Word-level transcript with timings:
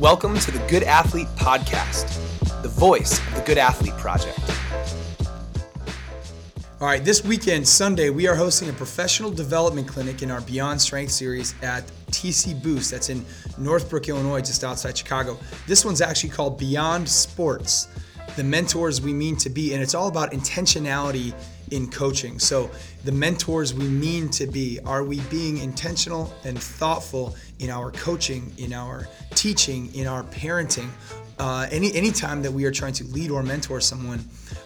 Welcome 0.00 0.38
to 0.38 0.52
the 0.52 0.60
Good 0.68 0.84
Athlete 0.84 1.26
Podcast, 1.34 2.06
the 2.62 2.68
voice 2.68 3.18
of 3.18 3.34
the 3.34 3.40
Good 3.40 3.58
Athlete 3.58 3.94
Project. 3.94 4.38
All 6.80 6.86
right, 6.86 7.04
this 7.04 7.24
weekend, 7.24 7.66
Sunday, 7.66 8.08
we 8.08 8.28
are 8.28 8.36
hosting 8.36 8.68
a 8.68 8.72
professional 8.72 9.32
development 9.32 9.88
clinic 9.88 10.22
in 10.22 10.30
our 10.30 10.40
Beyond 10.42 10.80
Strength 10.80 11.10
series 11.10 11.52
at 11.62 11.84
TC 12.12 12.62
Boost. 12.62 12.92
That's 12.92 13.08
in 13.08 13.24
Northbrook, 13.58 14.08
Illinois, 14.08 14.40
just 14.40 14.62
outside 14.62 14.96
Chicago. 14.96 15.36
This 15.66 15.84
one's 15.84 16.00
actually 16.00 16.30
called 16.30 16.60
Beyond 16.60 17.08
Sports, 17.08 17.88
the 18.36 18.44
mentors 18.44 19.00
we 19.00 19.12
mean 19.12 19.36
to 19.36 19.50
be. 19.50 19.72
And 19.74 19.82
it's 19.82 19.94
all 19.94 20.08
about 20.08 20.32
intentionality 20.32 21.34
in 21.70 21.90
coaching. 21.90 22.38
So, 22.38 22.70
the 23.04 23.12
mentors 23.12 23.74
we 23.74 23.86
mean 23.86 24.28
to 24.30 24.46
be, 24.46 24.80
are 24.84 25.04
we 25.04 25.20
being 25.22 25.58
intentional 25.58 26.32
and 26.44 26.58
thoughtful 26.58 27.36
in 27.58 27.70
our 27.70 27.90
coaching, 27.92 28.52
in 28.58 28.72
our 28.72 29.08
teaching, 29.34 29.94
in 29.94 30.06
our 30.06 30.24
parenting? 30.24 30.88
Uh, 31.38 31.68
any 31.70 31.94
anytime 31.94 32.42
that 32.42 32.52
we 32.52 32.64
are 32.64 32.72
trying 32.72 32.92
to 32.94 33.04
lead 33.04 33.30
or 33.30 33.42
mentor 33.42 33.80
someone, 33.80 34.24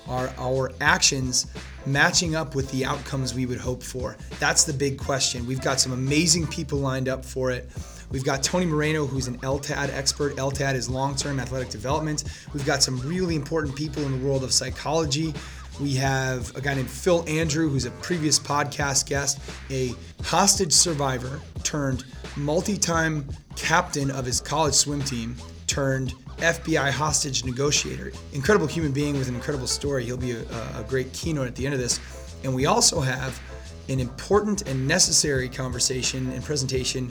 are 0.09 0.33
our 0.39 0.73
actions 0.81 1.47
matching 1.85 2.35
up 2.35 2.55
with 2.55 2.71
the 2.73 2.85
outcomes 2.85 3.35
we 3.35 3.45
would 3.45 3.59
hope 3.59 3.83
for? 3.83 4.17
That's 4.39 4.65
the 4.65 4.73
big 4.73 4.99
question. 4.99 5.47
We've 5.47 5.61
got 5.61 5.81
some 5.81 5.93
amazing 5.93 6.47
people 6.47 6.79
lined 6.79 7.09
up 7.09 7.25
for 7.25 7.51
it. 7.51 7.69
We've 8.13 8.25
got 8.25 8.43
Tony 8.43 8.67
Moreno, 8.67 9.07
who's 9.07 9.27
an 9.27 9.39
LTAD 9.39 9.89
expert. 9.89 10.37
LTAD 10.37 10.75
is 10.75 10.89
long 10.91 11.17
term 11.17 11.41
athletic 11.41 11.71
development. 11.71 12.25
We've 12.53 12.67
got 12.67 12.83
some 12.83 13.01
really 13.01 13.35
important 13.35 13.75
people 13.75 14.03
in 14.03 14.21
the 14.21 14.27
world 14.27 14.45
of 14.45 14.53
psychology. 14.53 15.33
We 15.81 15.95
have 15.95 16.55
a 16.55 16.61
guy 16.61 16.75
named 16.75 16.91
Phil 16.91 17.25
Andrew, 17.27 17.71
who's 17.71 17.87
a 17.87 17.91
previous 17.93 18.39
podcast 18.39 19.07
guest, 19.07 19.41
a 19.71 19.95
hostage 20.23 20.75
survivor 20.75 21.41
turned 21.63 22.05
multi 22.37 22.77
time 22.77 23.27
captain 23.57 24.11
of 24.11 24.27
his 24.27 24.43
college 24.43 24.75
swim 24.75 25.03
team, 25.03 25.35
turned 25.67 26.13
FBI 26.37 26.91
hostage 26.91 27.47
negotiator. 27.47 28.13
Incredible 28.35 28.67
human 28.67 28.93
being 28.93 29.17
with 29.17 29.29
an 29.29 29.35
incredible 29.35 29.67
story. 29.67 30.05
He'll 30.05 30.19
be 30.19 30.33
a, 30.33 30.43
a 30.77 30.85
great 30.87 31.11
keynote 31.15 31.47
at 31.47 31.55
the 31.55 31.65
end 31.65 31.75
of 31.75 31.81
this. 31.81 31.99
And 32.45 32.55
we 32.55 32.67
also 32.67 33.01
have 33.01 33.41
an 33.89 34.01
important 34.01 34.69
and 34.69 34.87
necessary 34.87 35.49
conversation 35.49 36.31
and 36.33 36.45
presentation 36.45 37.11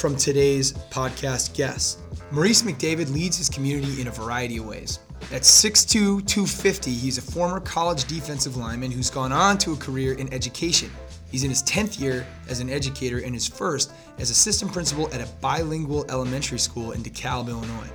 from 0.00 0.16
today's 0.16 0.72
podcast 0.90 1.54
guest. 1.54 1.98
Maurice 2.30 2.62
McDavid 2.62 3.12
leads 3.12 3.36
his 3.36 3.50
community 3.50 4.00
in 4.00 4.06
a 4.06 4.10
variety 4.10 4.56
of 4.56 4.64
ways. 4.64 4.98
At 5.30 5.42
6'2, 5.42 6.26
250, 6.26 6.90
he's 6.90 7.18
a 7.18 7.22
former 7.22 7.60
college 7.60 8.06
defensive 8.06 8.56
lineman 8.56 8.90
who's 8.90 9.10
gone 9.10 9.30
on 9.30 9.58
to 9.58 9.74
a 9.74 9.76
career 9.76 10.14
in 10.14 10.32
education. 10.32 10.90
He's 11.30 11.44
in 11.44 11.50
his 11.50 11.62
10th 11.64 12.00
year 12.00 12.26
as 12.48 12.60
an 12.60 12.70
educator 12.70 13.18
and 13.18 13.34
his 13.34 13.46
first 13.46 13.92
as 14.18 14.30
assistant 14.30 14.72
principal 14.72 15.12
at 15.12 15.20
a 15.20 15.28
bilingual 15.42 16.06
elementary 16.10 16.58
school 16.58 16.92
in 16.92 17.02
DeKalb, 17.02 17.48
Illinois. 17.48 17.90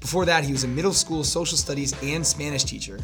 Before 0.00 0.24
that, 0.24 0.42
he 0.42 0.50
was 0.50 0.64
a 0.64 0.68
middle 0.68 0.92
school 0.92 1.22
social 1.22 1.56
studies 1.56 1.94
and 2.02 2.26
Spanish 2.26 2.64
teacher 2.64 2.98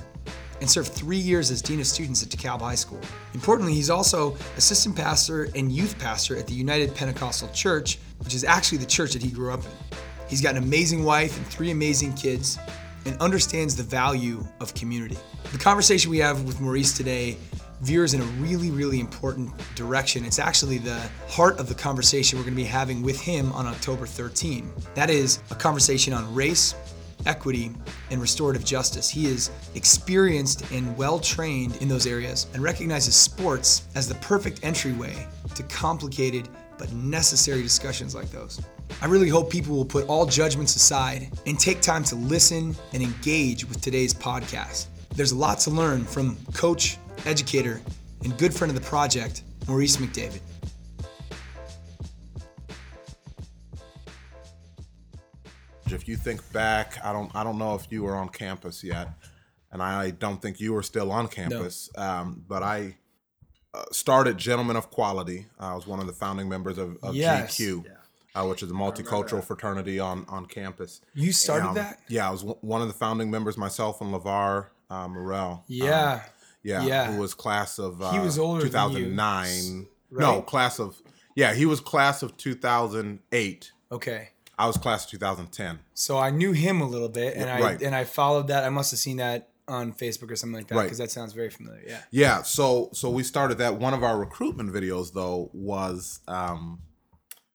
and 0.60 0.70
served 0.70 0.88
three 0.88 1.16
years 1.16 1.50
as 1.50 1.62
Dean 1.62 1.80
of 1.80 1.86
Students 1.86 2.22
at 2.22 2.28
DeKalb 2.28 2.60
High 2.60 2.74
School. 2.74 3.00
Importantly, 3.34 3.74
he's 3.74 3.90
also 3.90 4.36
assistant 4.56 4.96
pastor 4.96 5.48
and 5.54 5.72
youth 5.72 5.98
pastor 5.98 6.36
at 6.36 6.46
the 6.46 6.54
United 6.54 6.94
Pentecostal 6.94 7.48
Church, 7.48 7.98
which 8.18 8.34
is 8.34 8.44
actually 8.44 8.78
the 8.78 8.86
church 8.86 9.12
that 9.12 9.22
he 9.22 9.30
grew 9.30 9.52
up 9.52 9.64
in. 9.64 9.98
He's 10.28 10.40
got 10.40 10.56
an 10.56 10.62
amazing 10.62 11.04
wife 11.04 11.36
and 11.36 11.46
three 11.46 11.70
amazing 11.70 12.14
kids 12.14 12.58
and 13.04 13.16
understands 13.20 13.74
the 13.74 13.82
value 13.82 14.44
of 14.60 14.74
community. 14.74 15.16
The 15.52 15.58
conversation 15.58 16.10
we 16.10 16.18
have 16.18 16.44
with 16.44 16.60
Maurice 16.60 16.96
today 16.96 17.36
veers 17.80 18.12
in 18.12 18.20
a 18.20 18.24
really, 18.24 18.70
really 18.70 19.00
important 19.00 19.50
direction. 19.74 20.24
It's 20.24 20.38
actually 20.38 20.78
the 20.78 21.00
heart 21.28 21.58
of 21.58 21.68
the 21.68 21.74
conversation 21.74 22.38
we're 22.38 22.44
going 22.44 22.54
to 22.54 22.62
be 22.62 22.68
having 22.68 23.02
with 23.02 23.18
him 23.20 23.52
on 23.52 23.66
October 23.66 24.06
13. 24.06 24.70
That 24.94 25.08
is 25.08 25.42
a 25.50 25.54
conversation 25.54 26.12
on 26.12 26.32
race, 26.34 26.74
equity, 27.26 27.72
and 28.10 28.20
restorative 28.20 28.64
justice. 28.64 29.08
He 29.08 29.26
is 29.26 29.50
experienced 29.74 30.70
and 30.72 30.96
well 30.96 31.18
trained 31.18 31.76
in 31.76 31.88
those 31.88 32.06
areas 32.06 32.46
and 32.54 32.62
recognizes 32.62 33.14
sports 33.14 33.82
as 33.94 34.08
the 34.08 34.14
perfect 34.16 34.64
entryway 34.64 35.26
to 35.54 35.62
complicated 35.64 36.48
but 36.78 36.92
necessary 36.92 37.62
discussions 37.62 38.14
like 38.14 38.30
those. 38.30 38.60
I 39.02 39.06
really 39.06 39.28
hope 39.28 39.50
people 39.50 39.76
will 39.76 39.84
put 39.84 40.06
all 40.08 40.26
judgments 40.26 40.76
aside 40.76 41.30
and 41.46 41.58
take 41.58 41.80
time 41.80 42.04
to 42.04 42.14
listen 42.14 42.74
and 42.92 43.02
engage 43.02 43.64
with 43.66 43.80
today's 43.80 44.14
podcast. 44.14 44.86
There's 45.14 45.32
a 45.32 45.36
lot 45.36 45.58
to 45.60 45.70
learn 45.70 46.04
from 46.04 46.36
coach, 46.54 46.96
educator, 47.26 47.80
and 48.24 48.36
good 48.38 48.54
friend 48.54 48.70
of 48.70 48.82
the 48.82 48.86
project, 48.86 49.42
Maurice 49.66 49.98
McDavid. 49.98 50.40
If 55.92 56.08
you 56.08 56.16
think 56.16 56.40
back, 56.52 56.98
I 57.04 57.12
don't 57.12 57.34
I 57.34 57.44
don't 57.44 57.58
know 57.58 57.74
if 57.74 57.86
you 57.90 58.02
were 58.02 58.14
on 58.14 58.28
campus 58.28 58.82
yet, 58.84 59.08
and 59.72 59.82
I 59.82 60.10
don't 60.10 60.40
think 60.40 60.60
you 60.60 60.72
were 60.72 60.82
still 60.82 61.10
on 61.12 61.28
campus. 61.28 61.90
No. 61.96 62.02
Um, 62.02 62.44
but 62.46 62.62
I 62.62 62.96
uh, 63.74 63.84
started 63.92 64.38
Gentlemen 64.38 64.76
of 64.76 64.90
Quality. 64.90 65.46
I 65.58 65.74
was 65.74 65.86
one 65.86 66.00
of 66.00 66.06
the 66.06 66.12
founding 66.12 66.48
members 66.48 66.78
of, 66.78 66.96
of 67.02 67.14
yes. 67.14 67.56
GQ. 67.56 67.84
Yeah. 67.84 67.90
Uh, 68.32 68.46
which 68.46 68.62
is 68.62 68.70
a 68.70 68.74
multicultural 68.74 69.42
fraternity 69.42 69.98
on 69.98 70.24
on 70.28 70.46
campus. 70.46 71.00
You 71.14 71.32
started 71.32 71.66
um, 71.66 71.74
that? 71.74 71.98
Yeah, 72.08 72.28
I 72.28 72.30
was 72.30 72.42
w- 72.42 72.58
one 72.60 72.80
of 72.80 72.86
the 72.86 72.94
founding 72.94 73.28
members 73.28 73.58
myself 73.58 74.00
and 74.00 74.14
Lavar 74.14 74.66
uh, 74.88 75.08
Morel. 75.08 75.64
Yeah. 75.66 76.12
Um, 76.12 76.20
yeah, 76.62 76.84
yeah, 76.84 77.12
who 77.12 77.20
was 77.20 77.34
class 77.34 77.78
of 77.78 78.02
uh, 78.02 78.12
he 78.12 78.18
was 78.18 78.38
older 78.38 78.62
2009. 78.62 79.86
Right? 80.10 80.20
No, 80.20 80.42
class 80.42 80.78
of 80.78 81.00
yeah, 81.34 81.54
he 81.54 81.66
was 81.66 81.80
class 81.80 82.22
of 82.22 82.36
2008. 82.36 83.72
Okay. 83.92 84.28
I 84.60 84.66
was 84.66 84.76
class 84.76 85.04
of 85.06 85.10
2010. 85.12 85.78
So 85.94 86.18
I 86.18 86.28
knew 86.28 86.52
him 86.52 86.82
a 86.82 86.86
little 86.86 87.08
bit, 87.08 87.34
and 87.34 87.48
I 87.48 87.60
right. 87.60 87.82
and 87.82 87.94
I 87.94 88.04
followed 88.04 88.48
that. 88.48 88.62
I 88.62 88.68
must 88.68 88.90
have 88.90 89.00
seen 89.00 89.16
that 89.16 89.48
on 89.66 89.94
Facebook 89.94 90.30
or 90.30 90.36
something 90.36 90.58
like 90.58 90.66
that 90.68 90.82
because 90.82 91.00
right. 91.00 91.06
that 91.06 91.10
sounds 91.10 91.32
very 91.32 91.48
familiar. 91.48 91.82
Yeah. 91.86 92.00
Yeah. 92.10 92.42
So 92.42 92.90
so 92.92 93.08
we 93.08 93.22
started 93.22 93.56
that. 93.58 93.76
One 93.76 93.94
of 93.94 94.04
our 94.04 94.18
recruitment 94.18 94.70
videos 94.70 95.14
though 95.14 95.50
was 95.54 96.20
um, 96.28 96.80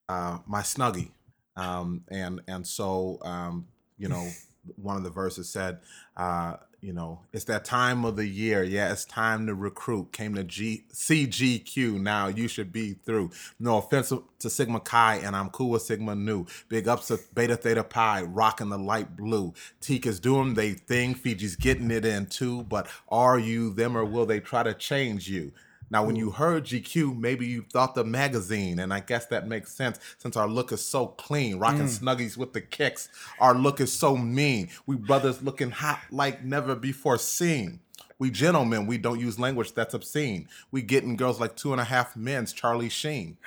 uh, 0.10 0.40
my 0.48 0.62
snuggie, 0.62 1.12
um, 1.56 2.06
and 2.10 2.42
and 2.48 2.66
so 2.66 3.20
um, 3.22 3.68
you 4.00 4.08
know 4.08 4.28
one 4.76 4.98
of 4.98 5.04
the 5.04 5.12
verses 5.12 5.48
said, 5.48 5.82
uh, 6.18 6.56
you 6.85 6.94
know, 6.94 7.19
it's 7.34 7.46
that 7.46 7.66
time 7.66 8.06
of 8.06 8.16
the 8.16 8.28
year. 8.28 8.63
Yeah, 8.63 8.91
it's 8.91 9.06
time 9.06 9.47
to 9.47 9.56
recruit. 9.56 10.12
Came 10.12 10.35
to 10.35 10.44
G 10.44 10.84
CGQ. 10.94 12.00
Now 12.00 12.28
you 12.28 12.47
should 12.47 12.72
be 12.72 12.94
through. 12.94 13.31
No 13.59 13.79
offense 13.79 14.13
to 14.40 14.50
Sigma 14.51 14.79
Chi, 14.79 15.16
and 15.16 15.35
I'm 15.35 15.50
cool 15.50 15.72
with 15.72 15.81
Sigma 15.81 16.13
Nu. 16.13 16.46
Big 16.69 16.88
ups 16.88 17.07
to 17.07 17.19
Beta 17.34 17.56
Theta 17.56 17.84
Pi, 17.84 18.22
rocking 18.22 18.69
the 18.69 18.78
light 18.78 19.18
blue. 19.18 19.56
Teke 19.81 20.06
is 20.06 20.19
doing 20.19 20.53
they 20.53 20.73
thing. 20.73 21.16
Fiji's 21.16 21.56
getting 21.56 21.90
it 21.90 22.06
in 22.06 22.28
too. 22.28 22.62
But 22.63 22.88
are 23.09 23.40
you 23.40 23.73
them 23.73 23.97
or 23.97 24.06
will 24.06 24.28
they 24.28 24.40
try 24.40 24.62
to 24.62 24.75
change 24.75 25.28
you? 25.28 25.53
Now, 25.90 26.03
when 26.03 26.16
you 26.16 26.31
heard 26.31 26.66
GQ, 26.66 27.18
maybe 27.18 27.46
you 27.46 27.63
thought 27.72 27.96
the 27.96 28.03
magazine, 28.03 28.79
and 28.79 28.94
I 28.94 29.00
guess 29.00 29.25
that 29.28 29.47
makes 29.47 29.72
sense 29.72 30.00
since 30.18 30.35
our 30.35 30.47
look 30.47 30.72
is 30.72 30.85
so 30.85 31.07
clean, 31.07 31.59
rocking 31.59 31.85
mm. 31.85 32.00
snuggies 32.00 32.38
with 32.38 32.53
the 32.53 32.62
kicks. 32.62 33.09
Our 33.40 33.53
look 33.53 33.79
is 33.79 33.94
so 33.94 34.18
mean. 34.18 34.69
We 34.85 34.96
brothers 34.96 35.41
looking 35.41 35.72
hot 35.72 36.00
like 36.12 36.44
never 36.44 36.75
before 36.75 37.18
seen. 37.18 37.79
We 38.18 38.31
gentlemen, 38.31 38.88
we 38.88 38.97
don't 38.97 39.19
use 39.19 39.40
language 39.40 39.73
that's 39.73 39.94
obscene. 39.94 40.47
We 40.72 40.81
getting 40.81 41.18
girls 41.18 41.40
like 41.40 41.56
two 41.56 41.73
and 41.73 41.81
a 41.81 41.85
half 41.85 42.16
men's 42.16 42.53
Charlie 42.53 42.90
Sheen. 42.90 43.38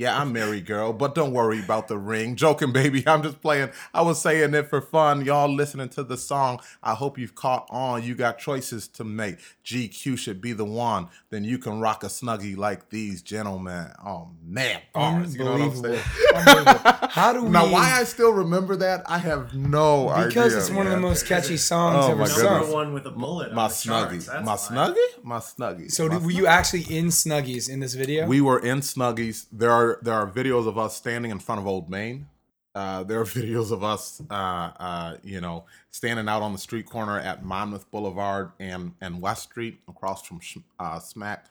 Yeah, 0.00 0.18
I'm 0.18 0.32
married, 0.32 0.64
girl, 0.64 0.94
but 0.94 1.14
don't 1.14 1.34
worry 1.34 1.60
about 1.60 1.88
the 1.88 1.98
ring. 1.98 2.34
Joking, 2.34 2.72
baby. 2.72 3.04
I'm 3.06 3.22
just 3.22 3.42
playing. 3.42 3.68
I 3.92 4.00
was 4.00 4.18
saying 4.18 4.54
it 4.54 4.70
for 4.70 4.80
fun. 4.80 5.26
Y'all 5.26 5.46
listening 5.46 5.90
to 5.90 6.02
the 6.02 6.16
song. 6.16 6.60
I 6.82 6.94
hope 6.94 7.18
you've 7.18 7.34
caught 7.34 7.66
on. 7.68 8.02
You 8.02 8.14
got 8.14 8.38
choices 8.38 8.88
to 8.88 9.04
make. 9.04 9.36
GQ 9.62 10.16
should 10.16 10.40
be 10.40 10.54
the 10.54 10.64
one. 10.64 11.08
Then 11.28 11.44
you 11.44 11.58
can 11.58 11.80
rock 11.80 12.02
a 12.02 12.06
snuggie 12.06 12.56
like 12.56 12.88
these 12.88 13.20
gentlemen. 13.20 13.92
Oh 14.02 14.30
man, 14.42 14.80
bars. 14.94 15.36
You 15.36 15.44
know 15.44 15.52
what 15.52 15.60
I'm 15.60 15.76
saying? 15.76 16.00
How 17.10 17.34
do 17.34 17.42
we? 17.44 17.50
Now, 17.50 17.70
why 17.70 17.92
I 17.92 18.04
still 18.04 18.32
remember 18.32 18.76
that, 18.76 19.02
I 19.06 19.18
have 19.18 19.54
no 19.54 20.04
because 20.04 20.16
idea. 20.16 20.28
Because 20.28 20.54
it's 20.54 20.70
one 20.70 20.86
man. 20.86 20.86
of 20.86 20.92
the 20.92 21.06
most 21.06 21.26
catchy 21.26 21.58
songs 21.58 22.06
oh, 22.06 22.12
ever 22.12 22.24
sung. 22.24 22.44
Number 22.44 22.72
one 22.72 22.94
with 22.94 23.04
a 23.04 23.10
bullet. 23.10 23.52
My 23.52 23.68
snuggie. 23.68 24.26
My 24.42 24.52
why. 24.52 24.56
snuggie. 24.56 25.24
My 25.24 25.38
snuggie. 25.40 25.90
So, 25.90 26.08
my 26.08 26.16
were 26.16 26.30
you 26.30 26.46
actually 26.46 26.84
in 26.84 27.08
snuggies 27.08 27.68
in 27.68 27.80
this 27.80 27.92
video? 27.92 28.26
We 28.26 28.40
were 28.40 28.58
in 28.58 28.80
snuggies. 28.80 29.44
There 29.52 29.70
are 29.70 29.89
there 30.02 30.14
are 30.14 30.30
videos 30.30 30.66
of 30.66 30.78
us 30.78 30.96
standing 30.96 31.30
in 31.30 31.38
front 31.38 31.60
of 31.60 31.66
Old 31.66 31.90
Main. 31.90 32.28
Uh, 32.74 33.02
there 33.02 33.20
are 33.20 33.24
videos 33.40 33.72
of 33.72 33.82
us, 33.82 34.22
uh, 34.30 34.34
uh, 34.34 35.16
you 35.22 35.40
know, 35.40 35.64
standing 35.90 36.28
out 36.28 36.42
on 36.42 36.52
the 36.52 36.58
street 36.58 36.86
corner 36.86 37.18
at 37.18 37.44
Monmouth 37.44 37.90
Boulevard 37.90 38.52
and 38.58 38.92
and 39.00 39.20
West 39.20 39.44
Street, 39.44 39.80
across 39.88 40.26
from 40.26 40.40
uh, 40.78 40.98
Smack, 40.98 41.46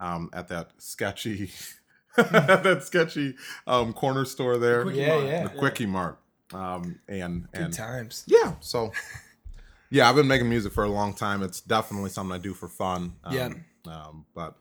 um, 0.00 0.30
at 0.32 0.48
that 0.48 0.70
sketchy, 0.78 1.50
that 2.16 2.82
sketchy 2.82 3.36
um, 3.66 3.92
corner 3.92 4.24
store 4.24 4.58
there. 4.58 4.84
The 4.84 4.94
yeah, 4.94 5.18
yeah, 5.18 5.42
the 5.44 5.50
Quickie 5.50 5.86
Mart. 5.86 6.18
Um, 6.52 7.00
and 7.08 7.48
and 7.52 7.72
times. 7.72 8.24
Yeah. 8.26 8.54
So, 8.60 8.92
yeah, 9.90 10.08
I've 10.08 10.14
been 10.14 10.28
making 10.28 10.48
music 10.48 10.72
for 10.72 10.84
a 10.84 10.88
long 10.88 11.14
time. 11.14 11.42
It's 11.42 11.60
definitely 11.60 12.10
something 12.10 12.34
I 12.34 12.38
do 12.38 12.54
for 12.54 12.68
fun. 12.68 13.14
yeah. 13.30 13.50
Um, 13.86 14.24
but 14.34 14.56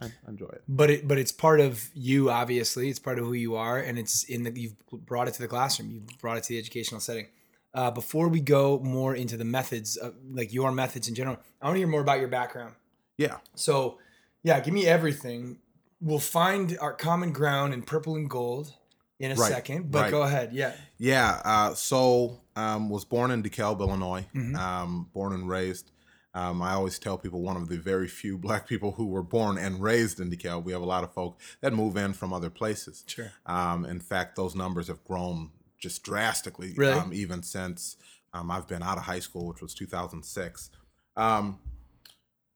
I 0.00 0.10
enjoy 0.28 0.46
it. 0.46 0.62
but 0.68 0.90
it 0.90 1.08
but 1.08 1.18
it's 1.18 1.32
part 1.32 1.60
of 1.60 1.88
you 1.94 2.30
obviously 2.30 2.88
it's 2.90 2.98
part 2.98 3.18
of 3.18 3.24
who 3.24 3.32
you 3.32 3.56
are 3.56 3.78
and 3.78 3.98
it's 3.98 4.24
in 4.24 4.42
the 4.44 4.52
you've 4.60 4.74
brought 5.06 5.28
it 5.28 5.34
to 5.34 5.42
the 5.42 5.48
classroom 5.48 5.90
you've 5.90 6.20
brought 6.20 6.36
it 6.36 6.42
to 6.44 6.48
the 6.50 6.58
educational 6.58 7.00
setting 7.00 7.26
uh, 7.74 7.90
before 7.90 8.28
we 8.28 8.40
go 8.40 8.78
more 8.80 9.14
into 9.14 9.36
the 9.36 9.44
methods 9.44 9.96
of, 9.96 10.14
like 10.30 10.52
your 10.52 10.70
methods 10.72 11.08
in 11.08 11.14
general 11.14 11.38
i 11.62 11.66
want 11.66 11.74
to 11.76 11.78
hear 11.78 11.88
more 11.88 12.00
about 12.00 12.18
your 12.18 12.28
background 12.28 12.74
Yeah. 13.18 13.38
so 13.54 13.98
yeah 14.42 14.60
give 14.60 14.74
me 14.74 14.86
everything 14.86 15.58
we'll 16.00 16.18
find 16.18 16.76
our 16.80 16.92
common 16.92 17.32
ground 17.32 17.72
in 17.74 17.82
purple 17.82 18.16
and 18.16 18.28
gold 18.28 18.72
in 19.18 19.30
a 19.30 19.34
Right, 19.34 19.50
second 19.50 19.90
but 19.90 20.02
right. 20.02 20.10
go 20.10 20.22
ahead 20.22 20.52
yeah 20.52 20.72
Yeah. 20.98 21.40
Uh, 21.44 21.74
so 21.74 22.40
um, 22.54 22.90
was 22.90 23.04
born 23.06 23.30
in 23.30 23.42
DeKalb, 23.42 23.80
Illinois. 23.80 24.26
Mhm. 24.34 24.54
Um, 24.56 25.08
born 25.14 25.32
and 25.34 25.46
raised. 25.48 25.90
Um, 26.36 26.60
I 26.60 26.72
always 26.74 26.98
tell 26.98 27.16
people 27.16 27.40
one 27.40 27.56
of 27.56 27.68
the 27.68 27.78
very 27.78 28.06
few 28.08 28.36
black 28.46 28.68
people 28.68 28.92
who 28.92 29.06
were 29.06 29.22
born 29.22 29.56
and 29.58 29.80
raised 29.82 30.20
in 30.20 30.30
DeKalb. 30.30 30.64
We 30.64 30.72
have 30.72 30.82
a 30.82 30.86
lot 30.86 31.02
of 31.02 31.12
folk 31.12 31.38
that 31.62 31.72
move 31.72 31.96
in 31.96 32.12
from 32.12 32.32
other 32.32 32.50
places. 32.50 33.04
sure 33.06 33.32
Um, 33.46 33.84
in 33.86 34.00
fact, 34.00 34.36
those 34.36 34.54
numbers 34.54 34.88
have 34.88 35.02
grown 35.04 35.50
just 35.78 36.02
drastically, 36.02 36.74
Really? 36.76 36.98
um, 36.98 37.12
even 37.12 37.42
since 37.42 37.96
um, 38.34 38.50
I've 38.50 38.68
been 38.68 38.82
out 38.82 38.98
of 38.98 39.04
high 39.04 39.20
school, 39.20 39.46
which 39.46 39.62
was 39.62 39.72
2006. 39.74 40.70
Um, 41.16 41.58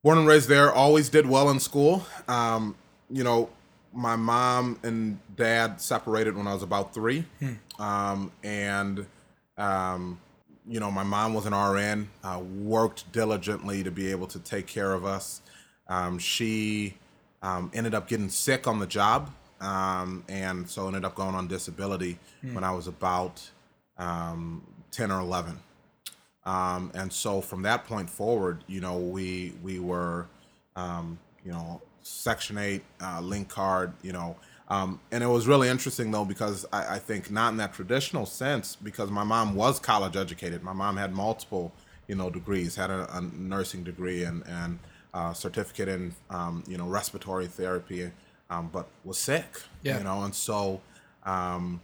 born 0.02 0.18
and 0.18 0.26
raised 0.28 0.48
there, 0.48 0.70
always 0.72 1.08
did 1.08 1.26
well 1.26 1.48
in 1.50 1.58
school. 1.58 2.04
Um, 2.28 2.74
you 3.10 3.24
know, 3.24 3.48
my 3.92 4.14
mom 4.16 4.78
and 4.82 5.18
dad 5.36 5.80
separated 5.80 6.36
when 6.36 6.46
I 6.46 6.52
was 6.54 6.62
about 6.62 6.92
three, 6.94 7.24
um, 7.78 8.30
and 8.44 9.06
um, 9.56 10.20
you 10.70 10.78
know, 10.78 10.90
my 10.90 11.02
mom 11.02 11.34
was 11.34 11.46
an 11.46 11.54
RN, 11.54 12.08
uh, 12.22 12.38
worked 12.38 13.10
diligently 13.10 13.82
to 13.82 13.90
be 13.90 14.08
able 14.12 14.28
to 14.28 14.38
take 14.38 14.68
care 14.68 14.92
of 14.92 15.04
us. 15.04 15.42
Um, 15.88 16.16
she 16.20 16.94
um, 17.42 17.72
ended 17.74 17.92
up 17.92 18.06
getting 18.06 18.28
sick 18.28 18.68
on 18.68 18.78
the 18.78 18.86
job, 18.86 19.32
um, 19.60 20.22
and 20.28 20.70
so 20.70 20.86
ended 20.86 21.04
up 21.04 21.16
going 21.16 21.34
on 21.34 21.48
disability 21.48 22.20
when 22.52 22.62
I 22.62 22.70
was 22.70 22.86
about 22.86 23.50
um, 23.98 24.64
10 24.92 25.10
or 25.10 25.20
11. 25.20 25.58
Um, 26.46 26.92
and 26.94 27.12
so 27.12 27.40
from 27.40 27.62
that 27.62 27.84
point 27.84 28.08
forward, 28.08 28.62
you 28.68 28.80
know, 28.80 28.96
we 28.96 29.52
we 29.64 29.80
were, 29.80 30.28
um, 30.76 31.18
you 31.44 31.50
know, 31.50 31.82
Section 32.02 32.58
Eight, 32.58 32.82
uh, 33.02 33.20
link 33.20 33.48
card, 33.48 33.92
you 34.02 34.12
know, 34.12 34.36
um, 34.70 35.00
and 35.12 35.22
it 35.22 35.26
was 35.26 35.46
really 35.46 35.68
interesting 35.68 36.10
though 36.12 36.24
because 36.24 36.64
I, 36.72 36.96
I 36.96 36.98
think 36.98 37.30
not 37.30 37.50
in 37.52 37.58
that 37.58 37.74
traditional 37.74 38.24
sense 38.26 38.76
because 38.76 39.10
my 39.10 39.24
mom 39.24 39.54
was 39.54 39.78
college 39.80 40.16
educated. 40.16 40.62
My 40.62 40.72
mom 40.72 40.96
had 40.96 41.12
multiple, 41.12 41.72
you 42.08 42.14
know, 42.14 42.30
degrees, 42.30 42.76
had 42.76 42.90
a, 42.90 43.06
a 43.16 43.20
nursing 43.20 43.84
degree 43.84 44.24
and 44.24 44.42
and 44.46 44.78
uh, 45.12 45.32
certificate 45.34 45.88
in, 45.88 46.14
um, 46.30 46.62
you 46.68 46.78
know, 46.78 46.86
respiratory 46.86 47.48
therapy, 47.48 48.10
um, 48.48 48.70
but 48.72 48.86
was 49.04 49.18
sick, 49.18 49.60
Yeah. 49.82 49.98
you 49.98 50.04
know, 50.04 50.22
and 50.22 50.34
so. 50.34 50.80
Um, 51.24 51.80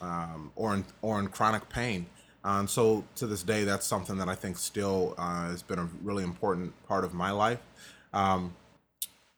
um, 0.00 0.50
or 0.56 0.74
in 0.74 0.84
or 1.00 1.20
in 1.20 1.28
chronic 1.28 1.68
pain. 1.68 2.06
Uh, 2.44 2.56
and 2.58 2.68
so 2.68 3.04
to 3.14 3.26
this 3.26 3.44
day, 3.44 3.62
that's 3.62 3.86
something 3.86 4.18
that 4.18 4.28
I 4.28 4.34
think 4.34 4.56
still 4.56 5.14
uh, 5.16 5.48
has 5.50 5.62
been 5.62 5.78
a 5.78 5.88
really 6.02 6.24
important 6.24 6.72
part 6.88 7.04
of 7.04 7.14
my 7.14 7.30
life. 7.30 7.60
Um, 8.12 8.54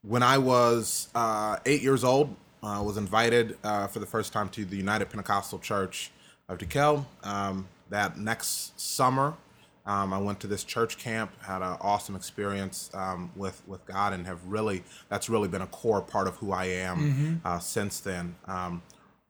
when 0.00 0.22
I 0.22 0.38
was 0.38 1.08
uh, 1.14 1.58
eight 1.66 1.82
years 1.82 2.02
old, 2.02 2.34
I 2.64 2.80
was 2.80 2.96
invited 2.96 3.56
uh, 3.62 3.86
for 3.88 3.98
the 3.98 4.06
first 4.06 4.32
time 4.32 4.48
to 4.50 4.64
the 4.64 4.76
United 4.76 5.10
Pentecostal 5.10 5.58
Church 5.58 6.10
of 6.48 6.58
DeKalb. 6.58 7.04
Um, 7.22 7.68
that 7.90 8.18
next 8.18 8.78
summer, 8.80 9.34
um, 9.86 10.12
I 10.14 10.18
went 10.18 10.40
to 10.40 10.46
this 10.46 10.64
church 10.64 10.96
camp, 10.98 11.30
had 11.42 11.60
an 11.62 11.76
awesome 11.80 12.16
experience 12.16 12.90
um, 12.94 13.30
with 13.36 13.62
with 13.66 13.84
God, 13.86 14.12
and 14.14 14.26
have 14.26 14.44
really 14.46 14.82
that's 15.08 15.28
really 15.28 15.48
been 15.48 15.62
a 15.62 15.66
core 15.66 16.00
part 16.00 16.26
of 16.26 16.36
who 16.36 16.52
I 16.52 16.64
am 16.66 17.40
uh, 17.44 17.58
since 17.58 18.00
then. 18.00 18.36
Um, 18.46 18.82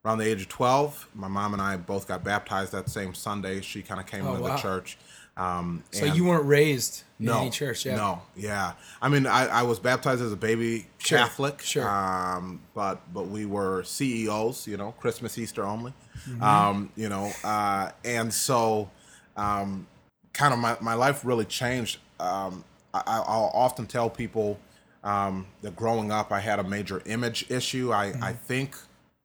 around 0.07 0.19
the 0.19 0.27
age 0.27 0.43
of 0.43 0.49
12 0.51 1.09
my 1.15 1.29
mom 1.29 1.55
and 1.55 1.63
i 1.63 1.79
both 1.79 2.07
got 2.07 2.23
baptized 2.23 2.73
that 2.73 2.91
same 2.91 3.15
sunday 3.15 3.63
she 3.63 3.81
kind 3.81 3.99
of 3.99 4.07
came 4.07 4.27
Oh, 4.27 4.33
into 4.35 4.43
wow. 4.43 4.55
the 4.55 4.61
church 4.61 4.99
um, 5.37 5.83
so 5.91 6.05
you 6.05 6.25
weren't 6.25 6.45
raised 6.47 7.03
in 7.19 7.27
no 7.27 7.41
any 7.41 7.51
church 7.51 7.85
yeah 7.87 7.97
no 7.97 8.23
yeah 8.37 8.73
i 9.03 9.09
mean 9.09 9.27
i, 9.27 9.47
I 9.47 9.63
was 9.63 9.79
baptized 9.79 10.23
as 10.23 10.33
a 10.33 10.37
baby 10.37 10.87
Sure, 10.99 11.19
catholic 11.19 11.61
sure. 11.61 11.89
um, 11.89 12.61
but 12.75 13.01
but 13.13 13.27
we 13.29 13.45
were 13.47 13.83
ceos 13.85 14.67
you 14.67 14.77
know 14.77 14.93
christmas 14.93 15.39
easter 15.39 15.65
only 15.65 15.93
Mm-hmm. 16.29 16.43
um, 16.43 16.91
you 16.97 17.09
know 17.09 17.33
uh, 17.43 17.91
and 18.05 18.33
so 18.33 18.89
um, 19.37 19.87
kind 20.33 20.55
of 20.55 20.61
my, 20.61 20.77
my 20.81 20.95
life 20.95 21.25
really 21.25 21.45
changed 21.45 21.99
um, 22.21 22.65
I, 22.95 23.03
i'll 23.07 23.51
often 23.53 23.87
tell 23.87 24.09
people 24.09 24.59
um, 25.03 25.47
that 25.63 25.75
growing 25.77 26.11
up 26.13 26.31
i 26.33 26.41
had 26.41 26.59
a 26.61 26.65
major 26.65 27.03
image 27.07 27.51
issue 27.51 27.93
i, 27.93 28.13
Mm-hmm. 28.13 28.25
I 28.25 28.33
think 28.33 28.77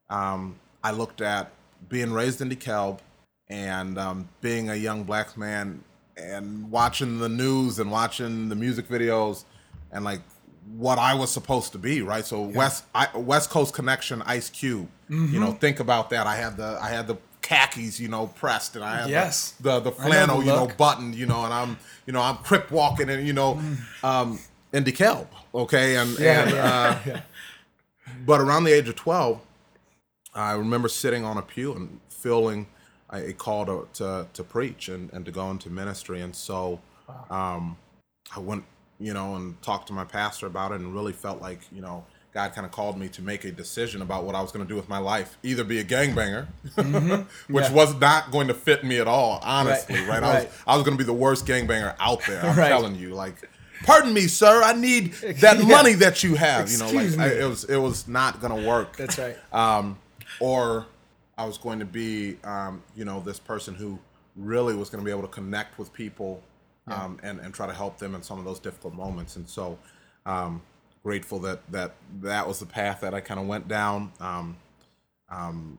um, 0.10 0.56
I 0.84 0.92
looked 0.92 1.22
at 1.22 1.52
being 1.88 2.12
raised 2.12 2.42
in 2.42 2.50
DeKalb 2.50 3.00
and 3.48 3.98
um, 4.00 4.28
being 4.42 4.70
a 4.70 4.76
young 4.76 5.04
black 5.04 5.38
man 5.38 5.84
and 6.20 6.70
watching 6.72 7.20
the 7.20 7.30
news 7.30 7.80
and 7.80 7.92
watching 7.92 8.50
the 8.50 8.56
music 8.56 8.88
videos 8.88 9.46
and 9.92 10.04
like 10.06 10.22
what 10.76 11.00
I 11.00 11.14
was 11.16 11.32
supposed 11.32 11.72
to 11.72 11.78
be, 11.78 12.02
right? 12.02 12.26
So 12.26 12.42
West 12.44 12.84
I, 12.94 13.08
West 13.18 13.50
Coast 13.50 13.74
Connection, 13.74 14.22
Ice 14.24 14.50
Cube. 14.50 14.88
You 15.10 15.40
know, 15.40 15.54
think 15.54 15.80
about 15.80 16.12
that. 16.12 16.28
I 16.28 16.36
had 16.36 16.56
the 16.58 16.78
I 16.82 16.90
had 16.90 17.08
the 17.08 17.18
khakis, 17.42 18.00
you 18.00 18.10
know, 18.10 18.28
pressed, 18.28 18.76
and 18.76 18.86
I 18.86 18.98
had 18.98 19.06
the- 19.06 19.10
Yes. 19.12 19.52
the 19.60 19.80
the, 19.80 19.90
know 19.90 19.96
flannel, 19.96 20.40
the 20.40 20.46
you 20.46 20.52
know, 20.52 20.70
buttoned, 20.78 21.16
you 21.16 21.26
know, 21.26 21.44
and 21.46 21.54
I'm 21.54 21.78
you 22.06 22.14
know 22.14 22.22
I'm 22.22 22.38
crip 22.38 22.70
walking 22.70 23.10
and 23.10 23.26
you 23.26 23.34
know, 23.34 23.56
Mm. 23.56 24.04
um, 24.04 24.40
in 24.72 24.84
DeKalb, 24.84 25.26
okay, 25.56 25.96
and 25.96 26.20
yeah, 26.20 26.42
and 26.44 26.52
yeah, 26.52 27.16
uh, 27.16 27.20
but 28.26 28.40
around 28.40 28.66
the 28.66 28.72
age 28.72 28.88
of 28.90 28.96
12 28.96 29.40
i 30.36 30.52
remember 30.52 30.88
sitting 30.88 31.26
on 31.26 31.38
a 31.38 31.42
pew 31.42 31.74
and 31.74 32.00
feeling 32.10 32.68
a 33.12 33.30
a 33.30 33.34
call 33.34 33.66
to, 33.66 33.88
to, 33.94 34.28
to 34.34 34.44
preach 34.44 34.90
and, 34.90 35.12
and 35.14 35.26
to 35.26 35.32
go 35.32 35.50
into 35.52 35.70
ministry 35.70 36.22
and 36.22 36.36
so 36.36 36.80
um, 37.30 37.78
i 38.36 38.40
went 38.40 38.64
you 39.00 39.14
know 39.14 39.36
and 39.36 39.60
talked 39.62 39.88
to 39.88 39.94
my 39.94 40.04
pastor 40.04 40.46
about 40.48 40.72
it 40.72 40.80
and 40.82 40.94
really 40.94 41.14
felt 41.14 41.42
like 41.42 41.60
you 41.72 41.82
know 41.82 42.04
god 42.34 42.54
kind 42.54 42.66
of 42.66 42.72
called 42.72 42.98
me 43.00 43.08
to 43.10 43.22
make 43.24 43.44
a 43.46 43.52
decision 43.52 44.02
about 44.02 44.24
what 44.26 44.36
i 44.36 44.42
was 44.42 44.52
going 44.52 44.64
to 44.66 44.70
do 44.72 44.76
with 44.76 44.88
my 44.90 45.00
life 45.00 45.38
either 45.42 45.64
be 45.64 45.80
a 45.80 45.84
gangbanger 45.84 46.46
which 46.76 46.86
Mm-hmm. 46.86 47.54
Yeah. 47.56 47.72
was 47.72 47.96
not 48.00 48.30
going 48.32 48.48
to 48.50 48.54
fit 48.54 48.84
me 48.84 49.00
at 49.00 49.08
all 49.08 49.40
honestly 49.44 50.00
right, 50.06 50.22
I, 50.24 50.44
was. 50.44 50.48
I 50.68 50.76
was 50.76 50.84
going 50.86 50.98
to 50.98 51.04
be 51.04 51.08
the 51.08 51.14
worst 51.14 51.46
gangbanger 51.48 51.96
out 52.00 52.22
there 52.28 52.42
i'm 52.46 52.58
Right. 52.64 52.68
telling 52.70 52.96
you 52.96 53.10
like 53.16 53.50
pardon 53.84 54.14
me 54.14 54.28
sir 54.28 54.62
i 54.64 54.74
need 54.74 55.14
that 55.42 55.58
Yeah. 55.60 55.66
money 55.66 55.94
that 55.94 56.22
you 56.24 56.36
have 56.36 56.70
you 56.72 56.78
know 56.78 56.86
Excuse 56.86 57.18
like 57.18 57.32
I, 57.32 57.36
it 57.40 57.46
was 57.50 57.64
it 57.64 57.78
was 57.78 58.08
not 58.08 58.40
going 58.42 58.54
to 58.62 58.68
work 58.68 58.98
that's 58.98 59.18
right 59.18 59.38
um, 59.54 59.98
or 60.40 60.86
I 61.40 61.46
was 61.46 61.58
going 61.58 61.80
to 61.80 61.86
be, 61.86 62.38
um, 62.44 62.84
you 62.96 63.06
know, 63.06 63.22
this 63.22 63.40
person 63.40 63.74
who 63.74 63.98
really 64.36 64.76
was 64.76 64.90
going 64.90 65.02
to 65.02 65.06
be 65.06 65.12
able 65.12 65.22
to 65.22 65.30
connect 65.30 65.80
with 65.80 65.94
people 65.94 66.44
um, 66.88 67.20
and 67.24 67.40
and 67.40 67.54
try 67.54 67.66
to 67.66 67.74
help 67.74 67.98
them 67.98 68.14
in 68.14 68.22
some 68.22 68.40
of 68.40 68.46
those 68.46 68.60
difficult 68.60 68.94
moments. 68.94 69.38
And 69.38 69.48
so, 69.48 69.78
um, 70.26 70.62
grateful 71.02 71.40
that 71.40 71.60
that 71.72 71.96
that 72.22 72.46
was 72.48 72.60
the 72.60 72.66
path 72.66 73.02
that 73.02 73.14
I 73.14 73.22
kind 73.22 73.40
of 73.40 73.48
went 73.48 73.68
down. 73.68 74.12
Um, 74.20 74.58
um, 75.30 75.78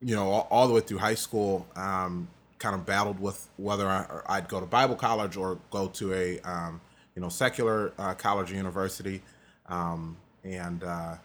you 0.00 0.16
know, 0.16 0.30
all, 0.30 0.48
all 0.50 0.66
the 0.66 0.74
way 0.74 0.80
through 0.80 0.98
high 0.98 1.14
school, 1.14 1.66
um, 1.76 2.28
kind 2.58 2.74
of 2.74 2.86
battled 2.86 3.20
with 3.20 3.48
whether 3.56 3.86
I, 3.86 4.06
I'd 4.26 4.48
go 4.48 4.60
to 4.60 4.66
Bible 4.66 4.96
college 4.96 5.36
or 5.36 5.58
go 5.70 5.88
to 5.88 6.14
a, 6.14 6.40
um, 6.40 6.80
you 7.14 7.20
know, 7.22 7.28
secular 7.28 7.92
uh, 7.98 8.14
college 8.14 8.50
or 8.50 8.54
university. 8.54 9.22
Um, 9.66 10.16
and 10.44 10.82
uh, 10.82 11.16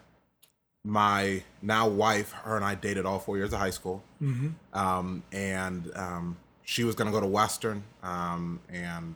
my 0.88 1.42
now 1.60 1.86
wife, 1.86 2.32
her 2.32 2.56
and 2.56 2.64
I 2.64 2.74
dated 2.74 3.04
all 3.04 3.18
four 3.18 3.36
years 3.36 3.52
of 3.52 3.58
high 3.58 3.70
school. 3.70 4.02
Um, 4.72 5.22
and 5.32 5.90
um, 5.94 6.38
she 6.64 6.82
was 6.82 6.94
going 6.94 7.06
to 7.06 7.12
go 7.12 7.20
to 7.20 7.26
Western. 7.26 7.84
Um, 8.02 8.60
and 8.72 9.14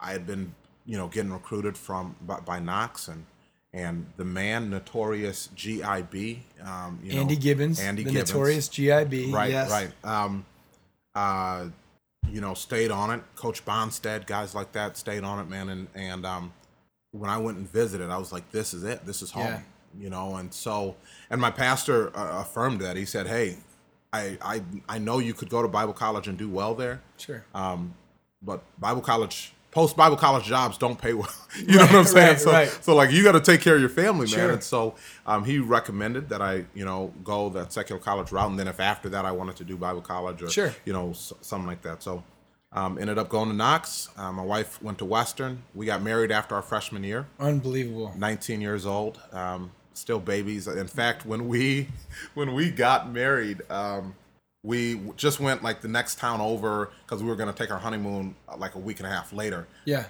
I 0.00 0.10
had 0.10 0.26
been, 0.26 0.52
you 0.84 0.98
know, 0.98 1.06
getting 1.06 1.32
recruited 1.32 1.78
from 1.78 2.16
by, 2.22 2.40
by 2.40 2.58
Knox 2.58 3.06
and 3.08 3.24
and 3.72 4.06
the 4.16 4.24
man 4.24 4.68
notorious 4.68 5.48
GIB. 5.56 6.40
Um, 6.62 6.98
you 7.02 7.18
Andy 7.18 7.36
know, 7.36 7.40
Gibbons, 7.40 7.80
Andy 7.80 8.02
the 8.02 8.10
Gibbons. 8.10 8.32
notorious 8.32 8.68
GIB. 8.68 9.32
Right, 9.32 9.50
yes. 9.50 9.70
right. 9.70 9.90
Um, 10.04 10.44
uh, 11.14 11.66
you 12.28 12.40
know, 12.40 12.54
stayed 12.54 12.90
on 12.90 13.10
it. 13.10 13.22
Coach 13.36 13.64
Bonstead, 13.64 14.26
guys 14.26 14.54
like 14.54 14.72
that, 14.72 14.96
stayed 14.96 15.22
on 15.22 15.38
it, 15.38 15.48
man. 15.48 15.68
And 15.68 15.86
and 15.94 16.26
um, 16.26 16.52
when 17.12 17.30
I 17.30 17.38
went 17.38 17.58
and 17.58 17.70
visited, 17.70 18.10
I 18.10 18.18
was 18.18 18.32
like, 18.32 18.50
"This 18.50 18.74
is 18.74 18.82
it. 18.82 19.06
This 19.06 19.22
is 19.22 19.30
home." 19.30 19.46
Yeah. 19.46 19.60
You 19.98 20.10
know, 20.10 20.36
and 20.36 20.52
so, 20.54 20.96
and 21.30 21.40
my 21.40 21.50
pastor 21.50 22.16
uh, 22.16 22.40
affirmed 22.40 22.80
that. 22.80 22.96
He 22.96 23.04
said, 23.04 23.26
"Hey, 23.26 23.56
I 24.12 24.38
I 24.42 24.62
I 24.88 24.98
know 24.98 25.18
you 25.18 25.34
could 25.34 25.50
go 25.50 25.62
to 25.62 25.68
Bible 25.68 25.92
college 25.92 26.28
and 26.28 26.36
do 26.38 26.48
well 26.48 26.74
there, 26.74 27.00
Sure. 27.18 27.44
um, 27.54 27.94
but 28.42 28.62
Bible 28.80 29.02
college." 29.02 29.52
Post 29.70 29.96
Bible 29.96 30.18
college 30.18 30.44
jobs 30.44 30.76
don't 30.76 31.00
pay 31.00 31.14
well. 31.14 31.32
You 31.56 31.76
know 31.78 31.86
what 31.86 31.94
I'm 31.94 32.04
saying? 32.04 32.28
right, 32.28 32.38
so, 32.40 32.52
right. 32.52 32.68
so 32.82 32.94
like 32.94 33.10
you 33.10 33.22
got 33.24 33.32
to 33.32 33.40
take 33.40 33.62
care 33.62 33.74
of 33.74 33.80
your 33.80 33.88
family, 33.88 34.26
man. 34.26 34.28
Sure. 34.28 34.50
And 34.52 34.62
so 34.62 34.96
um, 35.24 35.44
he 35.46 35.60
recommended 35.60 36.28
that 36.28 36.42
I, 36.42 36.66
you 36.74 36.84
know, 36.84 37.10
go 37.24 37.48
that 37.50 37.72
secular 37.72 37.98
college 37.98 38.32
route, 38.32 38.50
and 38.50 38.58
then 38.58 38.68
if 38.68 38.80
after 38.80 39.08
that 39.08 39.24
I 39.24 39.32
wanted 39.32 39.56
to 39.56 39.64
do 39.64 39.78
Bible 39.78 40.02
college 40.02 40.42
or 40.42 40.50
Sure. 40.50 40.74
you 40.84 40.92
know 40.92 41.10
s- 41.12 41.32
something 41.40 41.66
like 41.66 41.80
that. 41.82 42.02
So 42.02 42.22
um, 42.72 42.98
ended 42.98 43.16
up 43.16 43.30
going 43.30 43.48
to 43.48 43.54
Knox. 43.56 44.10
Uh, 44.14 44.30
my 44.30 44.42
wife 44.42 44.82
went 44.82 44.98
to 44.98 45.06
Western. 45.06 45.62
We 45.74 45.86
got 45.86 46.02
married 46.02 46.30
after 46.30 46.54
our 46.54 46.60
freshman 46.62 47.02
year. 47.02 47.26
Unbelievable. 47.40 48.12
19 48.14 48.60
years 48.60 48.84
old. 48.84 49.20
Um, 49.32 49.70
still 49.94 50.20
babies. 50.20 50.66
In 50.68 50.86
fact, 50.86 51.24
when 51.26 51.48
we 51.48 51.88
when 52.34 52.54
we 52.54 52.70
got 52.70 53.10
married, 53.10 53.60
um, 53.70 54.14
we 54.62 55.00
just 55.16 55.40
went 55.40 55.62
like 55.62 55.80
the 55.80 55.88
next 55.88 56.18
town 56.18 56.40
over 56.40 56.90
because 57.04 57.22
we 57.22 57.28
were 57.28 57.36
going 57.36 57.52
to 57.52 57.58
take 57.58 57.70
our 57.70 57.78
honeymoon 57.78 58.34
uh, 58.48 58.56
like 58.56 58.74
a 58.74 58.78
week 58.78 58.98
and 59.00 59.06
a 59.06 59.10
half 59.10 59.32
later. 59.32 59.66
Yeah. 59.84 60.04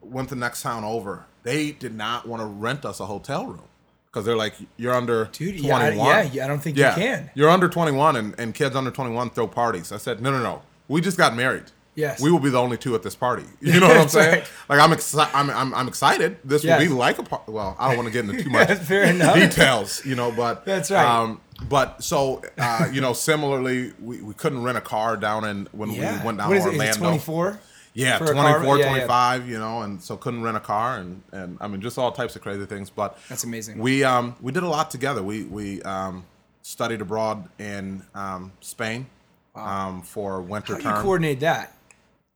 Went 0.00 0.28
the 0.28 0.36
next 0.36 0.62
town 0.62 0.82
over. 0.84 1.26
They 1.44 1.72
did 1.72 1.94
not 1.94 2.26
want 2.26 2.40
to 2.42 2.46
rent 2.46 2.84
us 2.84 2.98
a 3.00 3.06
hotel 3.06 3.46
room 3.46 3.62
because 4.06 4.24
they're 4.24 4.36
like, 4.36 4.54
you're 4.76 4.94
under 4.94 5.26
Dude, 5.26 5.60
21. 5.60 5.96
yeah, 5.96 6.02
I- 6.02 6.22
yeah, 6.22 6.30
yeah, 6.32 6.44
I 6.44 6.48
don't 6.48 6.60
think 6.60 6.76
you 6.76 6.84
can. 6.84 7.30
You're 7.34 7.50
under 7.50 7.68
21 7.68 8.16
and, 8.16 8.34
and 8.38 8.54
kids 8.54 8.74
under 8.74 8.90
21 8.90 9.30
throw 9.30 9.46
parties. 9.46 9.92
I 9.92 9.98
said, 9.98 10.20
no, 10.20 10.30
no, 10.32 10.42
no. 10.42 10.62
We 10.88 11.00
just 11.00 11.16
got 11.18 11.36
married. 11.36 11.64
Yes. 11.96 12.20
We 12.20 12.30
will 12.30 12.40
be 12.40 12.50
the 12.50 12.60
only 12.60 12.76
two 12.76 12.94
at 12.94 13.02
this 13.02 13.14
party. 13.14 13.44
You 13.60 13.78
know 13.80 13.88
what 13.88 13.96
I'm 13.96 14.08
saying? 14.08 14.32
right. 14.40 14.48
Like 14.68 14.80
I'm 14.80 14.92
excited. 14.92 15.34
I'm, 15.34 15.48
I'm, 15.50 15.74
I'm 15.74 15.88
excited. 15.88 16.38
This 16.44 16.64
Yes. 16.64 16.80
will 16.80 16.88
be 16.88 16.92
like 16.94 17.18
a 17.18 17.22
party. 17.22 17.52
Well, 17.52 17.76
I 17.78 17.88
don't 17.88 17.96
want 17.98 18.08
to 18.08 18.12
get 18.12 18.28
into 18.28 18.42
too 18.42 18.50
much 18.50 18.68
details, 18.88 20.04
you 20.04 20.14
know, 20.14 20.30
but 20.32 20.64
That's 20.64 20.90
right. 20.90 21.04
Um, 21.06 21.40
but 21.68 22.02
so 22.02 22.42
uh, 22.58 22.88
you 22.92 23.00
know, 23.00 23.12
similarly, 23.12 23.92
we, 24.00 24.20
we 24.22 24.34
couldn't 24.34 24.62
rent 24.62 24.76
a 24.78 24.80
car 24.80 25.16
down 25.16 25.44
in 25.44 25.68
when 25.72 25.90
Yeah. 25.90 26.18
we 26.20 26.26
went 26.26 26.38
down 26.38 26.48
what 26.48 26.54
to 26.54 26.60
is? 26.60 26.66
Orlando. 26.66 26.92
It 26.92 26.98
24? 26.98 27.60
Yeah, 27.96 28.18
for 28.18 28.24
a 28.24 28.34
24, 28.34 28.78
Yeah, 28.78 28.84
yeah. 28.86 28.90
25, 28.90 29.48
you 29.48 29.58
know, 29.58 29.82
and 29.82 30.02
so 30.02 30.16
couldn't 30.16 30.42
rent 30.42 30.56
a 30.56 30.60
car 30.60 30.98
and, 30.98 31.22
and 31.30 31.58
I 31.60 31.68
mean 31.68 31.80
just 31.80 31.96
all 31.96 32.10
types 32.10 32.34
of 32.34 32.42
crazy 32.42 32.66
things. 32.66 32.90
But 32.90 33.16
That's 33.28 33.44
amazing. 33.44 33.78
We 33.78 34.02
um 34.02 34.34
we 34.40 34.50
did 34.50 34.64
a 34.64 34.68
lot 34.68 34.90
together. 34.90 35.22
We 35.22 35.44
we 35.44 35.80
um 35.82 36.24
studied 36.62 37.00
abroad 37.00 37.48
in 37.60 38.02
um 38.14 38.52
Spain 38.60 39.06
um 39.54 40.02
for 40.02 40.40
winter 40.42 40.74
How 40.74 40.80
do 40.80 40.88
you 40.88 41.02
coordinate 41.04 41.38
that 41.40 41.72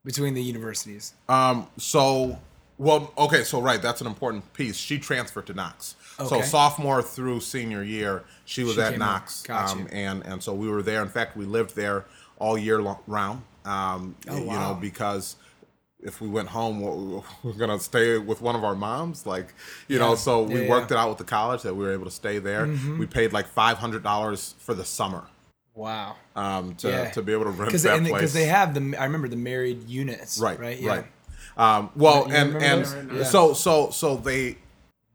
between 0.05 0.35
the 0.35 0.43
universities? 0.43 1.14
Um, 1.28 1.67
so, 1.76 2.38
well, 2.78 3.12
okay, 3.19 3.45
so 3.45 3.61
right, 3.61 3.81
that's 3.81 4.00
an 4.00 4.07
important 4.07 4.52
piece. 4.52 4.76
She 4.76 4.99
transferred 4.99 5.47
to 5.47 5.55
Knox. 5.55 5.97
So 6.26 6.43
sophomore 6.43 7.00
through 7.02 7.40
senior 7.40 7.85
year, 7.85 8.25
she 8.45 8.64
was 8.64 8.75
She 8.75 8.81
at 8.81 8.99
Knox. 8.99 9.49
Um, 9.49 9.87
and 9.93 10.25
and 10.26 10.43
so 10.43 10.52
we 10.52 10.69
were 10.69 10.83
there. 10.83 11.00
In 11.02 11.09
fact, 11.09 11.37
we 11.37 11.45
lived 11.45 11.76
there 11.76 12.07
all 12.38 12.59
year 12.59 12.83
lo- 12.83 12.99
round. 13.07 13.43
Um, 13.64 14.17
Oh, 14.28 14.37
You 14.38 14.45
know, 14.47 14.76
because 14.81 15.37
if 16.00 16.21
we 16.21 16.26
went 16.28 16.49
home, 16.49 16.81
we 16.81 17.23
we're 17.45 17.52
gonna 17.57 17.78
stay 17.78 18.19
with 18.19 18.40
one 18.40 18.57
of 18.57 18.64
our 18.64 18.75
moms, 18.75 19.26
like 19.26 19.55
you 19.87 20.00
know. 20.00 20.17
So 20.17 20.43
we 20.43 20.55
Yeah, 20.55 20.61
Mm-hmm. 20.62 20.71
worked 20.71 20.90
yeah. 20.90 20.97
it 20.97 21.00
out 21.00 21.09
with 21.11 21.19
the 21.19 21.25
college 21.25 21.62
that 21.62 21.75
we 21.76 21.85
were 21.85 21.93
able 21.93 22.07
to 22.07 22.11
stay 22.11 22.40
there. 22.40 22.67
We 22.99 23.07
paid 23.07 23.33
like 23.33 23.47
five 23.47 23.78
hundred 23.78 24.02
dollars 24.02 24.57
for 24.59 24.75
the 24.75 24.85
summer 24.85 25.25
Wow. 25.78 26.16
um, 26.35 26.75
to 26.76 26.88
Yeah. 26.88 27.11
to 27.11 27.23
be 27.23 27.32
able 27.32 27.44
to 27.44 27.50
rent 27.50 27.66
Because 27.66 27.85
that 27.85 28.02
they, 28.02 28.11
place. 28.11 28.32
they 28.32 28.47
have 28.47 28.75
the 28.75 28.97
I 28.99 29.04
remember 29.04 29.28
the 29.28 29.37
married 29.37 29.88
units. 29.88 30.38
right 30.38 30.58
Right. 30.58 30.82
right 30.82 31.04
um, 31.56 31.90
well 31.97 32.26
You 32.28 32.35
and 32.35 32.56
and? 32.62 33.12
Yeah. 33.12 33.23
so 33.25 33.52
so 33.54 33.90
so 33.90 34.16
they 34.16 34.58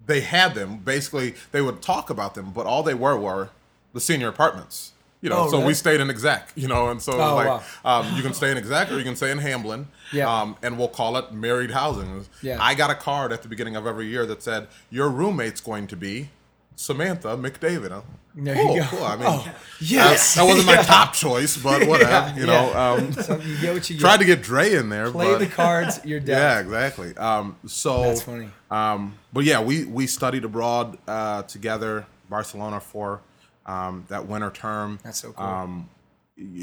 they 0.06 0.22
had 0.22 0.56
them 0.56 0.78
basically 0.78 1.36
they 1.52 1.62
would 1.62 1.82
talk 1.82 2.10
about 2.10 2.34
them 2.36 2.52
but 2.52 2.66
all 2.66 2.82
they 2.84 2.94
were 2.94 3.18
were 3.18 3.50
the 3.94 4.00
senior 4.02 4.28
apartments 4.30 4.92
you 5.22 5.30
know 5.30 5.44
Oh, 5.48 5.50
so 5.52 5.66
we 5.66 5.74
stayed 5.74 6.00
in 6.02 6.10
exec 6.10 6.52
you 6.56 6.68
know 6.68 6.90
and 6.90 7.02
so 7.02 7.14
Oh, 7.14 7.36
like 7.36 7.62
um, 7.86 8.16
you 8.16 8.22
can 8.22 8.34
stay 8.34 8.52
in 8.52 8.58
exec 8.58 8.92
or 8.92 8.98
you 8.98 9.04
can 9.06 9.16
stay 9.16 9.32
in 9.32 9.38
hamblin 9.38 9.88
Yeah. 10.12 10.28
um, 10.34 10.58
and 10.62 10.78
we'll 10.78 10.90
call 10.90 11.16
it 11.18 11.32
married 11.34 11.72
housing 11.72 12.26
Yeah. 12.42 12.58
i 12.62 12.74
got 12.74 12.90
a 12.90 12.96
card 12.96 13.32
at 13.32 13.42
the 13.44 13.48
beginning 13.48 13.76
of 13.78 13.86
every 13.88 14.08
year 14.08 14.26
that 14.26 14.44
said 14.44 14.68
your 14.90 15.10
roommate's 15.10 15.62
going 15.62 15.88
to 15.88 15.96
be 15.98 16.30
Samantha 16.76 17.30
McDavid. 17.38 18.04
There 18.36 18.56
cool, 18.56 18.76
you 18.76 18.82
go. 18.82 18.88
cool. 18.88 19.04
I 19.04 19.16
mean, 19.16 19.26
Oh, 19.28 19.44
that- 19.46 19.56
yes. 19.80 20.36
that, 20.36 20.44
wasn't 20.44 20.66
my 20.66 20.74
Yeah. 20.78 20.82
top 20.82 21.14
choice, 21.14 21.56
but 21.58 21.88
whatever. 21.88 22.10
Yeah, 22.12 22.36
you 22.36 22.46
know, 22.48 22.74
um, 22.76 23.14
So 23.24 23.38
you 23.40 23.58
get 23.62 23.74
what 23.76 23.90
you 23.90 23.96
get. 23.96 24.02
tried 24.02 24.18
to 24.18 24.26
get 24.26 24.42
Dre 24.42 24.74
in 24.74 24.90
there. 24.90 25.12
play 25.12 25.28
but, 25.34 25.38
the 25.40 25.46
cards. 25.48 26.00
You're 26.04 26.20
dead. 26.20 26.30
yeah, 26.30 26.60
exactly. 26.60 27.16
Um, 27.18 27.58
so 27.68 28.02
That's 28.04 28.24
funny. 28.24 28.50
Um, 28.72 29.16
but 29.32 29.44
yeah, 29.44 29.62
we 29.62 29.86
we 29.86 30.08
studied 30.08 30.44
abroad 30.46 30.98
uh, 31.08 31.44
together, 31.44 32.08
Barcelona 32.30 32.80
for 32.80 33.22
um, 33.68 34.06
that 34.08 34.28
winter 34.28 34.50
term. 34.50 35.00
That's 35.04 35.20
so 35.22 35.32
cool. 35.34 35.46
Um, 35.46 35.90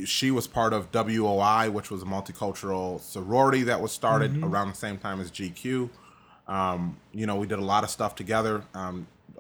she 0.04 0.32
was 0.32 0.48
part 0.48 0.72
of 0.72 0.90
WOI, 0.90 1.70
which 1.70 1.92
was 1.92 2.02
a 2.02 2.04
multicultural 2.06 3.00
sorority 3.00 3.62
that 3.62 3.80
was 3.80 3.92
started 3.92 4.32
Mm-hmm. 4.32 4.44
around 4.44 4.68
the 4.70 4.74
same 4.74 4.98
time 4.98 5.20
as 5.20 5.30
GQ. 5.30 5.88
Um, 6.48 6.96
you 7.12 7.26
know, 7.26 7.36
we 7.36 7.46
did 7.46 7.60
a 7.60 7.64
lot 7.64 7.84
of 7.84 7.90
stuff 7.90 8.16
together. 8.16 8.64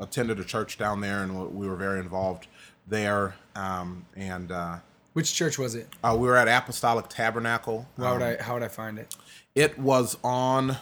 Attended 0.00 0.40
a 0.40 0.44
church 0.44 0.78
down 0.78 1.00
there, 1.02 1.22
and 1.22 1.38
we- 1.38 1.46
we 1.60 1.68
were 1.68 1.76
very 1.76 2.00
involved 2.00 2.46
there. 2.88 3.34
Um, 3.54 4.06
and 4.16 4.50
uh, 4.50 4.78
Which 5.12 5.34
church 5.34 5.58
was 5.58 5.74
it? 5.74 5.88
uh, 6.02 6.16
we 6.18 6.26
were 6.26 6.36
at 6.36 6.48
Apostolic 6.48 7.08
Tabernacle. 7.08 7.86
How 7.98 8.14
would 8.14 8.22
Um, 8.22 8.36
I 8.40 8.42
how 8.42 8.54
would 8.54 8.62
I 8.62 8.68
find 8.68 8.98
it? 8.98 9.14
It 9.54 9.78
was 9.78 10.16
on. 10.24 10.78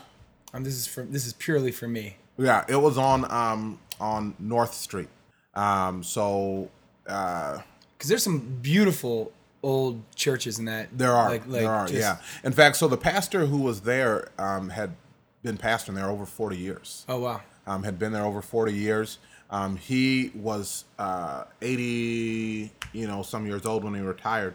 Um, 0.55 0.63
this 0.65 0.75
is 0.75 0.87
for 0.87 1.03
this 1.03 1.27
is 1.27 1.33
purely 1.33 1.73
for 1.73 1.89
me. 1.89 2.17
Yeah, 2.39 2.65
it 2.69 2.77
was 2.77 2.97
on 2.97 3.29
um 3.31 3.81
on 4.01 4.35
North 4.39 4.73
Street. 4.75 5.09
Um 5.55 6.05
so 6.05 6.71
uh 7.09 7.59
Because 7.97 8.09
there's 8.11 8.23
some 8.23 8.59
beautiful 8.63 9.33
old 9.65 10.01
churches 10.15 10.59
in 10.61 10.67
that. 10.67 10.87
there 10.97 11.13
are 11.13 11.29
Like, 11.31 11.47
like 11.49 11.63
there 11.63 11.73
are 11.73 11.87
just- 11.89 11.99
yeah. 11.99 12.19
In 12.45 12.53
fact, 12.53 12.77
so 12.77 12.87
the 12.87 12.97
pastor 12.97 13.47
who 13.47 13.59
was 13.59 13.81
there 13.81 14.29
um 14.39 14.69
had 14.71 14.95
been 15.43 15.59
pastoring 15.59 15.95
there 15.97 16.09
over 16.09 16.25
40 16.25 16.57
years. 16.57 17.05
Oh 17.09 17.19
wow. 17.21 17.41
Um 17.69 17.85
had 17.85 17.99
been 17.99 18.13
there 18.13 18.25
over 18.25 18.43
40 18.43 18.73
years. 18.73 19.19
Um 19.51 19.77
he 19.77 20.33
was 20.35 20.85
uh 20.99 21.45
80, 21.63 22.73
you 22.93 23.07
know, 23.07 23.23
some 23.23 23.47
years 23.47 23.65
old 23.67 23.85
when 23.85 23.95
he 23.95 24.01
retired. 24.01 24.55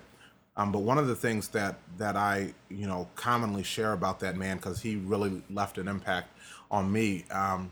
Um, 0.56 0.72
but 0.72 0.80
one 0.80 0.98
of 0.98 1.08
the 1.08 1.16
things 1.16 1.48
that 1.50 1.78
that 1.98 2.16
I 2.16 2.54
you 2.70 2.88
know 2.88 3.08
commonly 3.16 3.64
share 3.64 3.94
about 3.94 4.20
that 4.20 4.36
man 4.36 4.58
because 4.58 4.82
he 4.82 4.98
really 4.98 5.42
left 5.50 5.78
an 5.78 5.88
impact 5.88 6.30
on 6.70 6.92
me. 6.92 7.26
Um, 7.32 7.72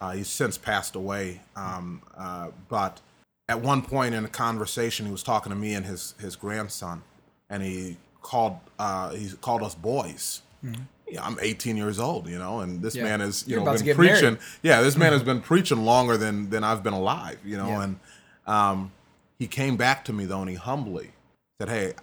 uh, 0.00 0.12
he's 0.12 0.28
since 0.28 0.56
passed 0.56 0.94
away, 0.94 1.40
um, 1.56 2.02
uh, 2.16 2.50
but 2.68 3.00
at 3.48 3.60
one 3.60 3.82
point 3.82 4.14
in 4.14 4.24
a 4.24 4.28
conversation, 4.28 5.06
he 5.06 5.12
was 5.12 5.22
talking 5.22 5.50
to 5.50 5.56
me 5.56 5.74
and 5.74 5.86
his 5.86 6.14
his 6.20 6.36
grandson, 6.36 7.02
and 7.48 7.62
he 7.62 7.96
called 8.22 8.58
uh, 8.78 9.10
he 9.10 9.30
called 9.40 9.62
us 9.62 9.74
boys. 9.74 10.42
Yeah, 10.62 10.72
I'm 11.20 11.38
18 11.40 11.76
years 11.76 11.98
old, 11.98 12.28
you 12.28 12.38
know, 12.38 12.60
and 12.60 12.82
this 12.82 12.94
Mm-hmm. 12.94 13.04
Yeah. 13.04 13.10
man 13.10 13.20
has 13.20 13.44
you 13.46 13.56
You're 13.56 13.64
know 13.64 13.72
been 13.72 13.84
get 13.84 13.96
married. 13.98 14.10
preaching. 14.10 14.38
Yeah, 14.62 14.82
this 14.82 14.96
man 14.96 15.12
has 15.12 15.22
been 15.30 15.40
preaching 15.40 15.84
longer 15.84 16.16
than 16.16 16.50
than 16.50 16.64
I've 16.64 16.82
been 16.82 16.92
alive, 16.92 17.38
you 17.44 17.56
know, 17.56 17.68
Yeah. 17.68 17.82
and 17.84 18.00
um, 18.46 18.92
he 19.38 19.46
came 19.46 19.76
back 19.76 20.04
to 20.06 20.12
me 20.12 20.24
though, 20.26 20.40
and 20.40 20.50
he 20.50 20.56
humbly 20.56 21.12
said, 21.60 21.68
"Hey, 21.68 21.94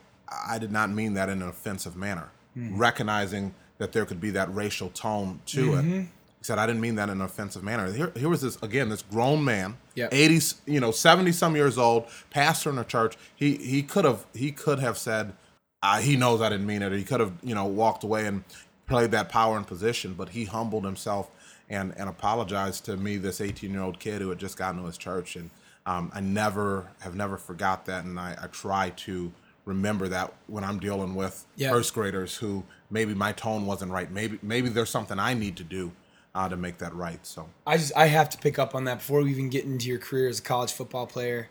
I 0.47 0.57
did 0.57 0.71
not 0.71 0.89
mean 0.89 1.13
that 1.15 1.29
in 1.29 1.41
an 1.41 1.47
offensive 1.49 1.95
manner, 1.95 2.29
Hmm. 2.55 2.77
recognizing 2.77 3.53
that 3.77 3.91
there 3.91 4.05
could 4.05 4.21
be 4.21 4.31
that 4.31 4.53
racial 4.55 4.89
tone 4.89 5.39
to 5.47 5.71
Mm-hmm. 5.71 5.93
it." 5.93 6.01
He 6.39 6.43
said, 6.43 6.57
"I 6.59 6.65
didn't 6.67 6.81
mean 6.81 6.95
that 6.95 7.09
in 7.09 7.19
an 7.19 7.21
offensive 7.21 7.63
manner." 7.63 7.91
Here, 7.91 8.11
here 8.15 8.29
was 8.29 8.41
this 8.41 8.57
again, 8.61 8.89
this 8.89 9.01
grown 9.03 9.43
man, 9.43 9.77
Yep. 9.95 10.09
80, 10.13 10.55
you 10.65 10.79
know, 10.79 10.91
70 10.91 11.31
some 11.31 11.55
years 11.55 11.77
old, 11.77 12.05
pastor 12.29 12.69
in 12.69 12.77
a 12.77 12.83
church. 12.83 13.17
He 13.35 13.55
he 13.57 13.81
could 13.83 14.05
have 14.05 14.25
he 14.33 14.51
could 14.51 14.79
have 14.79 14.97
said, 14.97 15.33
uh, 15.81 15.99
"He 15.99 16.15
knows 16.15 16.41
I 16.41 16.49
didn't 16.49 16.67
mean 16.67 16.81
it," 16.83 16.91
or 16.93 16.97
he 16.97 17.03
could 17.03 17.19
have 17.19 17.33
you 17.43 17.55
know 17.55 17.65
walked 17.65 18.03
away 18.03 18.25
and 18.27 18.43
played 18.87 19.11
that 19.11 19.29
power 19.29 19.57
and 19.57 19.65
position, 19.65 20.13
but 20.13 20.29
he 20.29 20.45
humbled 20.45 20.85
himself 20.85 21.29
and 21.69 21.93
and 21.97 22.07
apologized 22.09 22.85
to 22.85 22.97
me, 22.97 23.17
this 23.17 23.41
18 23.41 23.71
year 23.71 23.81
old 23.81 23.99
kid 23.99 24.21
who 24.21 24.29
had 24.29 24.37
just 24.39 24.57
gotten 24.57 24.79
to 24.81 24.85
his 24.87 24.97
church, 24.97 25.35
and 25.35 25.49
um, 25.85 26.11
I 26.13 26.19
never 26.21 26.87
have 26.99 27.15
never 27.15 27.37
forgot 27.37 27.85
that, 27.85 28.05
and 28.05 28.19
I, 28.19 28.37
I 28.41 28.47
try 28.47 28.91
to 28.91 29.31
remember 29.65 30.07
that 30.09 30.31
when 30.47 30.63
I'm 30.63 30.77
dealing 30.79 31.15
with 31.15 31.43
Yeah. 31.55 31.71
first 31.71 31.93
graders 31.95 32.35
who 32.35 32.63
maybe 32.91 33.15
my 33.15 33.31
tone 33.31 33.65
wasn't 33.65 33.91
right, 33.91 34.11
maybe 34.11 34.37
maybe 34.43 34.69
there's 34.69 34.91
something 34.91 35.17
I 35.17 35.33
need 35.33 35.57
to 35.57 35.63
do 35.63 35.91
uh, 36.35 36.47
to 36.49 36.55
make 36.57 36.77
that 36.77 36.93
right. 36.93 37.25
So 37.25 37.49
I 37.65 37.77
just 37.77 37.91
I 37.95 38.05
have 38.05 38.29
to 38.29 38.37
pick 38.37 38.59
up 38.59 38.75
on 38.75 38.83
that 38.83 38.99
before 38.99 39.23
we 39.23 39.31
even 39.31 39.49
get 39.49 39.65
into 39.65 39.87
your 39.87 39.97
career 39.99 40.27
as 40.27 40.37
a 40.37 40.43
college 40.43 40.71
football 40.71 41.07
player 41.07 41.49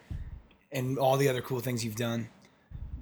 and 0.71 0.97
all 0.99 1.17
the 1.17 1.29
other 1.29 1.43
cool 1.43 1.59
things 1.61 1.85
you've 1.85 1.97
done. 1.97 2.29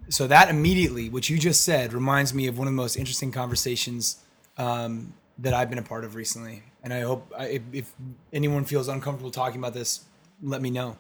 So 0.09 0.27
that 0.27 0.49
immediately, 0.51 1.09
what 1.09 1.31
you 1.31 1.39
just 1.39 1.63
said, 1.65 1.93
reminds 1.93 2.35
me 2.35 2.47
of 2.47 2.59
one 2.59 2.67
of 2.67 2.73
the 2.73 2.77
most 2.77 2.97
interesting 2.97 3.33
conversations 3.33 4.17
um, 4.59 5.15
that 5.39 5.55
I've 5.55 5.71
been 5.71 5.79
a 5.79 5.83
part 5.83 6.05
of 6.05 6.15
recently. 6.15 6.63
And 6.83 6.93
I 6.93 7.01
hope 7.01 7.33
I, 7.37 7.45
if, 7.47 7.63
if 7.73 7.93
anyone 8.33 8.65
feels 8.65 8.89
uncomfortable 8.89 9.31
talking 9.31 9.59
about 9.59 9.73
this, 9.75 10.05
let 10.43 10.61
me 10.61 10.71
know. 10.71 10.97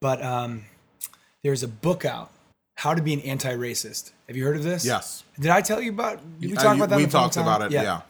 But 0.00 0.22
um, 0.22 0.64
there's 1.42 1.62
a 1.62 1.68
book 1.68 2.04
out, 2.04 2.30
How 2.76 2.94
to 2.94 3.02
Be 3.02 3.12
an 3.12 3.20
Anti-Racist. 3.20 4.12
Have 4.26 4.36
you 4.36 4.44
heard 4.44 4.56
of 4.56 4.62
this? 4.64 4.84
yes, 4.84 5.22
Did 5.38 5.50
I 5.50 5.60
tell 5.60 5.80
you 5.80 5.90
about? 5.90 6.18
Did 6.40 6.50
we 6.50 6.56
Uh, 6.56 6.62
talk 6.62 6.76
you- 6.76 6.82
about 6.82 6.90
that? 6.90 6.96
we 6.96 7.02
in 7.04 7.08
the 7.08 7.12
phone 7.12 7.22
talked 7.30 7.36
about 7.36 7.62
it. 7.62 7.72
Yeah. 7.72 8.00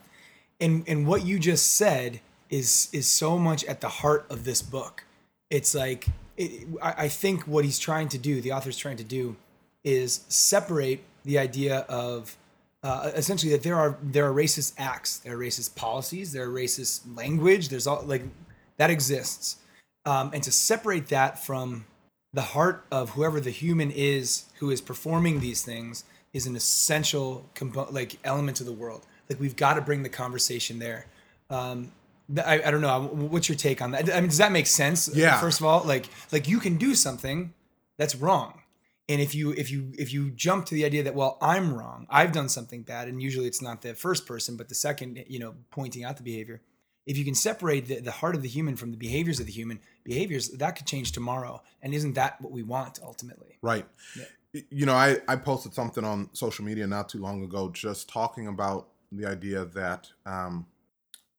and 0.60 0.84
and 0.86 1.06
what 1.06 1.24
you 1.26 1.38
just 1.38 1.74
said 1.74 2.20
is 2.50 2.88
is 2.92 3.06
so 3.06 3.38
much 3.38 3.64
at 3.64 3.80
the 3.80 3.88
heart 3.88 4.26
of 4.28 4.44
this 4.44 4.60
book 4.62 5.04
it's 5.50 5.74
like 5.74 6.08
it, 6.36 6.66
I, 6.82 7.04
I 7.04 7.08
think 7.08 7.44
what 7.46 7.64
he's 7.64 7.78
trying 7.78 8.08
to 8.10 8.18
do 8.18 8.40
the 8.40 8.52
author's 8.52 8.76
trying 8.76 8.96
to 8.98 9.04
do 9.04 9.36
is 9.84 10.24
separate 10.28 11.02
the 11.24 11.38
idea 11.38 11.78
of 11.88 12.36
uh, 12.82 13.10
essentially 13.14 13.52
that 13.52 13.62
there 13.62 13.76
are 13.76 13.98
there 14.02 14.26
are 14.26 14.32
racist 14.32 14.72
acts 14.78 15.18
there 15.18 15.34
are 15.34 15.38
racist 15.38 15.76
policies 15.76 16.32
there 16.32 16.44
are 16.44 16.52
racist 16.52 17.02
language 17.16 17.68
there's 17.68 17.86
all 17.86 18.02
like 18.04 18.22
that 18.78 18.90
exists 18.90 19.56
um, 20.06 20.30
and 20.32 20.42
to 20.42 20.50
separate 20.50 21.08
that 21.08 21.44
from 21.44 21.84
the 22.32 22.42
heart 22.42 22.84
of 22.90 23.10
whoever 23.10 23.40
the 23.40 23.50
human 23.50 23.90
is 23.90 24.44
who 24.58 24.70
is 24.70 24.80
performing 24.80 25.40
these 25.40 25.62
things 25.62 26.04
is 26.32 26.46
an 26.46 26.56
essential 26.56 27.44
compo- 27.54 27.90
like 27.90 28.18
element 28.24 28.56
to 28.56 28.64
the 28.64 28.72
world 28.72 29.04
like 29.28 29.38
we've 29.38 29.56
got 29.56 29.74
to 29.74 29.82
bring 29.82 30.02
the 30.02 30.08
conversation 30.08 30.78
there 30.78 31.06
um, 31.50 31.92
I, 32.38 32.62
I 32.62 32.70
don't 32.70 32.80
know. 32.80 33.08
What's 33.12 33.48
your 33.48 33.56
take 33.56 33.82
on 33.82 33.90
that? 33.92 34.10
I 34.10 34.20
mean, 34.20 34.28
does 34.28 34.38
that 34.38 34.52
make 34.52 34.66
sense? 34.66 35.10
Yeah. 35.12 35.40
First 35.40 35.60
of 35.60 35.66
all, 35.66 35.82
like 35.84 36.08
like 36.32 36.48
you 36.48 36.60
can 36.60 36.76
do 36.76 36.94
something 36.94 37.52
that's 37.98 38.14
wrong, 38.14 38.59
and 39.10 39.20
if 39.20 39.34
you 39.34 39.52
if 39.52 39.70
you 39.70 39.92
if 39.98 40.12
you 40.14 40.30
jump 40.30 40.66
to 40.66 40.74
the 40.74 40.84
idea 40.84 41.02
that 41.02 41.14
well 41.14 41.36
I'm 41.42 41.74
wrong, 41.74 42.06
I've 42.08 42.32
done 42.32 42.48
something 42.48 42.82
bad, 42.82 43.08
and 43.08 43.20
usually 43.20 43.48
it's 43.48 43.60
not 43.60 43.82
the 43.82 43.94
first 43.94 44.26
person, 44.26 44.56
but 44.56 44.68
the 44.68 44.74
second, 44.74 45.24
you 45.26 45.38
know, 45.38 45.54
pointing 45.70 46.04
out 46.04 46.16
the 46.16 46.22
behavior. 46.22 46.60
If 47.06 47.18
you 47.18 47.24
can 47.24 47.34
separate 47.34 47.86
the, 47.88 48.00
the 48.00 48.12
heart 48.12 48.34
of 48.36 48.42
the 48.42 48.48
human 48.48 48.76
from 48.76 48.90
the 48.92 48.96
behaviors 48.96 49.40
of 49.40 49.46
the 49.46 49.52
human 49.52 49.80
behaviors, 50.04 50.50
that 50.50 50.76
could 50.76 50.86
change 50.86 51.10
tomorrow. 51.12 51.62
And 51.82 51.92
isn't 51.92 52.14
that 52.14 52.40
what 52.40 52.52
we 52.52 52.62
want 52.62 53.00
ultimately? 53.02 53.58
Right. 53.62 53.86
Y- 54.54 54.62
You 54.70 54.86
know, 54.86 54.94
I, 54.94 55.18
I 55.26 55.36
posted 55.36 55.74
something 55.74 56.04
on 56.04 56.28
social 56.34 56.64
media 56.64 56.86
not 56.86 57.08
too 57.08 57.18
long 57.18 57.42
ago 57.42 57.70
just 57.70 58.08
talking 58.08 58.46
about 58.46 58.88
the 59.10 59.26
idea 59.26 59.64
that 59.64 60.10
um, 60.24 60.66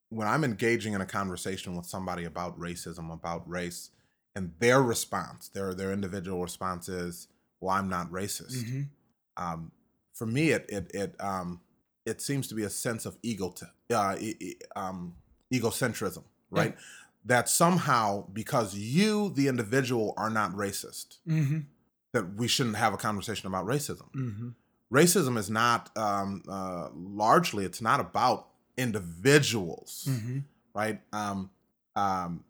when 0.09 0.27
I'm 0.27 0.43
engaging 0.43 0.93
in 0.93 1.01
a 1.01 1.05
conversation 1.05 1.75
with 1.77 1.85
somebody 1.85 2.25
about 2.25 2.59
racism, 2.59 3.13
about 3.13 3.49
race, 3.49 3.91
and 4.35 4.51
their 4.59 4.81
response, 4.81 5.47
their 5.49 5.73
their 5.73 5.93
individual 5.93 6.41
response 6.41 6.89
is, 6.89 7.27
"Well, 7.61 7.73
I'm 7.73 7.87
not 7.87 8.11
racist." 8.11 8.57
Mhm. 8.63 8.89
Um, 9.37 9.71
for 10.13 10.25
me, 10.25 10.49
it 10.49 10.65
it 10.69 10.91
it 10.93 11.15
um, 11.21 11.61
it 12.05 12.19
seems 12.21 12.47
to 12.49 12.55
be 12.55 12.63
a 12.63 12.69
sense 12.69 13.05
of 13.05 13.17
ego 13.23 13.53
uh, 13.93 14.17
e- 14.19 14.35
e- 14.39 14.59
um, 14.75 15.15
egocentrism, 15.53 16.23
right? 16.49 16.75
That 17.23 17.47
somehow 17.47 18.25
because 18.33 18.75
you, 18.75 19.29
the 19.29 19.47
individual, 19.47 20.13
are 20.17 20.29
not 20.31 20.51
racist, 20.53 21.19
Mhm. 21.27 21.65
that 22.13 22.33
we 22.35 22.47
shouldn't 22.47 22.77
have 22.77 22.93
a 22.93 22.97
conversation 22.97 23.47
about 23.47 23.65
racism. 23.67 24.09
Mhm. 24.13 24.55
Racism 24.91 25.37
is 25.37 25.49
not 25.49 25.95
um, 25.97 26.43
uh, 26.49 26.89
largely 26.93 27.63
it's 27.63 27.81
not 27.81 27.99
about 27.99 28.49
individuals, 28.77 30.07
Mhm. 30.09 30.43
right? 30.73 31.01
Um, 31.13 31.49
um, 31.95 32.43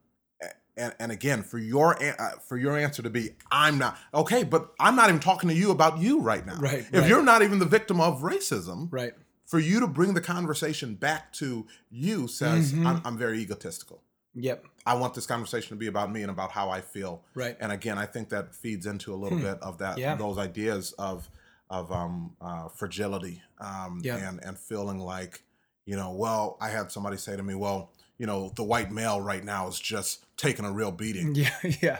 and, 0.77 0.93
and 0.99 1.11
again, 1.11 1.43
for 1.43 1.57
your 1.57 2.01
uh, 2.01 2.31
for 2.47 2.57
your 2.57 2.77
answer 2.77 3.01
to 3.01 3.09
be, 3.09 3.31
I'm 3.51 3.77
not 3.77 3.97
okay, 4.13 4.43
but 4.43 4.73
I'm 4.79 4.95
not 4.95 5.09
even 5.09 5.19
talking 5.19 5.49
to 5.49 5.55
you 5.55 5.71
about 5.71 5.99
you 5.99 6.21
right 6.21 6.45
now. 6.45 6.57
Right, 6.59 6.79
If 6.79 6.93
right. 6.93 7.07
you're 7.09 7.23
not 7.23 7.41
even 7.41 7.59
the 7.59 7.65
victim 7.65 7.99
of 7.99 8.21
racism, 8.21 8.87
Right. 8.91 9.13
for 9.45 9.59
you 9.59 9.79
to 9.81 9.87
bring 9.87 10.13
the 10.13 10.21
conversation 10.21 10.95
back 10.95 11.33
to 11.33 11.67
you 11.89 12.27
says 12.27 12.73
Mhm. 12.73 12.85
I'm, 12.85 13.01
I'm 13.05 13.17
very 13.17 13.39
egotistical. 13.39 14.01
Yep. 14.33 14.65
I 14.85 14.93
want 14.93 15.13
this 15.13 15.25
conversation 15.27 15.75
to 15.75 15.79
be 15.79 15.87
about 15.87 16.09
me 16.11 16.21
and 16.21 16.31
about 16.31 16.51
how 16.51 16.69
I 16.69 16.79
feel. 16.79 17.21
Right. 17.35 17.57
And 17.59 17.69
again, 17.71 17.97
I 17.97 18.05
think 18.05 18.29
that 18.29 18.55
feeds 18.55 18.85
into 18.85 19.13
a 19.13 19.17
little 19.17 19.37
Hmm. 19.39 19.43
bit 19.45 19.59
of 19.61 19.77
that 19.79 19.97
Yeah. 19.97 20.15
those 20.15 20.37
ideas 20.37 20.93
of 20.93 21.29
of 21.69 21.89
um, 21.91 22.35
uh, 22.41 22.67
fragility 22.69 23.41
um, 23.59 24.01
Yeah. 24.03 24.17
and 24.17 24.43
and 24.43 24.57
feeling 24.57 24.99
like 24.99 25.43
you 25.85 25.95
know, 25.95 26.11
well, 26.11 26.57
I 26.61 26.69
had 26.69 26.91
somebody 26.91 27.17
say 27.17 27.35
to 27.35 27.41
me, 27.43 27.55
well, 27.55 27.91
you 28.21 28.27
know, 28.27 28.51
the 28.55 28.63
white 28.63 28.91
male 28.91 29.19
right 29.19 29.43
now 29.43 29.67
is 29.67 29.79
just 29.79 30.23
taking 30.37 30.63
a 30.65 30.71
real 30.71 30.91
beating. 30.91 31.33
Yeah. 31.43 31.49
Yeah. 31.81 31.99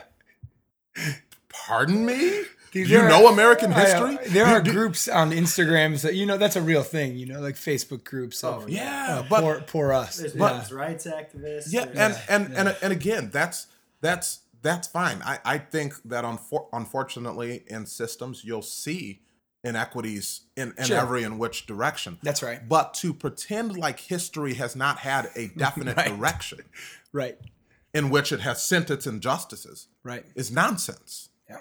Pardon 1.48 2.06
me? 2.06 2.44
Dude, 2.70 2.88
you 2.88 2.96
there 2.98 3.08
know 3.08 3.26
are- 3.26 3.32
American 3.32 3.72
I, 3.72 3.82
uh, 3.90 4.06
history? 4.06 4.28
there 4.30 4.46
You 4.46 4.52
are 4.54 4.62
do- 4.62 4.72
groups 4.72 5.08
on 5.08 5.30
Instagrams 5.32 6.02
that 6.02 6.14
you 6.14 6.24
know 6.24 6.38
that's 6.38 6.56
a 6.56 6.62
real 6.62 6.82
thing. 6.82 7.16
You 7.16 7.26
know, 7.26 7.40
like 7.40 7.56
Facebook 7.56 8.04
groups. 8.04 8.42
Of, 8.42 8.64
Oh, 8.64 8.66
yeah, 8.66 9.18
uh, 9.18 9.22
but 9.28 9.40
poor, 9.40 9.60
poor 9.66 9.92
us. 9.92 10.16
There's 10.18 10.34
yeah. 10.34 10.64
rights 10.72 11.06
activists. 11.06 11.66
Yeah, 11.72 11.84
there's- 11.86 12.18
and 12.28 12.44
and, 12.46 12.52
yeah. 12.54 12.60
and 12.60 12.76
and 12.82 12.92
again, 12.92 13.28
that's 13.32 13.66
that's 14.00 14.40
that's 14.62 14.88
fine. 14.88 15.20
I 15.22 15.38
I 15.44 15.58
think 15.58 15.94
that 16.04 16.24
unfor- 16.24 16.68
unfortunately 16.72 17.64
in 17.66 17.84
systems 17.84 18.42
you'll 18.44 18.62
see 18.62 19.20
inequities 19.64 20.42
in, 20.56 20.74
in 20.76 20.84
Sure. 20.84 20.98
every 20.98 21.22
in 21.22 21.38
which 21.38 21.66
direction. 21.66 22.18
That's 22.22 22.42
right. 22.42 22.66
But 22.68 22.94
to 22.94 23.14
pretend 23.14 23.76
like 23.76 24.00
history 24.00 24.54
has 24.54 24.74
not 24.76 24.98
had 24.98 25.30
a 25.36 25.48
definite 25.56 25.96
Right. 25.96 26.08
direction 26.16 26.60
Right. 27.12 27.38
in 27.94 28.10
which 28.10 28.32
it 28.32 28.40
has 28.40 28.62
sent 28.62 28.90
its 28.90 29.06
injustices 29.06 29.88
Right. 30.02 30.24
is 30.34 30.50
nonsense. 30.50 31.28
Yeah. 31.48 31.58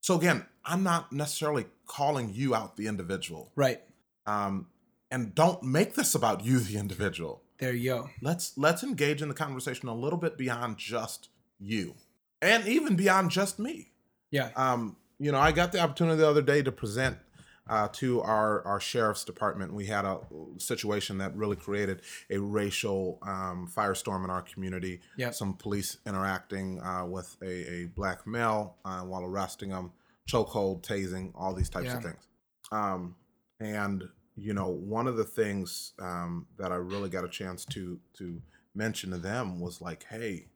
So 0.00 0.16
again, 0.16 0.46
I'm 0.64 0.82
not 0.82 1.12
necessarily 1.12 1.66
calling 1.86 2.32
you 2.32 2.54
out 2.54 2.76
the 2.76 2.86
individual. 2.86 3.50
Right. 3.56 3.80
Um, 4.26 4.68
and 5.10 5.34
don't 5.34 5.62
make 5.64 5.94
this 5.94 6.14
about 6.14 6.44
you, 6.44 6.60
the 6.60 6.78
individual. 6.78 7.42
There 7.58 7.72
you 7.74 7.90
go. 7.90 8.10
let's 8.22 8.56
let's 8.56 8.82
engage 8.82 9.20
in 9.20 9.28
the 9.28 9.34
conversation 9.34 9.86
a 9.88 9.94
little 9.94 10.18
bit 10.18 10.38
beyond 10.38 10.78
just 10.78 11.28
you 11.58 11.94
and 12.40 12.66
even 12.66 12.96
beyond 12.96 13.30
just 13.30 13.58
me 13.58 13.90
Yeah. 14.30 14.48
um 14.56 14.96
you 15.18 15.30
know 15.30 15.38
i 15.38 15.52
got 15.52 15.70
the 15.72 15.78
opportunity 15.78 16.16
the 16.16 16.26
other 16.26 16.40
day 16.40 16.62
to 16.62 16.72
present 16.72 17.18
uh, 17.70 17.88
to 17.92 18.20
our 18.20 18.62
our 18.66 18.80
sheriff's 18.80 19.24
department. 19.24 19.72
We 19.72 19.86
had 19.86 20.04
a 20.04 20.20
situation 20.58 21.18
that 21.18 21.34
really 21.34 21.56
created 21.56 22.02
a 22.28 22.38
racial 22.38 23.18
um, 23.22 23.70
firestorm 23.74 24.24
in 24.24 24.30
our 24.30 24.42
community. 24.42 25.00
Yep. 25.16 25.34
some 25.34 25.54
police 25.54 25.96
interacting 26.06 26.80
uh, 26.82 27.06
with 27.06 27.36
a, 27.42 27.72
a 27.72 27.84
black 27.86 28.26
male 28.26 28.76
uh, 28.84 29.00
while 29.00 29.24
arresting 29.24 29.70
him 29.70 29.92
chokehold 30.28 30.82
tasing 30.82 31.32
all 31.34 31.54
these 31.54 31.70
types 31.70 31.92
of 31.92 32.02
things. 32.02 32.28
Um, 32.70 33.16
and 33.58 34.04
you 34.36 34.54
know 34.54 34.68
one 34.68 35.06
of 35.06 35.16
the 35.16 35.24
things 35.24 35.92
um, 36.00 36.46
that 36.58 36.72
i 36.72 36.76
really 36.76 37.10
got 37.10 37.24
a 37.24 37.28
chance 37.28 37.64
to 37.64 37.98
to 38.14 38.40
mention 38.74 39.10
to 39.10 39.18
them 39.18 39.60
was 39.60 39.80
like 39.80 40.06
hey 40.08 40.46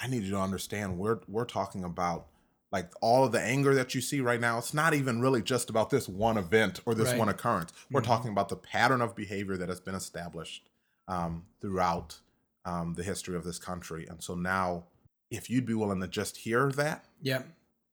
i 0.00 0.06
need 0.06 0.22
you 0.22 0.30
to 0.30 0.38
understand 0.38 0.98
we're 0.98 1.20
we're 1.28 1.44
talking 1.44 1.84
about 1.84 2.26
like 2.74 2.92
all 3.00 3.24
of 3.24 3.30
the 3.30 3.40
anger 3.40 3.72
that 3.76 3.94
you 3.94 4.00
see 4.00 4.20
right 4.20 4.40
now 4.40 4.58
it's 4.58 4.74
not 4.74 4.92
even 4.94 5.20
really 5.20 5.40
just 5.40 5.70
about 5.70 5.90
this 5.90 6.08
one 6.08 6.36
event 6.36 6.80
or 6.86 6.92
this 6.94 7.10
Right. 7.10 7.18
one 7.18 7.28
occurrence 7.28 7.70
we're 7.90 8.00
Mhm. 8.00 8.06
talking 8.12 8.30
about 8.32 8.48
the 8.48 8.56
pattern 8.56 9.00
of 9.00 9.14
behavior 9.14 9.56
that 9.56 9.68
has 9.68 9.80
been 9.80 9.94
established 9.94 10.68
um, 11.06 11.44
throughout 11.60 12.18
um, 12.64 12.94
the 12.94 13.04
history 13.04 13.36
of 13.36 13.44
this 13.44 13.58
country 13.58 14.06
and 14.08 14.22
so 14.22 14.34
now 14.34 14.84
if 15.30 15.48
you'd 15.48 15.66
be 15.66 15.74
willing 15.74 16.00
to 16.00 16.08
just 16.08 16.38
hear 16.38 16.72
that 16.72 17.04
Yeah. 17.22 17.42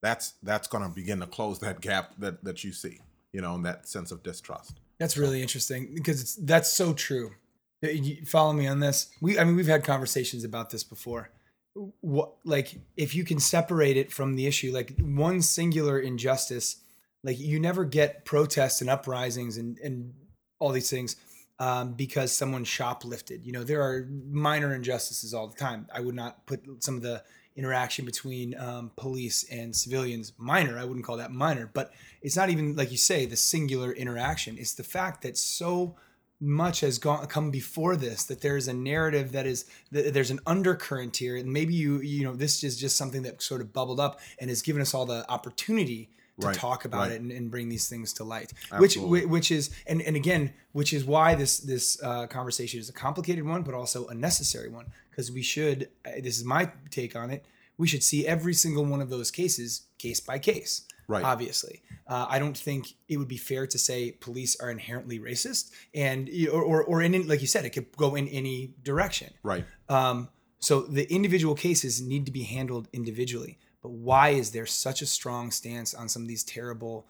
that's 0.01 0.33
that's 0.41 0.67
going 0.67 0.83
to 0.83 0.89
begin 0.89 1.19
to 1.19 1.27
close 1.27 1.59
that 1.59 1.79
gap 1.81 2.13
that 2.17 2.43
that 2.43 2.63
you 2.63 2.71
see 2.73 3.01
you 3.33 3.41
know 3.41 3.53
and 3.55 3.63
that 3.65 3.87
sense 3.87 4.11
of 4.11 4.23
distrust 4.23 4.79
That's 4.97 5.15
really 5.17 5.41
interesting 5.41 5.93
because 5.93 6.21
it's 6.21 6.35
that's 6.35 6.69
so 6.71 6.93
true. 6.93 7.33
You- 7.81 8.23
Follow 8.25 8.53
me 8.53 8.67
on 8.67 8.79
this. 8.79 9.07
We, 9.19 9.39
I 9.39 9.43
mean, 9.43 9.55
we've 9.55 9.65
had 9.75 9.83
conversations 9.83 10.43
about 10.43 10.69
this 10.69 10.83
before. 10.83 11.31
What, 11.73 12.33
like, 12.43 12.75
if 12.97 13.15
you 13.15 13.23
can 13.23 13.39
separate 13.39 13.97
it 13.97 14.11
from 14.11 14.35
the 14.35 14.45
issue, 14.45 14.71
like 14.73 14.93
one 14.99 15.41
singular 15.41 15.99
injustice, 15.99 16.77
like 17.23 17.39
you 17.39 17.59
never 17.59 17.85
get 17.85 18.25
protests 18.25 18.81
and 18.81 18.89
uprisings 18.89 19.57
and 19.57 19.77
and 19.79 20.13
all 20.59 20.71
these 20.71 20.89
things 20.89 21.15
um, 21.59 21.93
because 21.93 22.31
someone 22.31 22.63
shoplifted. 22.63 23.45
You 23.45 23.51
know, 23.51 23.63
there 23.63 23.81
are 23.81 24.07
minor 24.29 24.73
injustices 24.73 25.33
all 25.33 25.47
the 25.47 25.55
time. 25.55 25.87
I 25.93 26.01
would 26.01 26.15
not 26.15 26.45
put 26.45 26.63
some 26.79 26.95
of 26.95 27.03
the 27.03 27.23
interaction 27.55 28.05
between 28.05 28.57
um, 28.57 28.91
police 28.95 29.43
and 29.51 29.75
civilians 29.75 30.33
minor. 30.37 30.77
I 30.77 30.85
wouldn't 30.85 31.05
call 31.05 31.17
that 31.17 31.31
minor, 31.31 31.69
but 31.71 31.91
it's 32.21 32.35
not 32.35 32.49
even 32.49 32.75
like 32.75 32.91
you 32.91 32.97
say 32.97 33.25
the 33.25 33.35
singular 33.35 33.91
interaction. 33.91 34.57
It's 34.57 34.73
the 34.73 34.83
fact 34.83 35.21
that 35.23 35.37
so 35.37 35.95
much 36.41 36.79
has 36.79 36.97
gone 36.97 37.25
come 37.27 37.51
before 37.51 37.95
this 37.95 38.23
that 38.23 38.41
there 38.41 38.57
is 38.57 38.67
a 38.67 38.73
narrative 38.73 39.31
that 39.31 39.45
is 39.45 39.65
that 39.91 40.11
there's 40.11 40.31
an 40.31 40.39
undercurrent 40.47 41.15
here 41.15 41.37
and 41.37 41.53
maybe 41.53 41.73
you 41.73 42.01
you 42.01 42.23
know 42.23 42.33
this 42.33 42.63
is 42.63 42.77
just 42.77 42.97
something 42.97 43.21
that 43.21 43.41
sort 43.41 43.61
of 43.61 43.71
bubbled 43.71 43.99
up 43.99 44.19
and 44.39 44.49
has 44.49 44.61
given 44.63 44.81
us 44.81 44.93
all 44.93 45.05
the 45.05 45.29
opportunity 45.29 46.09
to 46.39 46.47
Right, 46.47 46.55
talk 46.55 46.85
about 46.85 47.01
right. 47.01 47.11
it 47.11 47.21
and, 47.21 47.31
and 47.31 47.51
bring 47.51 47.69
these 47.69 47.87
things 47.87 48.13
to 48.13 48.23
light 48.23 48.51
Absolutely. 48.71 49.21
which 49.21 49.29
which 49.29 49.51
is 49.51 49.69
and, 49.85 50.01
and 50.01 50.15
again 50.15 50.53
which 50.71 50.91
is 50.91 51.05
why 51.05 51.35
this 51.35 51.59
this 51.59 52.01
uh, 52.01 52.25
conversation 52.25 52.79
is 52.79 52.89
a 52.89 52.93
complicated 52.93 53.45
one 53.45 53.61
but 53.61 53.75
also 53.75 54.07
a 54.07 54.15
necessary 54.15 54.69
one 54.69 54.87
because 55.11 55.31
we 55.31 55.43
should 55.43 55.89
this 56.23 56.39
is 56.39 56.43
my 56.43 56.71
take 56.89 57.15
on 57.15 57.29
it 57.29 57.45
we 57.77 57.87
should 57.87 58.01
see 58.01 58.25
every 58.25 58.53
single 58.55 58.85
one 58.85 59.01
of 59.01 59.09
those 59.09 59.29
cases 59.29 59.83
case 59.99 60.19
by 60.19 60.39
case 60.39 60.87
Right. 61.11 61.23
obviously 61.23 61.81
uh, 62.07 62.25
i 62.29 62.39
don't 62.39 62.57
think 62.57 62.93
it 63.07 63.17
would 63.17 63.27
be 63.27 63.37
fair 63.37 63.67
to 63.67 63.77
say 63.77 64.11
police 64.11 64.59
are 64.59 64.71
inherently 64.71 65.19
racist 65.19 65.71
and 65.93 66.29
or, 66.51 66.61
or, 66.61 66.83
or 66.83 67.01
in 67.01 67.27
like 67.27 67.41
you 67.41 67.47
said 67.47 67.65
it 67.65 67.71
could 67.71 67.95
go 67.97 68.15
in 68.15 68.27
any 68.29 68.73
direction 68.83 69.31
right 69.43 69.65
um, 69.89 70.29
so 70.61 70.81
the 70.81 71.11
individual 71.11 71.55
cases 71.55 72.01
need 72.01 72.25
to 72.27 72.31
be 72.31 72.43
handled 72.43 72.87
individually. 72.93 73.57
But 73.81 73.89
why 73.89 74.29
is 74.29 74.51
there 74.51 74.67
such 74.67 75.01
a 75.01 75.07
strong 75.07 75.49
stance 75.49 75.93
on 75.93 76.07
some 76.07 76.21
of 76.21 76.27
these 76.27 76.43
terrible 76.43 77.07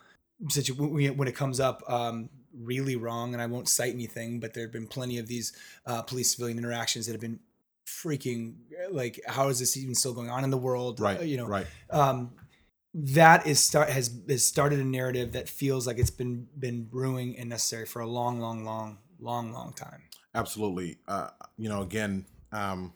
situations 0.50 1.18
when 1.18 1.28
it 1.28 1.36
comes 1.36 1.60
up? 1.60 1.84
Um, 1.88 2.30
really 2.58 2.96
wrong, 2.96 3.34
and 3.34 3.42
I 3.42 3.46
won't 3.46 3.68
cite 3.68 3.94
anything, 3.94 4.40
but 4.40 4.54
there 4.54 4.64
have 4.64 4.72
been 4.72 4.88
plenty 4.88 5.18
of 5.20 5.28
these 5.28 5.52
uh, 5.86 6.02
police 6.02 6.32
civilian 6.32 6.58
interactions 6.58 7.06
that 7.06 7.12
have 7.12 7.22
been 7.22 7.40
freaking 7.86 8.56
like, 8.90 9.20
how 9.28 9.50
is 9.50 9.60
this 9.60 9.76
even 9.76 9.96
still 9.96 10.14
going 10.14 10.30
on 10.30 10.46
in 10.46 10.50
the 10.50 10.58
world? 10.58 11.02
right 11.02 11.20
Uh, 11.20 11.24
you 11.24 11.36
know, 11.36 11.48
right 11.48 11.68
um, 11.90 12.32
that 12.94 13.48
is 13.48 13.60
start 13.60 13.90
has 13.90 14.12
has 14.28 14.44
started 14.46 14.80
a 14.80 14.84
narrative 14.84 15.32
that 15.34 15.48
feels 15.50 15.88
like 15.88 15.98
it's 15.98 16.10
been 16.10 16.48
been 16.60 16.84
brewing 16.84 17.38
and 17.38 17.50
necessary 17.50 17.86
for 17.86 18.02
a 18.02 18.08
long, 18.08 18.40
long, 18.40 18.66
long, 18.66 18.98
long, 19.20 19.52
long 19.54 19.74
time. 19.74 20.02
absolutely 20.36 20.98
uh, 21.08 21.30
you 21.58 21.70
know 21.70 21.82
again 21.82 22.26
um, 22.52 22.94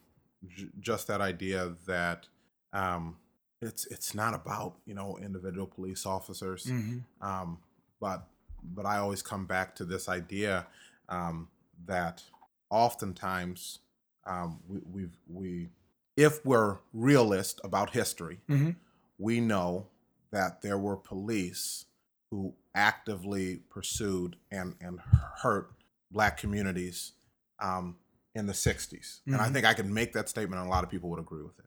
j- 0.47 0.67
just 0.79 1.07
that 1.07 1.21
idea 1.21 1.73
that 1.87 2.27
um, 2.73 3.15
it's 3.61 3.85
it's 3.87 4.13
not 4.13 4.33
about 4.33 4.75
you 4.85 4.93
know 4.93 5.17
individual 5.21 5.65
police 5.67 6.05
officers 6.05 6.65
Mm-hmm. 6.65 6.99
um, 7.25 7.59
but 8.01 8.27
but 8.63 8.85
I 8.85 8.97
always 8.97 9.21
come 9.21 9.45
back 9.45 9.75
to 9.75 9.85
this 9.85 10.09
idea 10.09 10.65
um, 11.07 11.47
that 11.85 12.23
oftentimes 12.69 13.79
um, 14.25 14.59
we, 14.67 14.79
we've 14.91 15.17
we 15.31 15.69
if 16.17 16.45
we're 16.45 16.77
realist 16.93 17.59
about 17.63 17.89
history, 17.91 18.39
Mm-hmm. 18.49 18.71
We 19.17 19.39
know 19.39 19.87
that 20.31 20.61
there 20.61 20.77
were 20.77 20.95
police 20.97 21.85
who 22.31 22.53
actively 22.73 23.57
pursued 23.69 24.35
and 24.51 24.75
and 24.81 24.99
hurt 25.41 25.71
black 26.11 26.37
communities 26.37 27.13
um, 27.59 27.95
in 28.33 28.45
the 28.47 28.53
60s. 28.53 29.21
And 29.25 29.35
I 29.37 29.47
Mhm. 29.49 29.53
think 29.53 29.65
I 29.65 29.73
can 29.73 29.93
make 29.93 30.11
that 30.13 30.27
statement 30.27 30.59
and 30.59 30.67
a 30.67 30.71
lot 30.71 30.83
of 30.83 30.89
people 30.89 31.09
would 31.11 31.19
agree 31.19 31.41
with 31.43 31.57
it. 31.59 31.65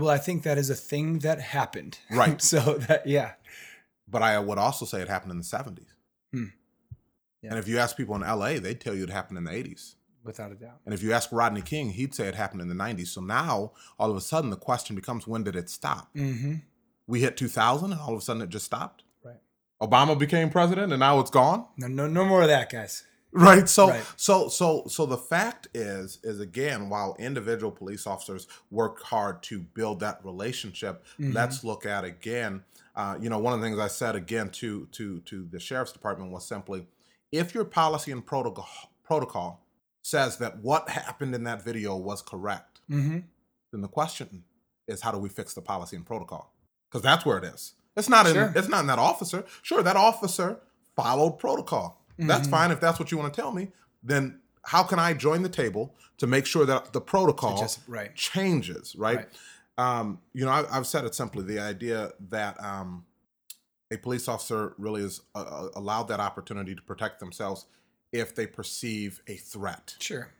Well, 0.00 0.08
I 0.08 0.18
think 0.18 0.44
that 0.44 0.56
is 0.56 0.70
a 0.70 0.74
thing 0.74 1.18
that 1.20 1.40
happened. 1.40 1.98
Right. 2.10 2.40
so 2.52 2.78
that 2.78 3.06
yeah. 3.06 3.32
But 4.08 4.22
I 4.22 4.38
would 4.38 4.58
also 4.58 4.84
say 4.86 5.02
it 5.02 5.08
happened 5.08 5.32
in 5.32 5.38
the 5.38 5.44
70s. 5.44 5.88
Hmm. 6.32 6.44
Yeah. 7.42 7.50
And 7.50 7.58
if 7.58 7.66
you 7.68 7.78
ask 7.78 7.96
people 7.96 8.14
in 8.14 8.22
LA, 8.22 8.58
they'd 8.60 8.80
tell 8.80 8.94
you 8.94 9.02
it 9.04 9.10
happened 9.10 9.38
in 9.38 9.44
the 9.44 9.50
80s. 9.52 9.96
Without 10.24 10.50
a 10.52 10.54
doubt. 10.54 10.80
And 10.84 10.94
if 10.94 11.02
you 11.02 11.12
ask 11.12 11.30
Rodney 11.32 11.62
King, 11.62 11.90
he'd 11.90 12.14
say 12.14 12.26
it 12.28 12.34
happened 12.34 12.60
in 12.60 12.68
the 12.68 12.74
90s. 12.74 13.08
So 13.08 13.20
now, 13.20 13.72
all 13.98 14.10
of 14.10 14.16
a 14.16 14.20
sudden, 14.20 14.50
the 14.50 14.56
question 14.56 14.96
becomes 14.96 15.26
when 15.26 15.44
did 15.44 15.54
it 15.56 15.68
stop? 15.68 16.12
Mm-hmm. 16.14 16.54
We 17.06 17.20
hit 17.20 17.36
2000 17.36 17.92
and 17.92 18.00
all 18.00 18.12
of 18.12 18.18
a 18.18 18.20
sudden 18.22 18.42
it 18.42 18.48
just 18.48 18.64
stopped. 18.66 19.02
Right. 19.24 19.36
Obama 19.82 20.18
became 20.18 20.50
president 20.50 20.92
and 20.92 21.00
now 21.00 21.20
it's 21.20 21.30
gone. 21.30 21.66
No, 21.76 21.86
no, 21.86 22.06
no 22.06 22.24
more 22.24 22.42
of 22.42 22.48
that, 22.48 22.70
guys. 22.70 23.04
Right. 23.32 23.68
So 23.68 23.88
Right. 23.90 24.04
so 24.16 24.48
so 24.48 24.84
so 24.88 25.04
the 25.04 25.18
fact 25.18 25.68
is 25.74 26.18
is 26.24 26.40
again 26.40 26.88
while 26.88 27.14
individual 27.18 27.70
police 27.70 28.06
officers 28.06 28.46
work 28.70 29.02
hard 29.02 29.42
to 29.44 29.58
build 29.60 30.00
that 30.00 30.24
relationship, 30.24 31.04
Mhm. 31.18 31.34
let's 31.34 31.62
look 31.62 31.84
at 31.84 32.04
again. 32.04 32.64
Uh, 32.94 33.18
you 33.20 33.28
know, 33.28 33.38
one 33.38 33.52
of 33.52 33.60
the 33.60 33.66
things 33.66 33.78
I 33.78 33.88
said 33.88 34.16
again 34.16 34.48
to 34.52 34.86
to 34.92 35.20
to 35.20 35.44
the 35.50 35.60
sheriff's 35.60 35.92
department 35.92 36.30
was 36.32 36.46
simply, 36.46 36.86
if 37.30 37.54
your 37.54 37.64
policy 37.66 38.10
and 38.10 38.24
protocol 38.24 38.66
protocol 39.04 39.60
says 40.02 40.38
that 40.38 40.58
what 40.58 40.88
happened 40.88 41.34
in 41.34 41.44
that 41.44 41.62
video 41.62 41.94
was 41.96 42.22
correct, 42.22 42.80
Mm-hmm. 42.90 43.18
then 43.72 43.80
the 43.82 43.88
question 43.88 44.44
is 44.88 45.02
how 45.02 45.10
do 45.12 45.18
we 45.18 45.28
fix 45.28 45.52
the 45.52 45.60
policy 45.60 45.96
and 45.96 46.06
protocol? 46.06 46.54
Because 46.88 47.02
that's 47.02 47.24
where 47.26 47.38
it 47.38 47.44
is. 47.44 47.74
It's 47.96 48.08
not 48.08 48.26
in 48.26 48.34
Sure. 48.34 48.52
it's 48.54 48.68
not 48.68 48.80
in 48.80 48.86
that 48.88 48.98
officer. 48.98 49.44
Sure, 49.62 49.82
that 49.82 49.96
officer 49.96 50.60
followed 50.94 51.38
protocol. 51.38 52.04
That's 52.18 52.46
Mhm. 52.46 52.50
fine 52.50 52.70
if 52.70 52.80
that's 52.80 52.98
what 52.98 53.10
you 53.10 53.18
want 53.18 53.32
to 53.32 53.40
tell 53.40 53.52
me. 53.52 53.72
Then 54.02 54.40
how 54.64 54.82
can 54.82 54.98
I 54.98 55.14
join 55.14 55.42
the 55.42 55.48
table 55.48 55.94
to 56.18 56.26
make 56.26 56.46
sure 56.46 56.64
that 56.66 56.92
the 56.92 57.00
protocol 57.00 57.58
Just 57.58 57.80
right. 57.86 58.14
changes? 58.14 58.94
Right. 58.96 59.18
Right. 59.18 59.28
Um, 59.78 60.20
you 60.32 60.44
know, 60.44 60.50
I, 60.50 60.64
I've 60.76 60.86
said 60.86 61.04
it 61.04 61.14
simply: 61.14 61.42
the 61.44 61.58
idea 61.60 62.12
that 62.28 62.62
um, 62.62 63.04
a 63.90 63.96
police 63.98 64.26
officer 64.28 64.74
really 64.78 65.02
is 65.02 65.20
uh, 65.34 65.40
uh, 65.40 65.68
allowed 65.74 66.04
that 66.08 66.20
opportunity 66.20 66.74
to 66.74 66.82
protect 66.82 67.20
themselves 67.20 67.66
if 68.12 68.34
they 68.34 68.46
perceive 68.46 69.20
a 69.26 69.36
threat. 69.36 69.96
Sure. 70.00 70.30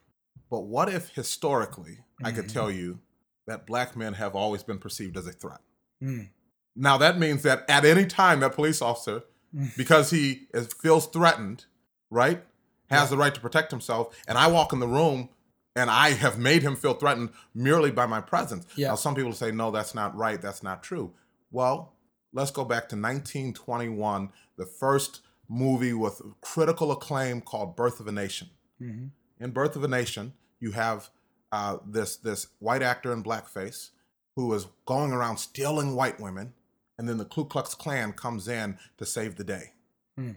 But 0.51 0.61
what 0.61 0.89
if 0.89 1.11
historically 1.11 1.99
I 2.25 2.33
could 2.33 2.47
Mhm. 2.47 2.53
tell 2.53 2.71
you 2.71 3.01
that 3.47 3.67
black 3.67 3.97
men 3.97 4.15
have 4.15 4.35
always 4.35 4.63
been 4.63 4.79
perceived 4.79 5.17
as 5.17 5.27
a 5.27 5.33
threat? 5.33 5.61
Mm. 6.03 6.29
Now 6.75 6.99
that 6.99 7.19
means 7.19 7.43
that 7.43 7.65
at 7.69 7.85
any 7.85 8.07
time 8.07 8.41
that 8.41 8.55
police 8.55 8.83
officer, 8.83 9.23
Mm. 9.55 9.75
because 9.77 10.11
he 10.11 10.49
is, 10.53 10.67
feels 10.75 11.07
threatened, 11.07 11.65
right, 12.11 12.45
has 12.91 13.11
the 13.11 13.17
right 13.17 13.35
to 13.35 13.41
protect 13.41 13.71
himself, 13.71 14.15
and 14.29 14.37
I 14.37 14.49
walk 14.49 14.73
in 14.73 14.81
the 14.81 14.89
room 14.89 15.31
and 15.75 15.89
I 15.91 16.11
have 16.11 16.37
made 16.39 16.63
him 16.63 16.75
feel 16.77 16.95
threatened 16.95 17.31
merely 17.55 17.91
by 17.91 18.07
my 18.07 18.21
presence. 18.21 18.67
Yeah. 18.77 18.89
Now 18.89 18.95
some 18.97 19.15
people 19.15 19.33
say, 19.33 19.53
no, 19.53 19.71
that's 19.71 19.95
not 19.95 20.15
right, 20.17 20.43
that's 20.43 20.63
not 20.63 20.83
true. 20.83 21.13
Well, 21.51 21.95
let's 22.33 22.51
go 22.51 22.65
back 22.65 22.89
to 22.91 22.97
1921, 22.97 24.31
the 24.57 24.67
first 24.67 25.21
movie 25.49 25.93
with 25.93 26.21
critical 26.41 26.91
acclaim 26.93 27.41
called 27.41 27.77
Birth 27.77 28.01
of 28.01 28.09
a 28.09 28.13
Nation 28.13 28.49
Mm-hmm. 28.83 29.07
in 29.45 29.51
Birth 29.53 29.75
of 29.77 29.85
a 29.85 29.89
Nation, 29.89 30.35
you 30.61 30.73
have 30.73 31.09
uh, 31.53 31.79
this 31.87 32.17
this 32.17 32.49
white 32.59 32.83
actor 32.83 33.11
in 33.13 33.23
blackface 33.23 33.91
who 34.37 34.53
is 34.55 34.67
going 34.85 35.13
around 35.13 35.39
stealing 35.39 35.97
white 35.97 36.21
women, 36.21 36.53
and 36.99 37.09
then 37.09 37.17
the 37.19 37.25
Ku 37.25 37.45
Klux 37.45 37.75
Klan 37.75 38.13
comes 38.13 38.47
in 38.47 38.79
to 38.99 39.05
save 39.07 39.37
the 39.37 39.45
day. 39.45 39.73
Hmm. 40.17 40.33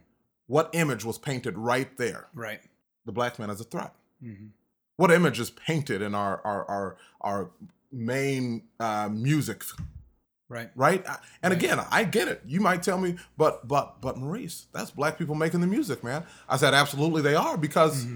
What 0.47 0.69
image 0.73 1.05
was 1.05 1.17
painted 1.17 1.57
right 1.57 1.95
there? 1.97 2.27
Right. 2.33 2.61
The 3.05 3.11
black 3.11 3.37
man 3.37 3.49
as 3.49 3.61
a 3.61 3.63
threat. 3.65 3.93
Mm-hmm. 4.23 4.47
What 4.97 5.11
image 5.11 5.39
is 5.39 5.51
painted 5.51 6.01
in 6.01 6.15
our 6.15 6.41
our 6.43 6.65
our, 6.69 6.97
our 7.21 7.51
main 7.91 8.63
uh, 8.79 9.09
music? 9.11 9.63
Right. 10.49 10.71
Right? 10.75 11.05
And 11.43 11.53
Right. 11.53 11.63
again, 11.63 11.79
I 11.91 12.03
get 12.03 12.27
it. 12.27 12.41
You 12.45 12.59
might 12.59 12.81
tell 12.81 12.97
me, 12.97 13.15
but 13.37 13.67
but 13.67 14.01
but 14.01 14.17
Maurice, 14.17 14.65
that's 14.73 14.89
black 14.91 15.17
people 15.19 15.35
making 15.35 15.61
the 15.61 15.67
music, 15.67 16.03
man. 16.03 16.23
I 16.49 16.57
said 16.57 16.73
absolutely 16.73 17.21
they 17.21 17.35
are 17.35 17.55
because 17.57 18.07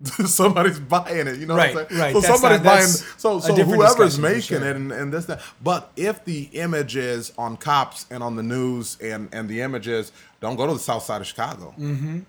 somebody's 0.26 0.78
buying 0.78 1.26
it. 1.26 1.38
You 1.38 1.46
know 1.46 1.56
Right, 1.56 1.74
what 1.74 1.84
I'm 1.84 1.88
saying? 1.90 2.00
right. 2.00 2.12
So 2.14 2.20
That's 2.20 2.40
somebody's 2.40 2.64
not- 2.64 2.74
buying. 2.76 2.86
So 2.86 3.40
so 3.40 3.54
whoever's 3.54 4.18
making 4.18 4.42
sure. 4.42 4.64
it 4.64 4.76
and, 4.76 4.92
and 4.92 5.12
this 5.12 5.24
that. 5.26 5.40
But 5.62 5.90
if 5.96 6.24
the 6.24 6.44
images 6.52 7.32
on 7.36 7.56
cops 7.56 8.06
and 8.10 8.22
on 8.22 8.36
the 8.36 8.42
news 8.42 8.96
and 9.00 9.28
and 9.32 9.48
the 9.48 9.60
images 9.62 10.12
don't 10.40 10.56
go 10.56 10.66
to 10.66 10.72
the 10.72 10.78
south 10.78 11.02
side 11.02 11.20
of 11.20 11.26
Chicago, 11.26 11.74
Mm-hmm. 11.78 12.20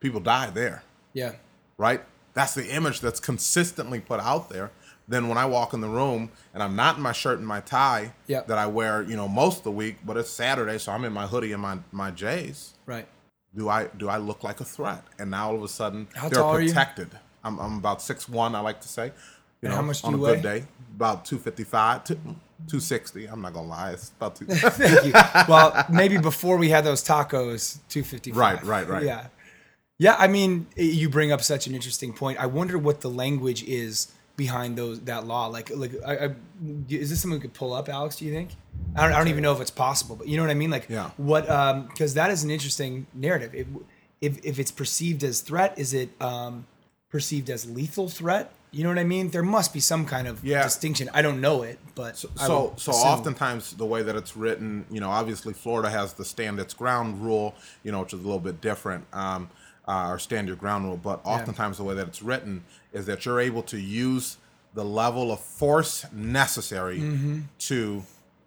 people 0.00 0.20
die 0.20 0.50
there 0.50 0.82
Yeah. 1.14 1.32
right? 1.78 2.02
That's 2.34 2.54
the 2.54 2.68
image 2.68 3.00
that's 3.00 3.18
consistently 3.18 3.98
put 3.98 4.20
out 4.20 4.48
there. 4.50 4.70
Then 5.08 5.28
when 5.28 5.38
I 5.38 5.46
walk 5.46 5.72
in 5.72 5.80
the 5.80 5.88
room 5.88 6.30
and 6.52 6.62
I'm 6.62 6.76
not 6.76 6.96
in 6.96 7.02
my 7.02 7.12
shirt 7.12 7.38
and 7.38 7.46
my 7.46 7.60
tie 7.60 8.12
Yeah. 8.26 8.42
that 8.42 8.58
I 8.58 8.66
wear, 8.66 9.02
you 9.02 9.16
know, 9.16 9.26
most 9.28 9.58
of 9.58 9.64
the 9.64 9.70
week, 9.72 9.96
but 10.04 10.16
it's 10.16 10.30
Saturday, 10.30 10.78
so 10.78 10.92
I'm 10.92 11.04
in 11.04 11.12
my 11.12 11.26
hoodie 11.26 11.52
and 11.52 11.62
my 11.62 11.78
my 11.92 12.10
J's. 12.12 12.74
Right. 12.86 13.08
Do 13.56 13.68
I 13.68 13.86
do 13.96 14.08
I 14.08 14.18
look 14.18 14.44
like 14.44 14.60
a 14.60 14.64
threat? 14.64 15.02
And 15.18 15.30
now 15.30 15.48
all 15.50 15.56
of 15.56 15.62
a 15.62 15.68
sudden 15.68 16.08
How 16.14 16.28
they're 16.28 16.40
tall 16.40 16.50
are 16.56 16.60
you? 16.60 16.68
protected. 16.68 17.10
I'm 17.44 17.58
I'm 17.58 17.78
about 17.78 18.02
six 18.02 18.28
one. 18.28 18.54
I 18.54 18.60
like 18.60 18.80
to 18.82 18.88
say. 18.88 19.06
You 19.06 19.12
And 19.62 19.70
know, 19.70 19.76
how 19.76 19.82
much 19.82 20.02
do 20.02 20.08
on 20.08 20.14
you 20.18 20.26
a 20.26 20.34
good 20.34 20.42
day, 20.42 20.64
about 20.94 21.24
two 21.24 21.38
fifty 21.38 21.64
five, 21.64 22.04
two 22.66 22.80
sixty. 22.80 23.26
I'm 23.26 23.40
not 23.40 23.54
gonna 23.54 23.66
lie, 23.68 23.92
it's 23.92 24.10
about 24.10 24.36
two. 24.36 24.44
Thank 24.50 25.06
you. 25.06 25.12
Well, 25.48 25.86
maybe 25.90 26.18
before 26.18 26.56
we 26.58 26.68
had 26.68 26.84
those 26.84 27.02
tacos, 27.02 27.78
two 27.88 28.02
fifty. 28.02 28.32
Right, 28.32 28.62
right, 28.62 28.86
right. 28.86 29.02
Yeah, 29.04 29.28
yeah. 29.98 30.16
I 30.18 30.26
mean, 30.26 30.66
you 30.76 31.08
bring 31.08 31.32
up 31.32 31.40
such 31.42 31.66
an 31.66 31.74
interesting 31.74 32.12
point. 32.12 32.38
I 32.38 32.46
wonder 32.46 32.76
what 32.76 33.00
the 33.00 33.08
language 33.10 33.62
is 33.64 34.12
behind 34.36 34.76
those 34.76 35.00
that 35.02 35.26
law. 35.26 35.46
Like, 35.46 35.70
like, 35.74 35.92
I, 36.06 36.16
I, 36.26 36.34
is 36.88 37.10
this 37.10 37.20
something 37.20 37.38
we 37.38 37.42
could 37.42 37.54
pull 37.54 37.72
up, 37.72 37.88
Alex? 37.88 38.16
Do 38.16 38.24
you 38.24 38.32
think? 38.32 38.50
I 38.94 39.02
don't, 39.04 39.12
I 39.12 39.18
don't 39.18 39.28
even 39.28 39.42
know 39.42 39.52
if 39.52 39.60
it's 39.60 39.70
possible, 39.70 40.16
but 40.16 40.28
you 40.28 40.36
know 40.36 40.42
what 40.42 40.50
I 40.50 40.54
mean. 40.54 40.70
Like, 40.70 40.86
Yeah. 40.88 41.10
What? 41.16 41.48
Um, 41.48 41.86
because 41.86 42.14
that 42.14 42.30
is 42.30 42.44
an 42.44 42.50
interesting 42.50 43.06
narrative. 43.14 43.54
If, 43.54 43.66
if 44.20 44.44
if 44.44 44.58
it's 44.58 44.70
perceived 44.70 45.24
as 45.24 45.40
threat, 45.40 45.78
is 45.78 45.92
it 45.94 46.10
um 46.20 46.66
perceived 47.10 47.50
as 47.50 47.68
lethal 47.70 48.08
threat? 48.08 48.52
You 48.72 48.82
know 48.82 48.90
what 48.90 48.98
I 48.98 49.04
mean? 49.04 49.30
There 49.30 49.42
must 49.42 49.72
be 49.72 49.80
some 49.80 50.04
kind 50.04 50.28
of 50.28 50.44
Yeah. 50.44 50.62
distinction. 50.62 51.08
I 51.14 51.22
don't 51.22 51.40
know 51.40 51.62
it, 51.62 51.78
but 51.94 52.22
I 52.38 52.46
so 52.46 52.74
so 52.76 52.92
oftentimes 52.92 53.72
the 53.74 53.86
way 53.86 54.02
that 54.02 54.16
it's 54.16 54.36
written 54.36 54.84
you 54.90 55.00
know 55.00 55.08
obviously 55.10 55.54
florida 55.54 55.88
has 55.88 56.12
the 56.14 56.24
stand 56.24 56.60
its 56.60 56.74
ground 56.74 57.24
rule 57.24 57.54
you 57.82 57.90
know 57.90 58.00
which 58.00 58.12
is 58.12 58.20
a 58.20 58.22
little 58.22 58.38
bit 58.40 58.60
different 58.60 59.06
um 59.14 59.48
uh, 59.88 60.08
or 60.10 60.18
stand 60.18 60.48
your 60.48 60.56
ground 60.56 60.84
rule 60.84 60.96
but 60.96 61.20
oftentimes 61.24 61.76
the 61.78 61.84
way 61.84 61.94
that 61.94 62.06
it's 62.08 62.22
written 62.22 62.64
is 62.92 63.06
that 63.06 63.24
you're 63.24 63.40
able 63.40 63.62
to 63.62 63.78
use 63.78 64.36
the 64.74 64.84
level 64.84 65.32
of 65.32 65.40
force 65.40 66.04
necessary 66.12 66.98
Mm-hmm. 66.98 67.40
to 67.58 68.02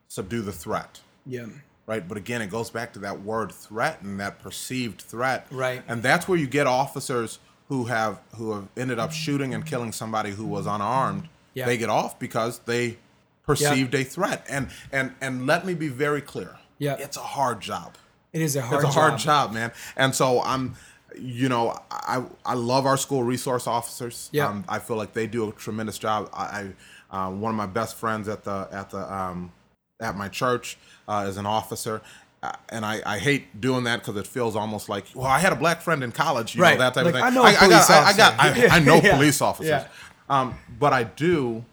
subdue 0.07 0.41
the 0.41 0.51
threat 0.51 0.99
yeah. 1.25 1.45
right? 1.85 2.07
But 2.07 2.17
again, 2.17 2.41
it 2.41 2.49
goes 2.49 2.69
back 2.71 2.93
to 2.93 2.99
that 2.99 3.21
word 3.21 3.51
threat 3.51 4.01
and 4.01 4.19
that 4.19 4.39
perceived 4.41 5.01
threat, 5.01 5.45
Right. 5.51 5.83
And 5.87 6.01
that's 6.01 6.27
where 6.27 6.37
you 6.37 6.47
get 6.47 6.65
officers 6.67 7.39
who 7.67 7.85
have 7.85 8.19
who 8.35 8.53
have 8.53 8.67
ended 8.75 8.97
up 8.97 9.11
shooting 9.11 9.53
and 9.53 9.63
killing 9.65 9.91
somebody 9.91 10.31
who 10.31 10.45
was 10.45 10.65
unarmed. 10.65 11.29
Yeah. 11.53 11.65
They 11.67 11.77
get 11.77 11.89
off 11.89 12.17
because 12.17 12.59
they 12.59 12.97
perceived 13.43 13.93
a 13.93 14.03
threat. 14.03 14.45
And 14.49 14.69
and 14.91 15.13
and 15.21 15.45
let 15.45 15.65
me 15.65 15.75
be 15.75 15.87
very 15.89 16.21
clear. 16.21 16.57
Yeah. 16.79 16.95
it's 16.97 17.17
a 17.17 17.21
hard 17.21 17.61
job. 17.61 17.95
It 18.33 18.41
is 18.41 18.55
a 18.55 18.61
hard. 18.61 18.83
It's 18.83 18.95
a 18.95 18.99
hard 18.99 19.19
job, 19.19 19.53
man. 19.53 19.71
And 19.95 20.15
so 20.15 20.41
I'm, 20.43 20.75
you 21.17 21.49
know, 21.49 21.77
I 21.91 22.23
I 22.45 22.53
love 22.55 22.85
our 22.85 22.97
school 22.97 23.23
resource 23.23 23.67
officers. 23.67 24.29
Yeah. 24.31 24.47
Um, 24.47 24.63
I 24.67 24.79
feel 24.79 24.95
like 24.97 25.13
they 25.13 25.27
do 25.27 25.49
a 25.49 25.51
tremendous 25.53 25.97
job. 25.97 26.29
I, 26.33 26.71
I 27.11 27.27
uh, 27.27 27.31
one 27.31 27.49
of 27.51 27.55
my 27.57 27.65
best 27.65 27.95
friends 27.95 28.27
at 28.27 28.43
the 28.43 28.67
at 28.71 28.89
the 28.89 29.11
um, 29.13 29.51
at 29.99 30.15
my 30.15 30.27
church 30.29 30.77
uh, 31.07 31.25
is 31.27 31.37
an 31.37 31.45
officer. 31.45 32.01
Uh, 32.41 32.53
and 32.69 32.85
I, 32.85 33.01
I 33.05 33.17
hate 33.19 33.59
doing 33.59 33.83
that 33.83 33.99
because 33.99 34.15
it 34.15 34.25
feels 34.25 34.55
almost 34.55 34.87
like 34.87 35.05
well 35.13 35.27
I 35.27 35.39
had 35.39 35.51
a 35.51 35.57
black 35.57 35.81
friend 35.81 36.01
in 36.05 36.13
college 36.13 36.55
you 36.55 36.61
Right. 36.61 36.77
know 36.77 36.85
that 36.85 36.93
type 36.93 37.03
Like, 37.03 37.15
of 37.15 37.19
thing 37.19 37.23
I 37.25 37.29
know 37.31 37.43
got, 37.43 37.57
police 37.59 37.89
I, 37.89 38.03
I 38.05 38.13
got 38.15 38.39
officer. 38.39 38.67
I, 38.71 38.75
I 38.77 38.79
know 38.79 38.95
Yeah. 39.03 39.15
police 39.15 39.41
officers 39.41 39.69
Yeah. 39.83 39.87
um, 40.29 40.55
but 40.79 40.93
I 40.93 41.03
do 41.03 41.65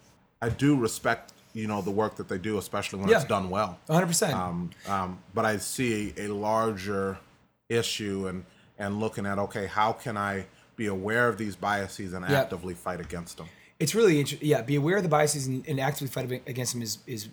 I 0.42 0.48
do 0.48 0.74
respect 0.76 1.32
you 1.54 1.68
know 1.68 1.82
the 1.82 1.92
work 1.92 2.16
that 2.16 2.26
they 2.28 2.38
do 2.38 2.58
especially 2.58 2.98
when 2.98 3.08
Yeah. 3.10 3.16
it's 3.18 3.24
done 3.26 3.48
well 3.48 3.78
100. 3.86 4.06
percent 4.08 4.34
um, 4.34 4.70
um, 4.88 5.20
but 5.34 5.44
I 5.44 5.58
see 5.58 6.12
a 6.16 6.26
larger 6.26 7.16
issue 7.68 8.26
and 8.26 8.44
and 8.78 9.00
looking 9.00 9.26
at 9.26 9.38
okay, 9.38 9.66
how 9.66 9.92
can 9.92 10.16
I 10.16 10.46
be 10.76 10.86
aware 10.86 11.28
of 11.28 11.38
these 11.38 11.56
biases 11.56 12.12
and 12.12 12.24
Yeah. 12.28 12.40
actively 12.40 12.74
fight 12.74 13.00
against 13.00 13.38
them? 13.38 13.48
It's 13.78 13.94
really 13.94 14.18
interesting. 14.20 14.48
Yeah, 14.48 14.62
be 14.62 14.76
aware 14.76 14.96
of 14.98 15.02
the 15.02 15.08
biases 15.08 15.46
and, 15.46 15.66
and 15.68 15.78
actively 15.80 16.08
fight 16.08 16.42
against 16.46 16.72
them 16.72 16.82
is 16.82 16.98
is 17.06 17.28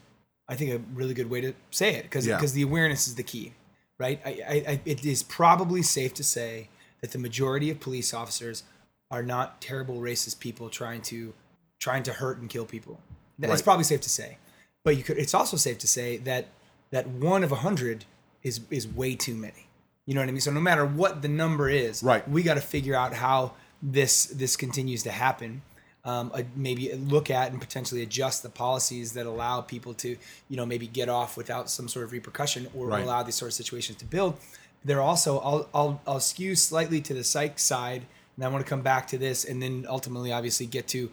I 0.47 0.55
think 0.55 0.71
a 0.71 0.79
really 0.93 1.13
good 1.13 1.29
way 1.29 1.39
to 1.41 1.53
say 1.71 1.95
it 1.95 2.03
because 2.03 2.27
Yeah. 2.27 2.39
the 2.39 2.61
awareness 2.63 3.07
is 3.07 3.15
the 3.15 3.23
key, 3.23 3.53
right? 3.97 4.21
I, 4.25 4.29
I, 4.29 4.53
I 4.71 4.81
it 4.85 5.05
is 5.05 5.23
probably 5.23 5.81
safe 5.81 6.13
to 6.15 6.23
say 6.23 6.69
that 7.01 7.11
the 7.11 7.19
majority 7.19 7.69
of 7.69 7.79
police 7.79 8.13
officers 8.13 8.63
are 9.11 9.23
not 9.23 9.61
terrible 9.61 9.95
racist 10.01 10.39
people 10.39 10.69
trying 10.69 11.01
to 11.03 11.33
trying 11.79 12.03
to 12.03 12.13
hurt 12.13 12.37
and 12.39 12.49
kill 12.49 12.65
people. 12.65 12.99
That's 13.39 13.51
Right. 13.51 13.63
probably 13.63 13.83
safe 13.83 14.01
to 14.01 14.09
say. 14.09 14.37
But 14.83 14.95
you 14.97 15.03
could. 15.03 15.17
It's 15.17 15.33
also 15.33 15.57
safe 15.57 15.77
to 15.79 15.87
say 15.87 16.17
that 16.17 16.47
that 16.91 17.07
one 17.07 17.43
of 17.43 17.51
a 17.51 17.57
hundred 17.57 18.05
is 18.41 18.61
is 18.69 18.87
way 18.87 19.15
too 19.15 19.35
many. 19.35 19.67
You 20.05 20.13
know 20.13 20.21
what 20.21 20.27
I 20.29 20.31
mean? 20.31 20.41
So 20.41 20.51
no 20.51 20.59
matter 20.59 20.85
what 20.85 21.21
the 21.21 21.27
number 21.29 21.69
is, 21.69 22.03
Right. 22.03 22.27
we 22.27 22.43
got 22.43 22.55
to 22.55 22.61
figure 22.61 22.95
out 22.95 23.13
how 23.13 23.53
this 23.81 24.25
this 24.25 24.55
continues 24.55 25.03
to 25.03 25.11
happen. 25.11 25.61
Um, 26.05 26.31
uh, 26.33 26.41
maybe 26.55 26.91
look 26.93 27.29
at 27.31 27.51
and 27.51 27.61
potentially 27.61 28.01
adjust 28.01 28.43
the 28.43 28.49
policies 28.49 29.13
that 29.13 29.25
allow 29.25 29.61
people 29.61 29.93
to, 29.95 30.17
you 30.49 30.57
know, 30.57 30.65
maybe 30.65 30.85
get 30.87 31.07
off 31.07 31.37
without 31.37 31.69
some 31.69 31.87
sort 31.87 32.03
of 32.03 32.11
repercussion, 32.11 32.67
or 32.75 32.87
Right. 32.87 33.03
allow 33.03 33.23
these 33.23 33.35
sort 33.35 33.47
of 33.49 33.53
situations 33.53 33.97
to 33.99 34.05
build. 34.05 34.37
They're 34.83 35.01
also 35.01 35.39
I'll 35.39 35.69
I'll, 35.73 36.01
I'll 36.05 36.19
skew 36.19 36.55
slightly 36.55 36.99
to 37.01 37.13
the 37.13 37.23
psych 37.23 37.57
side, 37.57 38.05
and 38.35 38.43
I 38.45 38.49
want 38.49 38.65
to 38.65 38.69
come 38.69 38.81
back 38.81 39.07
to 39.07 39.17
this, 39.17 39.45
and 39.45 39.61
then 39.63 39.85
ultimately, 39.87 40.33
obviously, 40.33 40.65
get 40.65 40.89
to 40.89 41.09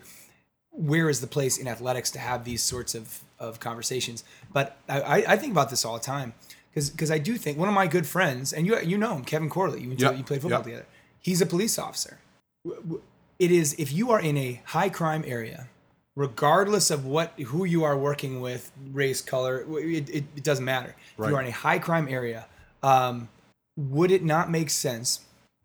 where 0.72 1.09
is 1.09 1.20
the 1.20 1.26
place 1.29 1.57
in 1.59 1.68
athletics 1.68 2.11
to 2.12 2.18
have 2.18 2.44
these 2.44 2.62
sorts 2.62 2.94
of, 2.96 3.20
of 3.38 3.61
conversations. 3.61 4.24
But 4.53 4.76
I, 4.88 5.00
I- 5.00 5.24
I 5.33 5.37
think 5.37 5.53
about 5.53 5.70
this 5.70 5.85
all 5.85 5.94
the 5.94 6.05
time 6.05 6.35
because 6.70 6.90
because 6.90 7.11
I 7.11 7.18
do 7.18 7.37
think 7.37 7.59
one 7.59 7.68
of 7.68 7.74
my 7.74 7.87
good 7.87 8.06
friends, 8.06 8.52
and 8.52 8.66
you 8.66 8.78
you 8.80 8.98
know 8.98 9.14
him, 9.14 9.24
Kevin 9.24 9.48
Corley, 9.48 9.83
you, 9.83 9.94
Yep, 9.96 10.18
you 10.18 10.24
played 10.24 10.42
football 10.42 10.61
yep. 10.61 10.64
together. 10.64 10.87
He's 11.18 11.40
a 11.40 11.46
police 11.46 11.78
officer. 11.78 12.18
It 13.38 13.50
is 13.50 13.74
if 13.78 13.92
you 13.92 14.11
are 14.11 14.20
in 14.20 14.37
a 14.37 14.62
high 14.66 14.88
crime 14.88 15.24
area, 15.26 15.68
regardless 16.16 16.90
of 16.90 17.04
what 17.04 17.38
who 17.38 17.64
you 17.64 17.85
are 17.85 17.96
working 17.96 18.40
with, 18.40 18.70
race, 18.92 19.20
color, 19.20 19.64
it, 19.78 20.09
it, 20.09 20.24
it 20.37 20.44
doesn't 20.44 20.64
matter. 20.64 20.94
If 21.18 21.28
you 21.28 21.37
are 21.37 21.40
in 21.40 21.48
a 21.48 21.52
high 21.52 21.78
crime 21.78 22.09
area, 22.09 22.46
um, 22.83 23.28
would 23.76 24.11
it 24.11 24.22
not 24.22 24.50
make 24.50 24.70
sense 24.70 25.20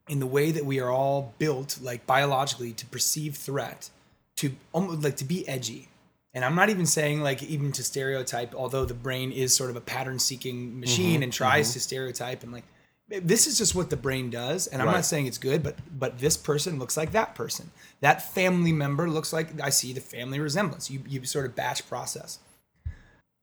in 0.07 0.19
the 0.19 0.27
way 0.27 0.51
that 0.51 0.65
we 0.65 0.79
are 0.79 0.89
all 0.89 1.33
built, 1.37 1.79
like 1.81 2.05
biologically, 2.05 2.71
to 2.73 2.85
perceive 2.85 3.35
threat, 3.35 3.89
to 4.37 4.55
almost 4.71 5.03
like 5.03 5.17
to 5.17 5.25
be 5.25 5.47
edgy? 5.47 5.89
And 6.35 6.43
I'm 6.43 6.53
not 6.53 6.69
even 6.69 6.85
saying 6.85 7.21
like 7.21 7.41
even 7.43 7.71
to 7.71 7.83
stereotype, 7.83 8.53
although 8.53 8.83
the 8.83 8.93
brain 8.93 9.31
is 9.31 9.55
sort 9.55 9.69
of 9.69 9.77
a 9.77 9.81
pattern-seeking 9.81 10.55
mm-hmm, 10.55 10.79
machine 10.81 11.23
and 11.23 11.31
tries 11.31 11.69
mm-hmm. 11.69 11.73
to 11.73 11.79
stereotype 11.79 12.43
and 12.43 12.51
like 12.51 12.65
this 13.07 13.45
is 13.45 13.57
just 13.57 13.75
what 13.75 13.89
the 13.89 13.95
brain 13.95 14.29
does. 14.29 14.67
And 14.67 14.81
i'm 14.81 14.87
Right. 14.87 14.95
not 14.95 15.05
saying 15.05 15.27
it's 15.27 15.37
good 15.37 15.63
but 15.63 15.77
but 15.97 16.19
this 16.19 16.35
person 16.35 16.77
looks 16.77 16.97
like 16.97 17.13
that 17.13 17.33
person. 17.35 17.71
That 18.01 18.33
family 18.33 18.73
member 18.73 19.09
looks 19.09 19.31
like 19.31 19.59
i 19.61 19.69
see 19.69 19.93
the 19.93 20.01
family 20.01 20.39
resemblance. 20.39 20.91
You 20.91 21.01
you 21.07 21.23
sort 21.23 21.45
of 21.45 21.55
batch 21.55 21.87
process. 21.87 22.39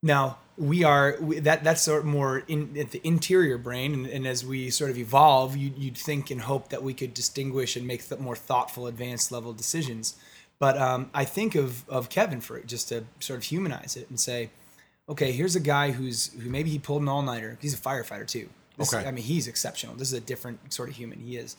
Now 0.03 0.39
we 0.59 0.85
are 0.85 1.17
we, 1.19 1.39
that 1.39 1.65
that's 1.65 1.81
sort 1.81 2.01
of 2.01 2.05
more 2.05 2.43
in 2.47 2.77
at 2.77 2.91
the 2.91 3.01
interior 3.05 3.57
brain. 3.57 3.95
And, 3.95 4.07
and 4.07 4.27
as 4.27 4.45
we 4.45 4.69
sort 4.69 4.91
of 4.91 4.99
evolve 4.99 5.57
you, 5.57 5.73
you'd 5.79 5.97
think 5.97 6.31
and 6.31 6.43
hope 6.43 6.69
that 6.69 6.83
we 6.83 6.93
could 6.93 7.15
distinguish 7.15 7.75
and 7.75 7.87
make 7.87 8.07
th- 8.07 8.21
more 8.21 8.37
thoughtful 8.37 8.87
advanced 8.87 9.33
level 9.33 9.55
decisions 9.55 10.15
but 10.63 10.75
um, 10.87 11.01
i 11.23 11.25
think 11.37 11.55
of 11.63 11.69
of 11.89 12.09
kevin 12.17 12.41
for 12.41 12.55
it 12.61 12.67
just 12.75 12.89
to 12.89 12.97
sort 13.21 13.37
of 13.41 13.45
humanize 13.45 13.97
it 14.01 14.07
and 14.11 14.19
say 14.29 14.41
okay 15.09 15.31
here's 15.33 15.57
a 15.57 15.61
guy 15.75 15.91
who's 15.99 16.21
who 16.43 16.49
maybe 16.57 16.71
he 16.71 16.79
pulled 16.79 17.03
an 17.03 17.09
all-nighter 17.09 17.59
he's 17.61 17.75
a 17.75 17.83
firefighter 17.89 18.27
too 18.27 18.49
this, 18.79 18.93
Okay. 18.95 19.07
i 19.09 19.11
mean 19.11 19.25
he's 19.33 19.47
exceptional 19.49 19.95
this 19.97 20.09
is 20.13 20.19
a 20.25 20.27
different 20.33 20.59
sort 20.73 20.89
of 20.91 20.95
human 20.97 21.19
he 21.21 21.37
is 21.37 21.57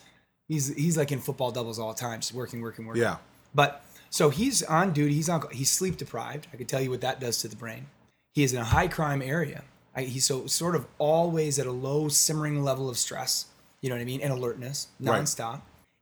he's 0.47 0.65
he's 0.83 0.95
like 1.01 1.11
in 1.11 1.19
football 1.19 1.51
doubles 1.51 1.77
all 1.79 1.91
the 1.93 1.99
time 2.07 2.19
just 2.21 2.33
working 2.33 2.59
working 2.61 2.85
working 2.87 3.03
Yeah. 3.03 3.17
but 3.53 3.71
so 4.19 4.29
he's 4.29 4.61
on 4.61 4.93
duty. 4.93 5.15
He's 5.15 5.27
on. 5.27 5.41
He's 5.51 5.71
sleep 5.71 5.97
deprived. 5.97 6.45
I 6.53 6.57
can 6.57 6.67
tell 6.67 6.79
you 6.79 6.91
what 6.91 7.01
that 7.01 7.19
does 7.19 7.39
to 7.39 7.47
the 7.47 7.55
brain. 7.55 7.87
He 8.35 8.43
is 8.43 8.53
in 8.53 8.59
a 8.59 8.63
high 8.63 8.87
crime 8.87 9.23
area. 9.23 9.63
I, 9.95 10.03
he's 10.03 10.23
so 10.23 10.45
sort 10.45 10.75
of 10.75 10.85
always 10.99 11.57
at 11.57 11.65
a 11.65 11.71
low 11.71 12.09
simmering 12.09 12.61
level 12.63 12.87
of 12.91 12.97
stress. 12.99 13.47
You 13.81 13.89
know 13.89 13.95
what 13.95 14.03
I 14.03 14.05
mean? 14.05 14.21
And 14.21 14.31
alertness, 14.31 14.89
Right. 14.99 15.15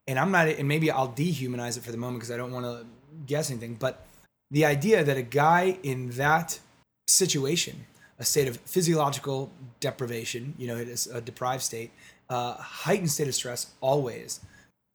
And 0.08 0.18
I'm 0.20 0.32
not. 0.32 0.48
And 0.48 0.68
maybe 0.68 0.90
I'll 0.92 1.10
dehumanize 1.10 1.78
it 1.78 1.84
for 1.84 1.92
the 1.92 1.98
moment 1.98 2.20
because 2.20 2.32
I 2.32 2.38
don't 2.38 2.52
want 2.52 2.66
to 2.66 2.86
guess 3.26 3.50
anything. 3.50 3.76
But 3.76 4.06
the 4.50 4.66
idea 4.66 5.04
that 5.04 5.18
a 5.18 5.22
guy 5.22 5.78
in 5.84 6.12
that 6.12 6.60
situation, 7.08 7.86
a 8.20 8.26
state 8.26 8.48
of 8.48 8.58
physiological 8.58 9.52
deprivation, 9.80 10.54
you 10.58 10.68
know, 10.68 10.78
it 10.78 10.88
is 10.88 11.08
a 11.08 11.22
deprived 11.22 11.64
state, 11.64 11.92
uh, 12.30 12.56
heightened 12.56 13.12
state 13.12 13.28
of 13.28 13.36
stress, 13.36 13.72
always, 13.82 14.40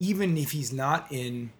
even 0.01 0.37
if 0.37 0.53
he's 0.53 0.73
not 0.73 1.11
in 1.11 1.51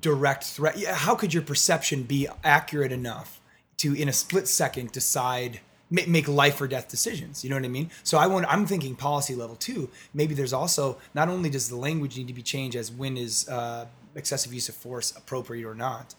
direct 0.00 0.44
threat. 0.44 0.82
How 0.84 1.14
could 1.14 1.34
your 1.34 1.42
perception 1.42 2.04
be 2.04 2.28
accurate 2.44 2.92
enough 2.92 3.40
to, 3.78 3.94
in 3.94 4.08
a 4.08 4.12
split 4.12 4.46
second, 4.46 4.92
decide 4.92 5.60
ma- 5.92 6.02
make 6.08 6.26
life 6.26 6.60
or 6.60 6.66
death 6.66 6.88
decisions? 6.88 7.44
You 7.44 7.50
know 7.50 7.56
what 7.56 7.64
I 7.64 7.68
mean? 7.68 7.90
So 8.02 8.18
I 8.18 8.26
want. 8.26 8.46
I'm 8.48 8.66
thinking 8.66 8.96
policy 8.96 9.34
level 9.34 9.56
too. 9.56 9.88
Maybe 10.12 10.34
there's 10.34 10.52
also 10.52 10.98
not 11.14 11.28
only 11.28 11.50
does 11.50 11.68
the 11.68 11.76
language 11.76 12.16
need 12.16 12.28
to 12.28 12.34
be 12.34 12.42
changed 12.42 12.76
as 12.76 12.90
when 12.90 13.16
is 13.16 13.48
uh, 13.48 13.86
excessive 14.14 14.52
use 14.52 14.68
of 14.68 14.74
force 14.74 15.14
appropriate 15.16 15.66
or 15.66 15.74
not, 15.74 16.14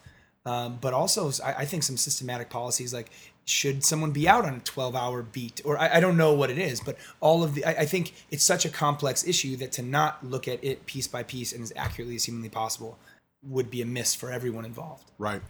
um, 0.46 0.78
but 0.80 0.94
also 0.94 1.30
I, 1.42 1.52
I 1.58 1.64
think 1.64 1.82
some 1.82 1.96
systematic 1.96 2.50
policies 2.50 2.92
like 2.92 3.10
should 3.46 3.84
someone 3.84 4.10
be 4.10 4.28
out 4.28 4.44
on 4.44 4.54
a 4.54 4.60
12 4.60 4.96
hour 4.96 5.22
beat 5.22 5.60
or 5.64 5.78
I, 5.78 5.96
I 5.96 6.00
don't 6.00 6.16
know 6.16 6.32
what 6.32 6.50
it 6.50 6.58
is 6.58 6.80
but 6.80 6.96
all 7.20 7.42
of 7.42 7.54
the 7.54 7.64
I, 7.64 7.82
I 7.82 7.86
think 7.86 8.14
it's 8.30 8.44
such 8.44 8.64
a 8.64 8.70
complex 8.70 9.26
issue 9.26 9.56
that 9.56 9.72
to 9.72 9.82
not 9.82 10.24
look 10.24 10.48
at 10.48 10.62
it 10.64 10.86
piece 10.86 11.06
by 11.06 11.22
piece 11.22 11.52
and 11.52 11.62
as 11.62 11.72
accurately 11.76 12.14
as 12.14 12.24
humanly 12.24 12.48
possible 12.48 12.98
would 13.42 13.70
be 13.70 13.82
a 13.82 13.86
miss 13.86 14.14
for 14.14 14.30
everyone 14.30 14.64
involved 14.64 15.10
Right. 15.18 15.42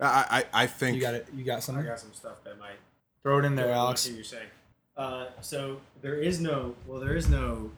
I 0.00 0.44
I, 0.52 0.62
I 0.62 0.66
think 0.66 0.96
you 0.96 1.00
got 1.00 1.14
it 1.14 1.28
you 1.34 1.44
got 1.44 1.62
some 1.62 1.76
I 1.76 1.82
got 1.82 2.00
some 2.00 2.12
stuff 2.12 2.42
that 2.44 2.58
might 2.58 2.78
throw 3.22 3.38
it 3.38 3.44
in 3.44 3.54
there 3.54 3.70
alex 3.70 4.06
what 4.06 4.14
you're 4.14 4.24
saying. 4.24 4.48
Uh, 4.96 5.26
so 5.40 5.80
there 6.02 6.16
is 6.16 6.40
no 6.40 6.74
well, 6.86 7.00
there 7.00 7.16
is 7.16 7.28
no 7.28 7.70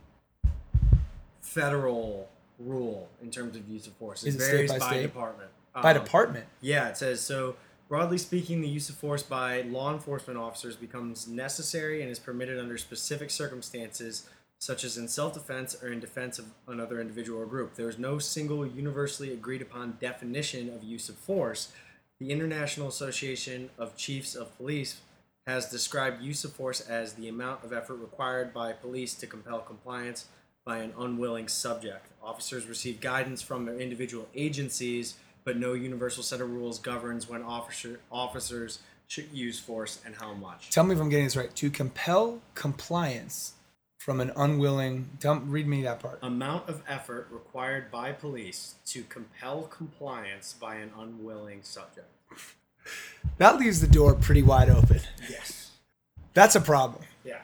federal 1.40 2.28
rule 2.58 3.08
in 3.22 3.30
terms 3.30 3.56
of 3.56 3.68
use 3.68 3.86
of 3.86 3.92
force. 3.94 4.22
It 4.24 4.28
Is 4.28 4.36
it 4.36 4.40
state 4.40 4.52
varies 4.52 4.72
by 4.72 4.78
by, 4.78 5.02
department. 5.02 5.50
by 5.74 5.92
Um, 5.92 6.02
department 6.04 6.46
Yeah, 6.60 6.88
it 6.88 6.96
says 6.96 7.20
so. 7.20 7.56
Broadly 7.88 8.16
speaking, 8.16 8.62
the 8.62 8.68
use 8.68 8.88
of 8.88 8.94
force 8.96 9.22
by 9.22 9.60
law 9.62 9.92
enforcement 9.92 10.38
officers 10.38 10.76
becomes 10.76 11.28
necessary 11.28 12.00
and 12.00 12.10
is 12.10 12.18
permitted 12.18 12.58
under 12.58 12.78
specific 12.78 13.28
circumstances, 13.30 14.26
such 14.58 14.82
as 14.82 14.96
in 14.96 15.08
self 15.08 15.34
defense 15.34 15.76
or 15.82 15.92
in 15.92 16.00
defense 16.00 16.38
of 16.38 16.46
another 16.66 17.00
individual 17.02 17.40
or 17.42 17.46
group. 17.46 17.74
There 17.74 17.90
is 17.90 17.98
no 17.98 18.18
single 18.18 18.66
universally 18.66 19.30
agreed 19.32 19.60
upon 19.60 19.98
definition 20.00 20.70
of 20.70 20.82
use 20.82 21.10
of 21.10 21.16
force. 21.16 21.70
The 22.18 22.30
International 22.30 22.88
Association 22.88 23.68
of 23.76 23.94
Chiefs 23.96 24.34
of 24.34 24.56
Police 24.56 25.00
has 25.46 25.70
described 25.70 26.22
use 26.22 26.44
of 26.44 26.52
force 26.52 26.80
as 26.80 27.14
the 27.14 27.28
amount 27.28 27.64
of 27.64 27.72
effort 27.72 27.96
required 27.96 28.54
by 28.54 28.72
police 28.72 29.14
to 29.14 29.26
compel 29.26 29.60
compliance 29.60 30.26
by 30.64 30.78
an 30.78 30.92
unwilling 30.98 31.48
subject. 31.48 32.06
Officers 32.22 32.66
receive 32.66 33.00
guidance 33.00 33.42
from 33.42 33.64
their 33.64 33.78
individual 33.78 34.28
agencies, 34.34 35.16
but 35.44 35.56
no 35.56 35.72
universal 35.72 36.22
set 36.22 36.40
of 36.40 36.50
rules 36.50 36.78
governs 36.78 37.28
when 37.28 37.42
officer, 37.42 37.98
officers 38.10 38.78
should 39.08 39.30
use 39.32 39.58
force 39.58 40.00
and 40.06 40.14
how 40.14 40.32
much. 40.32 40.70
tell 40.70 40.84
me 40.84 40.94
if 40.94 41.00
i'm 41.00 41.10
getting 41.10 41.26
this 41.26 41.36
right 41.36 41.54
to 41.54 41.68
compel 41.68 42.40
compliance 42.54 43.52
from 43.98 44.20
an 44.20 44.32
unwilling 44.36 45.06
tell 45.20 45.38
read 45.40 45.66
me 45.66 45.82
that 45.82 46.00
part 46.00 46.18
Amount 46.22 46.66
of 46.68 46.82
effort 46.88 47.28
required 47.30 47.90
by 47.90 48.12
police 48.12 48.76
to 48.86 49.02
compel 49.02 49.64
compliance 49.64 50.54
by 50.58 50.76
an 50.76 50.90
unwilling 50.98 51.62
subject. 51.62 52.08
That 53.38 53.58
leaves 53.58 53.80
the 53.80 53.86
door 53.86 54.14
pretty 54.14 54.42
wide 54.42 54.68
open 54.68 55.00
Yes. 55.28 55.70
that's 56.34 56.54
a 56.54 56.60
problem 56.60 57.02
Yeah. 57.24 57.40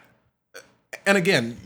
and 1.06 1.16
again, 1.18 1.56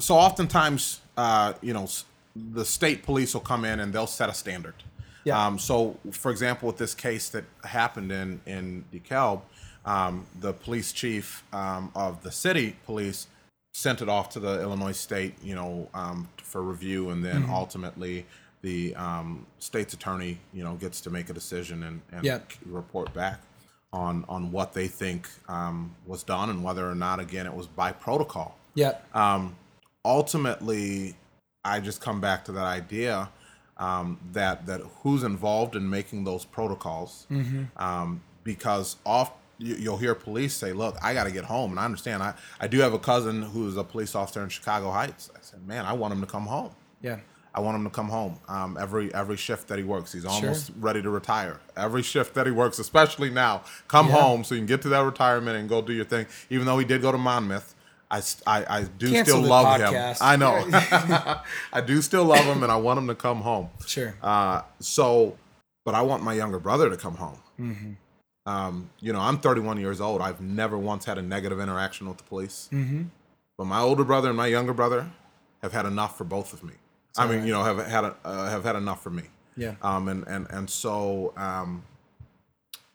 so 0.00 0.16
oftentimes, 0.16 1.00
uh, 1.16 1.52
you 1.62 1.72
know, 1.72 1.88
the 2.34 2.64
state 2.64 3.04
police 3.04 3.32
will 3.34 3.40
come 3.40 3.64
in 3.64 3.78
and 3.80 3.92
they'll 3.92 4.08
set 4.08 4.28
a 4.28 4.34
standard. 4.34 4.74
Yeah. 5.22 5.46
Um, 5.46 5.58
so, 5.58 5.98
for 6.10 6.30
example, 6.32 6.66
with 6.66 6.78
this 6.78 6.94
case 6.94 7.28
that 7.30 7.44
happened 7.62 8.10
in 8.12 8.40
in 8.44 8.84
DeKalb, 8.92 9.42
um, 9.86 10.26
the 10.40 10.52
police 10.52 10.92
chief 10.92 11.44
um, 11.52 11.92
of 11.94 12.22
the 12.22 12.32
city 12.32 12.76
police 12.84 13.28
sent 13.72 14.02
it 14.02 14.08
off 14.08 14.28
to 14.30 14.40
the 14.40 14.60
Illinois 14.60 14.92
state, 14.92 15.34
you 15.42 15.54
know, 15.54 15.88
um, 15.94 16.28
for 16.42 16.60
review, 16.62 17.10
and 17.10 17.24
then 17.24 17.46
ultimately 17.48 18.26
the 18.64 18.94
um, 18.96 19.46
state's 19.58 19.92
attorney, 19.94 20.38
you 20.56 20.64
know, 20.64 20.74
gets 20.84 20.98
to 21.02 21.10
make 21.10 21.28
a 21.30 21.34
decision 21.34 21.82
and, 21.88 22.00
and 22.12 22.24
Yeah. 22.24 22.38
report 22.80 23.12
back 23.12 23.38
on 23.92 24.24
on 24.28 24.50
what 24.56 24.72
they 24.72 24.88
think 24.88 25.28
um, 25.48 25.94
was 26.06 26.22
done 26.24 26.48
and 26.50 26.64
whether 26.66 26.84
or 26.92 26.94
not, 27.06 27.20
again, 27.20 27.46
it 27.46 27.54
was 27.54 27.66
by 27.82 27.92
protocol 27.92 28.50
yeah 28.74 28.94
um, 29.22 29.54
ultimately, 30.04 31.14
I 31.64 31.80
just 31.80 32.00
come 32.00 32.20
back 32.20 32.44
to 32.46 32.52
that 32.52 32.64
idea 32.64 33.28
um, 33.76 34.18
that 34.32 34.66
that 34.66 34.80
who's 35.02 35.22
involved 35.22 35.76
in 35.76 35.88
making 35.98 36.24
those 36.24 36.44
protocols, 36.44 37.26
um, 37.76 38.22
because 38.44 38.96
off 39.04 39.30
you, 39.58 39.74
you'll 39.76 39.96
hear 40.04 40.14
police 40.14 40.54
say, 40.54 40.72
"Look, 40.72 40.96
I 41.02 41.12
got 41.14 41.24
to 41.24 41.30
get 41.38 41.44
home," 41.44 41.70
and 41.72 41.78
I 41.80 41.84
understand. 41.84 42.22
I 42.22 42.34
I 42.60 42.66
do 42.68 42.78
have 42.80 42.94
a 42.94 42.98
cousin 42.98 43.42
who's 43.42 43.76
a 43.76 43.84
police 43.84 44.14
officer 44.14 44.42
in 44.42 44.48
Chicago 44.48 44.90
Heights. 44.90 45.30
I 45.34 45.38
said, 45.42 45.60
"Man, 45.66 45.84
I 45.84 45.92
want 45.92 46.14
him 46.14 46.20
to 46.20 46.26
come 46.36 46.46
home." 46.46 46.70
yeah 47.02 47.18
I 47.54 47.60
want 47.60 47.76
him 47.76 47.84
to 47.84 47.90
come 47.90 48.08
home. 48.08 48.38
Um, 48.48 48.76
every 48.80 49.14
every 49.14 49.36
shift 49.36 49.68
that 49.68 49.78
he 49.78 49.84
works, 49.84 50.12
he's 50.12 50.24
almost 50.24 50.72
ready 50.80 51.00
to 51.02 51.10
retire. 51.10 51.60
Every 51.76 52.02
shift 52.02 52.34
that 52.34 52.46
he 52.46 52.52
works, 52.52 52.78
especially 52.78 53.30
now, 53.30 53.62
come 53.88 54.08
Yeah. 54.08 54.14
home 54.20 54.44
so 54.44 54.54
you 54.54 54.60
can 54.60 54.66
get 54.66 54.82
to 54.82 54.88
that 54.90 55.04
retirement 55.04 55.56
and 55.56 55.68
go 55.68 55.80
do 55.80 55.92
your 55.92 56.04
thing. 56.04 56.26
Even 56.50 56.66
though 56.66 56.78
he 56.78 56.84
did 56.84 57.00
go 57.00 57.12
to 57.12 57.18
Monmouth, 57.18 57.74
I 58.10 58.20
I 58.46 58.82
do 58.98 59.10
Cancel 59.10 59.38
still 59.38 59.48
love 59.48 59.66
podcast. 59.80 60.10
him. 60.12 60.16
I 60.20 60.36
know. 60.36 60.66
I 61.72 61.80
do 61.80 62.02
still 62.02 62.24
love 62.24 62.44
him, 62.44 62.62
and 62.62 62.70
I 62.72 62.76
want 62.76 62.98
him 62.98 63.06
to 63.08 63.14
come 63.14 63.40
home. 63.42 63.70
sure 63.86 64.14
Uh, 64.22 64.62
so 64.80 65.36
but 65.84 65.94
I 65.94 66.02
want 66.02 66.22
my 66.22 66.32
younger 66.32 66.58
brother 66.58 66.88
to 66.90 66.96
come 66.96 67.14
home. 67.16 67.38
Mm-hmm. 67.60 67.90
Um, 68.46 68.90
you 69.00 69.12
know, 69.12 69.20
I'm 69.20 69.38
31 69.38 69.78
years 69.80 70.00
old. 70.00 70.20
I've 70.20 70.40
never 70.40 70.76
once 70.78 71.04
had 71.04 71.18
a 71.18 71.22
negative 71.22 71.60
interaction 71.60 72.08
with 72.08 72.18
the 72.18 72.24
police. 72.24 72.68
Mm-hmm. 72.72 73.04
But 73.58 73.64
my 73.66 73.80
older 73.80 74.04
brother 74.04 74.28
and 74.28 74.36
my 74.36 74.46
younger 74.48 74.72
brother 74.74 75.10
have 75.62 75.72
had 75.72 75.86
enough 75.86 76.18
for 76.18 76.24
both 76.24 76.52
of 76.52 76.62
me. 76.64 76.74
I 77.16 77.26
mean, 77.28 77.46
you 77.46 77.52
know, 77.52 77.62
have 77.62 77.78
had 77.86 78.04
a, 78.04 78.16
uh, 78.24 78.50
have 78.50 78.64
had 78.64 78.76
enough 78.76 79.02
for 79.02 79.10
me. 79.10 79.24
Yeah. 79.56 79.74
Um, 79.82 80.08
and 80.08 80.26
and 80.26 80.46
and 80.50 80.68
so 80.68 81.32
um, 81.36 81.84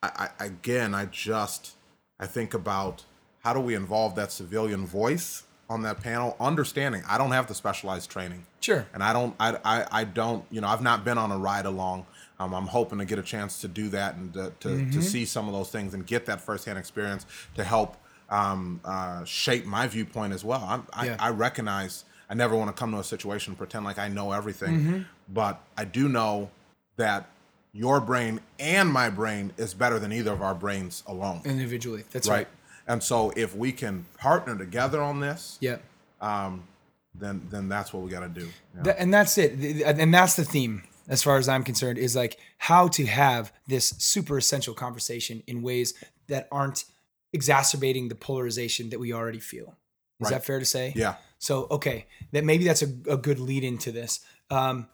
I, 0.03 0.29
I 0.39 0.45
again, 0.45 0.93
I 0.93 1.05
just 1.05 1.75
I 2.19 2.25
think 2.25 2.53
about 2.53 3.05
how 3.43 3.53
do 3.53 3.59
we 3.61 3.75
involve 3.75 4.15
that 4.15 4.31
civilian 4.31 4.85
voice 4.85 5.43
on 5.69 5.83
that 5.83 6.01
panel, 6.01 6.35
understanding 6.39 7.03
I 7.07 7.17
don't 7.17 7.31
have 7.31 7.47
the 7.47 7.53
specialized 7.53 8.09
training. 8.09 8.45
Sure. 8.59 8.85
And 8.93 9.01
I 9.03 9.13
don't, 9.13 9.35
I, 9.39 9.57
I, 9.63 9.85
I 10.01 10.03
don't, 10.03 10.43
you 10.49 10.59
know, 10.61 10.67
I've 10.67 10.81
not 10.81 11.05
been 11.05 11.17
on 11.19 11.31
a 11.31 11.37
ride 11.37 11.65
along. 11.67 12.07
Um, 12.39 12.53
I'm 12.53 12.65
hoping 12.67 12.97
to 12.99 13.05
get 13.05 13.19
a 13.19 13.23
chance 13.23 13.61
to 13.61 13.67
do 13.67 13.87
that 13.89 14.15
and 14.15 14.33
to, 14.33 14.51
to, 14.61 14.67
Mm-hmm. 14.67 14.91
to 14.91 15.01
see 15.03 15.25
some 15.25 15.47
of 15.47 15.53
those 15.53 15.69
things 15.69 15.93
and 15.93 16.05
get 16.05 16.25
that 16.25 16.41
firsthand 16.41 16.79
experience 16.79 17.25
to 17.55 17.63
help 17.63 17.95
um, 18.31 18.81
uh, 18.83 19.23
shape 19.25 19.65
my 19.65 19.87
viewpoint 19.87 20.33
as 20.33 20.43
well. 20.43 20.65
I'm, 20.67 20.87
I, 20.91 21.05
Yeah. 21.05 21.15
I 21.19 21.29
recognize 21.29 22.03
I 22.29 22.35
never 22.35 22.55
want 22.55 22.73
to 22.75 22.79
come 22.79 22.91
to 22.91 22.99
a 22.99 23.03
situation 23.03 23.51
and 23.51 23.57
pretend 23.57 23.85
like 23.85 23.97
I 23.99 24.07
know 24.07 24.31
everything, 24.31 24.79
Mm-hmm. 24.79 25.01
but 25.33 25.61
I 25.77 25.85
do 25.85 26.07
know 26.07 26.49
that 26.97 27.27
your 27.73 27.99
brain 27.99 28.39
and 28.59 28.89
my 28.89 29.09
brain 29.09 29.51
is 29.57 29.73
better 29.73 29.99
than 29.99 30.11
either 30.11 30.31
of 30.31 30.41
our 30.41 30.55
brains 30.55 31.03
alone. 31.07 31.41
Individually. 31.45 32.03
That's 32.11 32.27
right. 32.27 32.37
right. 32.37 32.47
And 32.87 33.01
so 33.03 33.31
if 33.35 33.55
we 33.55 33.71
can 33.71 34.05
partner 34.17 34.57
together 34.57 35.01
on 35.01 35.19
this, 35.19 35.57
Yeah. 35.61 35.77
um, 36.21 36.63
then 37.15 37.47
then 37.51 37.67
that's 37.69 37.91
what 37.93 38.03
we 38.03 38.09
got 38.11 38.21
to 38.21 38.29
do. 38.29 38.47
Yeah. 38.75 38.83
Th- 38.83 38.95
and 38.99 39.13
that's 39.13 39.37
it 39.37 39.53
and 39.99 40.13
that's 40.13 40.35
the 40.35 40.45
theme 40.45 40.83
as 41.07 41.23
far 41.23 41.37
as 41.37 41.49
i'm 41.49 41.63
concerned 41.63 41.97
is 41.97 42.15
like 42.15 42.37
how 42.59 42.87
to 42.87 43.05
have 43.07 43.51
this 43.67 43.89
super 43.97 44.37
essential 44.37 44.75
conversation 44.75 45.41
in 45.47 45.63
ways 45.63 45.95
that 46.27 46.47
aren't 46.51 46.85
exacerbating 47.33 48.09
the 48.09 48.15
polarization 48.15 48.89
that 48.91 48.99
we 48.99 49.11
already 49.11 49.39
feel 49.39 49.75
is 50.19 50.25
Right. 50.25 50.31
that 50.31 50.45
fair 50.45 50.59
to 50.59 50.65
say 50.65 50.93
yeah. 50.95 51.15
so 51.37 51.67
okay 51.71 52.05
that 52.31 52.43
maybe 52.43 52.63
that's 52.65 52.81
a, 52.81 52.87
a 53.09 53.17
good 53.17 53.39
lead 53.39 53.63
into 53.63 53.91
this 53.91 54.19
um, 54.51 54.87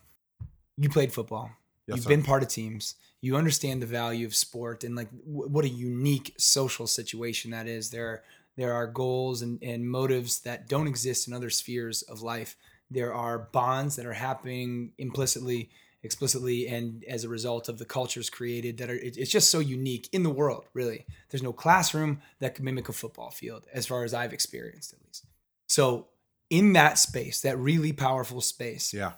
you 0.78 0.90
played 0.90 1.12
football 1.14 1.52
Yes, 1.88 1.98
you've 1.98 2.04
sir. 2.06 2.10
been 2.10 2.24
part 2.24 2.44
of 2.44 2.50
teams 2.50 2.96
you 3.22 3.36
understand 3.36 3.82
the 3.82 3.86
value 3.88 4.26
of 4.26 4.36
sport 4.36 4.84
and 4.84 4.96
like 4.96 5.10
w- 5.12 5.50
what 5.50 5.66
a 5.66 5.70
unique 5.70 6.34
social 6.38 6.88
situation 6.88 7.52
that 7.52 7.68
is 7.68 7.90
there 7.92 8.24
there 8.58 8.74
are 8.74 8.88
goals 8.88 9.42
and, 9.42 9.62
and 9.62 9.88
motives 9.90 10.40
that 10.42 10.68
don't 10.70 10.88
exist 10.88 11.28
in 11.28 11.34
other 11.34 11.50
spheres 11.50 12.02
of 12.04 12.22
life 12.22 12.56
there 12.92 13.14
are 13.14 13.38
bonds 13.40 13.96
that 13.96 14.06
are 14.06 14.14
happening 14.14 14.92
implicitly 14.98 15.70
explicitly 16.06 16.68
and 16.68 17.04
as 17.06 17.24
a 17.24 17.30
result 17.30 17.68
of 17.68 17.78
the 17.80 17.86
cultures 17.86 18.30
created 18.30 18.78
that 18.78 18.90
are 18.90 18.96
it- 18.96 19.18
it's 19.18 19.32
just 19.32 19.50
so 19.52 19.60
unique 19.60 20.08
in 20.14 20.24
the 20.24 20.30
world 20.30 20.66
really 20.74 21.06
there's 21.30 21.44
no 21.44 21.52
classroom 21.54 22.22
that 22.40 22.56
can 22.56 22.64
mimic 22.66 22.88
a 22.90 22.94
football 22.94 23.32
field 23.32 23.66
as 23.74 23.86
far 23.88 24.04
as 24.04 24.14
i've 24.14 24.34
experienced 24.34 24.94
at 24.94 25.00
least 25.06 25.26
so 25.68 26.08
in 26.50 26.74
that 26.74 26.98
space 26.98 27.42
that 27.42 27.58
really 27.58 27.92
powerful 27.92 28.40
space 28.42 28.94
Yeah. 28.94 29.14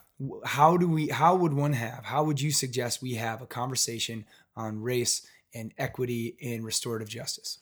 how 0.45 0.77
do 0.77 0.87
we 0.87 1.09
how 1.09 1.35
would 1.35 1.53
one 1.53 1.73
have 1.73 2.05
how 2.05 2.23
would 2.23 2.39
you 2.41 2.51
suggest 2.51 3.01
we 3.01 3.15
have 3.15 3.41
a 3.41 3.47
conversation 3.47 4.25
on 4.55 4.81
race 4.81 5.27
and 5.53 5.73
equity 5.77 6.37
and 6.41 6.63
restorative 6.65 7.09
justice 7.09 7.59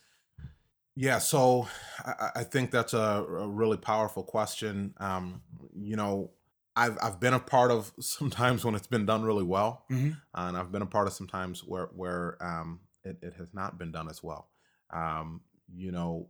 Yeah, 0.97 1.19
so 1.19 1.67
I, 2.05 2.11
I- 2.11 2.31
I 2.41 2.43
think 2.43 2.71
that's 2.71 2.93
a, 2.93 3.25
a 3.27 3.47
really 3.47 3.77
powerful 3.77 4.23
question. 4.23 4.93
Um, 4.97 5.41
you 5.75 5.97
know, 5.97 6.31
I've 6.75 6.97
I've 7.01 7.19
been 7.19 7.33
a 7.33 7.39
part 7.39 7.71
of 7.71 7.91
sometimes 7.99 8.65
when 8.65 8.75
it's 8.75 8.87
been 8.87 9.05
done 9.05 9.23
really 9.23 9.43
well, 9.43 9.85
Mhm. 9.91 10.17
and 10.33 10.57
I've 10.57 10.71
been 10.71 10.81
a 10.81 10.85
part 10.87 11.07
of 11.07 11.13
sometimes 11.13 11.63
where 11.63 11.89
where 11.95 12.37
um, 12.41 12.79
it, 13.03 13.17
it 13.21 13.33
has 13.35 13.53
not 13.53 13.77
been 13.77 13.91
done 13.91 14.09
as 14.09 14.21
well. 14.23 14.49
Um, 14.91 15.41
you 15.73 15.91
know, 15.91 16.27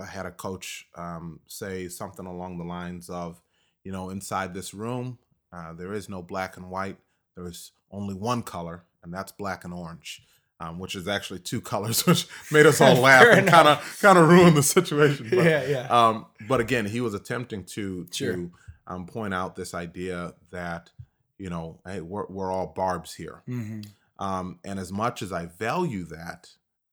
I 0.00 0.06
had 0.06 0.26
a 0.26 0.30
coach 0.30 0.86
um, 0.94 1.40
say 1.46 1.88
something 1.88 2.26
along 2.26 2.58
the 2.58 2.64
lines 2.64 3.10
of, 3.10 3.40
you 3.84 3.92
know, 3.92 4.10
inside 4.10 4.54
this 4.54 4.72
room, 4.72 5.18
uh, 5.52 5.72
there 5.74 5.92
is 5.92 6.08
no 6.08 6.22
black 6.22 6.56
and 6.56 6.70
white. 6.70 6.96
There 7.36 7.46
is 7.46 7.72
only 7.90 8.14
one 8.14 8.42
color, 8.42 8.84
and 9.02 9.12
that's 9.12 9.32
black 9.32 9.64
and 9.64 9.72
orange. 9.74 10.22
Um, 10.60 10.80
which 10.80 10.96
is 10.96 11.06
actually 11.06 11.38
two 11.38 11.60
colors, 11.72 12.04
which 12.04 12.26
made 12.50 12.66
us 12.66 12.80
all 12.80 12.96
laugh 13.00 13.24
and 13.30 13.46
kind 13.46 13.68
of 13.68 13.98
kind 14.02 14.18
of 14.18 14.28
ruined 14.28 14.56
the 14.56 14.62
situation. 14.64 15.28
But, 15.30 15.44
Yeah, 15.44 15.64
yeah. 15.64 15.86
Um, 15.88 16.26
but 16.48 16.58
again, 16.60 16.84
he 16.86 17.00
was 17.00 17.14
attempting 17.14 17.62
to 17.76 18.08
Sure. 18.10 18.32
to 18.34 18.50
um, 18.88 19.06
point 19.06 19.32
out 19.34 19.54
this 19.56 19.74
idea 19.74 20.34
that 20.50 20.90
you 21.38 21.48
know, 21.50 21.78
hey, 21.86 22.00
we're 22.00 22.26
we're 22.28 22.50
all 22.50 22.72
barbs 22.74 23.14
here. 23.14 23.42
mm-hmm. 23.48 23.82
Um, 24.20 24.58
and 24.64 24.80
as 24.80 24.90
much 24.90 25.22
as 25.22 25.32
I 25.32 25.46
value 25.46 26.02
that, 26.06 26.50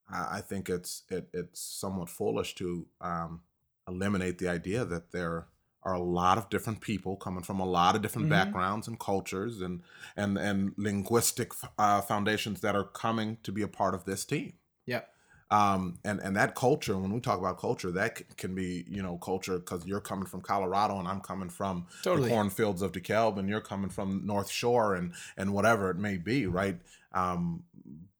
I, 0.07 0.37
I 0.37 0.41
think 0.41 0.69
it's 0.69 1.01
it, 1.09 1.27
it's 1.33 1.59
somewhat 1.59 2.09
foolish 2.09 2.53
to 2.55 2.85
um, 3.01 3.41
eliminate 3.87 4.37
the 4.37 4.47
idea 4.47 4.85
that 4.85 5.11
there 5.11 5.47
are 5.81 5.93
a 5.93 5.99
lot 6.01 6.37
of 6.37 6.49
different 6.49 6.81
people 6.81 7.15
coming 7.15 7.43
from 7.43 7.59
a 7.59 7.65
lot 7.65 7.95
of 7.95 8.01
different 8.03 8.27
Mhm. 8.27 8.31
backgrounds 8.31 8.87
and 8.87 8.99
cultures 8.99 9.61
and 9.61 9.81
and 10.15 10.37
and 10.37 10.73
linguistic 10.77 11.51
uh, 11.79 12.01
foundations 12.01 12.61
that 12.61 12.75
are 12.75 12.83
coming 12.83 13.37
to 13.43 13.51
be 13.51 13.63
a 13.63 13.67
part 13.67 13.95
of 13.95 14.05
this 14.05 14.25
team. 14.25 14.53
yeah 14.85 15.01
Um, 15.51 15.99
and 16.03 16.19
and 16.21 16.35
that 16.35 16.55
culture, 16.55 16.97
when 16.97 17.13
we 17.13 17.19
talk 17.19 17.37
about 17.39 17.59
culture, 17.59 17.91
that 17.91 18.17
c- 18.17 18.25
can 18.35 18.55
be 18.55 18.83
you 18.89 19.03
know 19.03 19.17
culture 19.17 19.59
because 19.59 19.85
you're 19.85 20.01
coming 20.01 20.25
from 20.25 20.41
Colorado 20.41 20.97
and 20.97 21.07
I'm 21.07 21.21
coming 21.21 21.49
from 21.49 21.85
Totally. 22.01 22.29
the 22.29 22.35
cornfields 22.35 22.81
of 22.81 22.91
DeKalb 22.91 23.37
and 23.37 23.47
you're 23.47 23.61
coming 23.61 23.89
from 23.91 24.25
North 24.25 24.49
Shore 24.49 24.95
and 24.95 25.13
and 25.37 25.53
whatever 25.53 25.91
it 25.91 25.97
may 25.97 26.17
be, 26.17 26.47
right? 26.47 26.77
Um, 27.13 27.63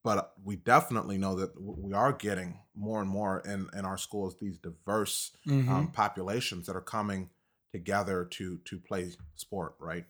but 0.04 0.34
we 0.44 0.56
definitely 0.56 1.18
know 1.18 1.34
that 1.36 1.60
we 1.60 1.94
are 1.94 2.14
getting 2.14 2.60
more 2.76 3.02
and 3.02 3.10
more 3.10 3.40
in 3.40 3.70
in 3.78 3.86
our 3.86 3.98
schools 3.98 4.36
these 4.40 4.60
diverse 4.60 5.32
Mhm. 5.48 5.68
um, 5.68 5.88
populations 5.92 6.68
that 6.68 6.76
are 6.76 6.82
coming 6.82 7.30
together 7.72 8.26
to 8.26 8.60
to 8.66 8.78
play 8.80 9.12
sport, 9.36 9.74
right? 9.80 10.06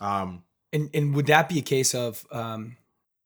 Um, 0.00 0.42
And 0.72 0.90
and 0.92 1.14
would 1.14 1.26
that 1.26 1.48
be 1.48 1.60
a 1.60 1.62
case 1.62 1.94
of 1.94 2.26
um 2.32 2.76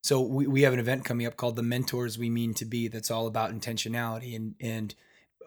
so 0.03 0.21
we, 0.21 0.47
we 0.47 0.63
have 0.63 0.73
an 0.73 0.79
event 0.79 1.05
coming 1.05 1.27
up 1.27 1.37
called 1.37 1.57
the 1.57 1.63
mentors 1.63 2.19
we 2.19 2.31
mean 2.31 2.55
to 2.55 2.65
be 2.65 2.89
that's 2.89 3.11
all 3.11 3.27
about 3.27 3.53
intentionality 3.53 4.35
and 4.35 4.55
and 4.61 4.95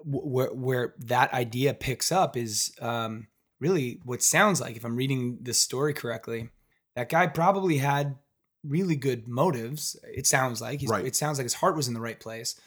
where 0.06 0.54
where 0.54 0.94
that 1.00 1.34
idea 1.34 1.74
picks 1.74 2.12
up 2.12 2.36
is 2.38 2.74
um 2.82 3.28
really 3.60 4.00
what 4.04 4.22
sounds 4.22 4.60
like 4.60 4.76
if 4.76 4.84
I'm 4.84 4.96
reading 4.96 5.38
this 5.42 5.58
story 5.58 5.94
correctly 5.94 6.50
that 6.96 7.10
guy 7.10 7.28
probably 7.28 7.78
had 7.78 8.16
really 8.64 8.96
good 8.96 9.28
motives 9.28 9.96
it 10.04 10.28
sounds 10.28 10.62
like 10.62 10.82
He's, 10.82 10.90
Right. 10.90 11.06
it 11.06 11.16
sounds 11.16 11.38
like 11.38 11.46
his 11.46 11.54
heart 11.56 11.76
was 11.76 11.88
in 11.88 11.94
the 11.94 12.02
right 12.02 12.20
place 12.20 12.60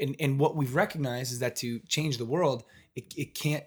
and 0.00 0.14
and 0.20 0.38
what 0.38 0.54
we've 0.56 0.74
recognized 0.74 1.32
is 1.32 1.38
that 1.40 1.56
to 1.56 1.78
change 1.80 2.18
the 2.18 2.24
world 2.26 2.64
it, 2.94 3.12
it 3.16 3.34
can't 3.34 3.64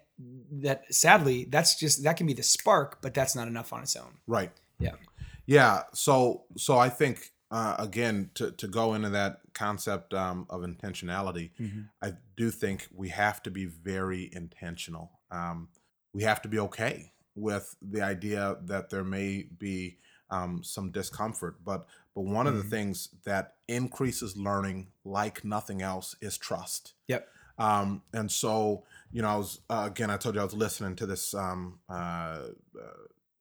that 0.51 0.83
sadly 0.93 1.45
that's 1.49 1.75
just 1.79 2.03
that 2.03 2.17
can 2.17 2.27
be 2.27 2.33
the 2.33 2.43
spark 2.43 3.01
but 3.01 3.13
that's 3.13 3.35
not 3.35 3.47
enough 3.47 3.73
on 3.73 3.81
its 3.81 3.95
own 3.95 4.17
Right. 4.27 4.51
Yeah. 4.79 4.95
Yeah. 5.45 5.83
So 5.93 6.43
so 6.57 6.77
I 6.77 6.89
think 6.89 7.31
uh, 7.51 7.75
again 7.79 8.29
to 8.35 8.51
to 8.51 8.67
go 8.67 8.93
into 8.93 9.09
that 9.09 9.41
concept 9.53 10.13
um, 10.13 10.45
of 10.49 10.61
intentionality, 10.61 11.51
I 12.01 12.13
do 12.37 12.51
think 12.51 12.87
we 12.93 13.09
have 13.09 13.41
to 13.43 13.51
be 13.51 13.65
very 13.65 14.29
intentional. 14.33 15.19
Um, 15.31 15.69
we 16.13 16.23
have 16.23 16.41
to 16.43 16.49
be 16.49 16.59
okay 16.59 17.11
with 17.35 17.75
the 17.81 18.01
idea 18.01 18.57
that 18.65 18.89
there 18.89 19.03
may 19.03 19.43
be 19.43 19.97
um, 20.29 20.63
some 20.63 20.91
discomfort, 20.91 21.63
but 21.63 21.87
but 22.15 22.21
one 22.25 22.47
of 22.47 22.55
the 22.57 22.63
Mhm. 22.63 22.69
things 22.69 23.09
that 23.23 23.55
increases 23.67 24.35
learning 24.37 24.91
like 25.03 25.43
nothing 25.43 25.81
else 25.81 26.15
is 26.21 26.37
trust. 26.37 26.93
Yep. 27.07 27.27
Um, 27.57 28.03
and 28.13 28.31
so, 28.31 28.83
you 29.11 29.21
know, 29.21 29.27
I 29.29 29.35
was 29.37 29.59
uh, 29.69 29.83
again, 29.91 30.09
I 30.09 30.17
told 30.17 30.35
you 30.35 30.41
I 30.41 30.43
was 30.45 30.53
listening 30.53 30.95
to 30.97 31.05
this 31.05 31.33
um, 31.33 31.79
uh, 31.89 31.93
uh, 31.93 32.49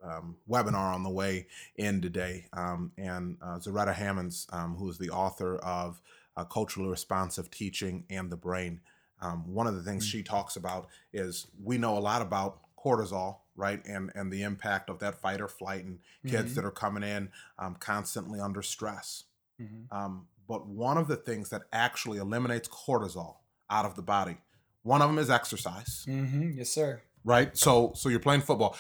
um, 0.03 0.37
webinar 0.49 0.95
on 0.95 1.03
the 1.03 1.11
way 1.11 1.47
in 1.77 2.01
today, 2.01 2.47
um, 2.53 2.93
and 2.97 3.37
uh, 3.43 3.59
Zaretta 3.59 3.95
Hammonds, 3.95 4.47
um, 4.53 4.77
who 4.77 4.89
is 4.89 4.99
the 4.99 5.11
author 5.11 5.57
of 5.59 6.01
uh, 6.37 6.45
Culturally 6.45 6.89
Responsive 6.89 7.51
Teaching 7.51 8.05
and 8.11 8.31
the 8.31 8.37
Brain. 8.37 8.81
Um, 9.21 9.53
one 9.53 9.67
of 9.67 9.75
the 9.75 9.83
things 9.83 10.07
Mm. 10.07 10.11
she 10.11 10.23
talks 10.23 10.55
about 10.57 10.89
is 11.13 11.49
we 11.63 11.79
know 11.79 11.99
a 11.99 12.01
lot 12.01 12.23
about 12.23 12.61
cortisol, 12.79 13.39
right, 13.57 13.85
and 13.87 14.13
and 14.15 14.33
the 14.33 14.43
impact 14.43 14.89
of 14.89 15.01
that 15.01 15.21
fight 15.21 15.41
or 15.41 15.49
flight, 15.49 15.85
and 15.85 15.99
kids 16.27 16.53
Mhm. 16.53 16.55
that 16.57 16.65
are 16.65 16.71
coming 16.71 17.03
in 17.03 17.31
um, 17.59 17.75
constantly 17.81 18.39
under 18.41 18.63
stress. 18.63 19.25
Mhm. 19.61 19.87
Um, 19.91 20.29
but 20.47 20.67
one 20.69 20.97
of 20.97 21.09
the 21.09 21.17
things 21.17 21.49
that 21.51 21.63
actually 21.73 22.19
eliminates 22.19 22.69
cortisol 22.69 23.39
out 23.69 23.85
of 23.85 23.97
the 23.97 24.03
body, 24.03 24.39
one 24.83 25.03
of 25.03 25.09
them 25.09 25.19
is 25.19 25.29
exercise, 25.29 26.05
Mm-hmm. 26.09 26.53
Yes, 26.53 26.71
sir. 26.71 27.03
right? 27.25 27.55
So, 27.57 27.93
so 27.97 28.09
you're 28.09 28.21
playing 28.21 28.43
football. 28.43 28.77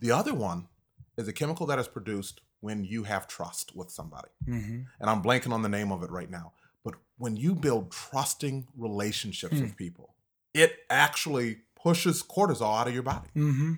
The 0.00 0.10
other 0.10 0.34
one 0.34 0.68
is 1.16 1.28
a 1.28 1.32
chemical 1.32 1.66
that 1.66 1.78
is 1.78 1.88
produced 1.88 2.40
when 2.60 2.84
you 2.84 3.04
have 3.04 3.26
trust 3.26 3.74
with 3.76 3.90
somebody, 3.90 4.28
Mm-hmm. 4.46 4.80
and 5.00 5.10
I'm 5.10 5.22
blanking 5.22 5.52
on 5.52 5.62
the 5.62 5.68
name 5.68 5.92
of 5.92 6.02
it 6.02 6.10
right 6.10 6.30
now. 6.30 6.52
But 6.84 6.94
when 7.18 7.36
you 7.36 7.54
build 7.54 7.90
trusting 7.90 8.66
relationships 8.76 9.56
Hmm. 9.56 9.62
with 9.62 9.76
people, 9.76 10.14
it 10.54 10.70
actually 10.90 11.58
pushes 11.82 12.22
cortisol 12.22 12.78
out 12.80 12.88
of 12.88 12.94
your 12.94 13.02
body 13.02 13.28
Mm-hmm. 13.36 13.72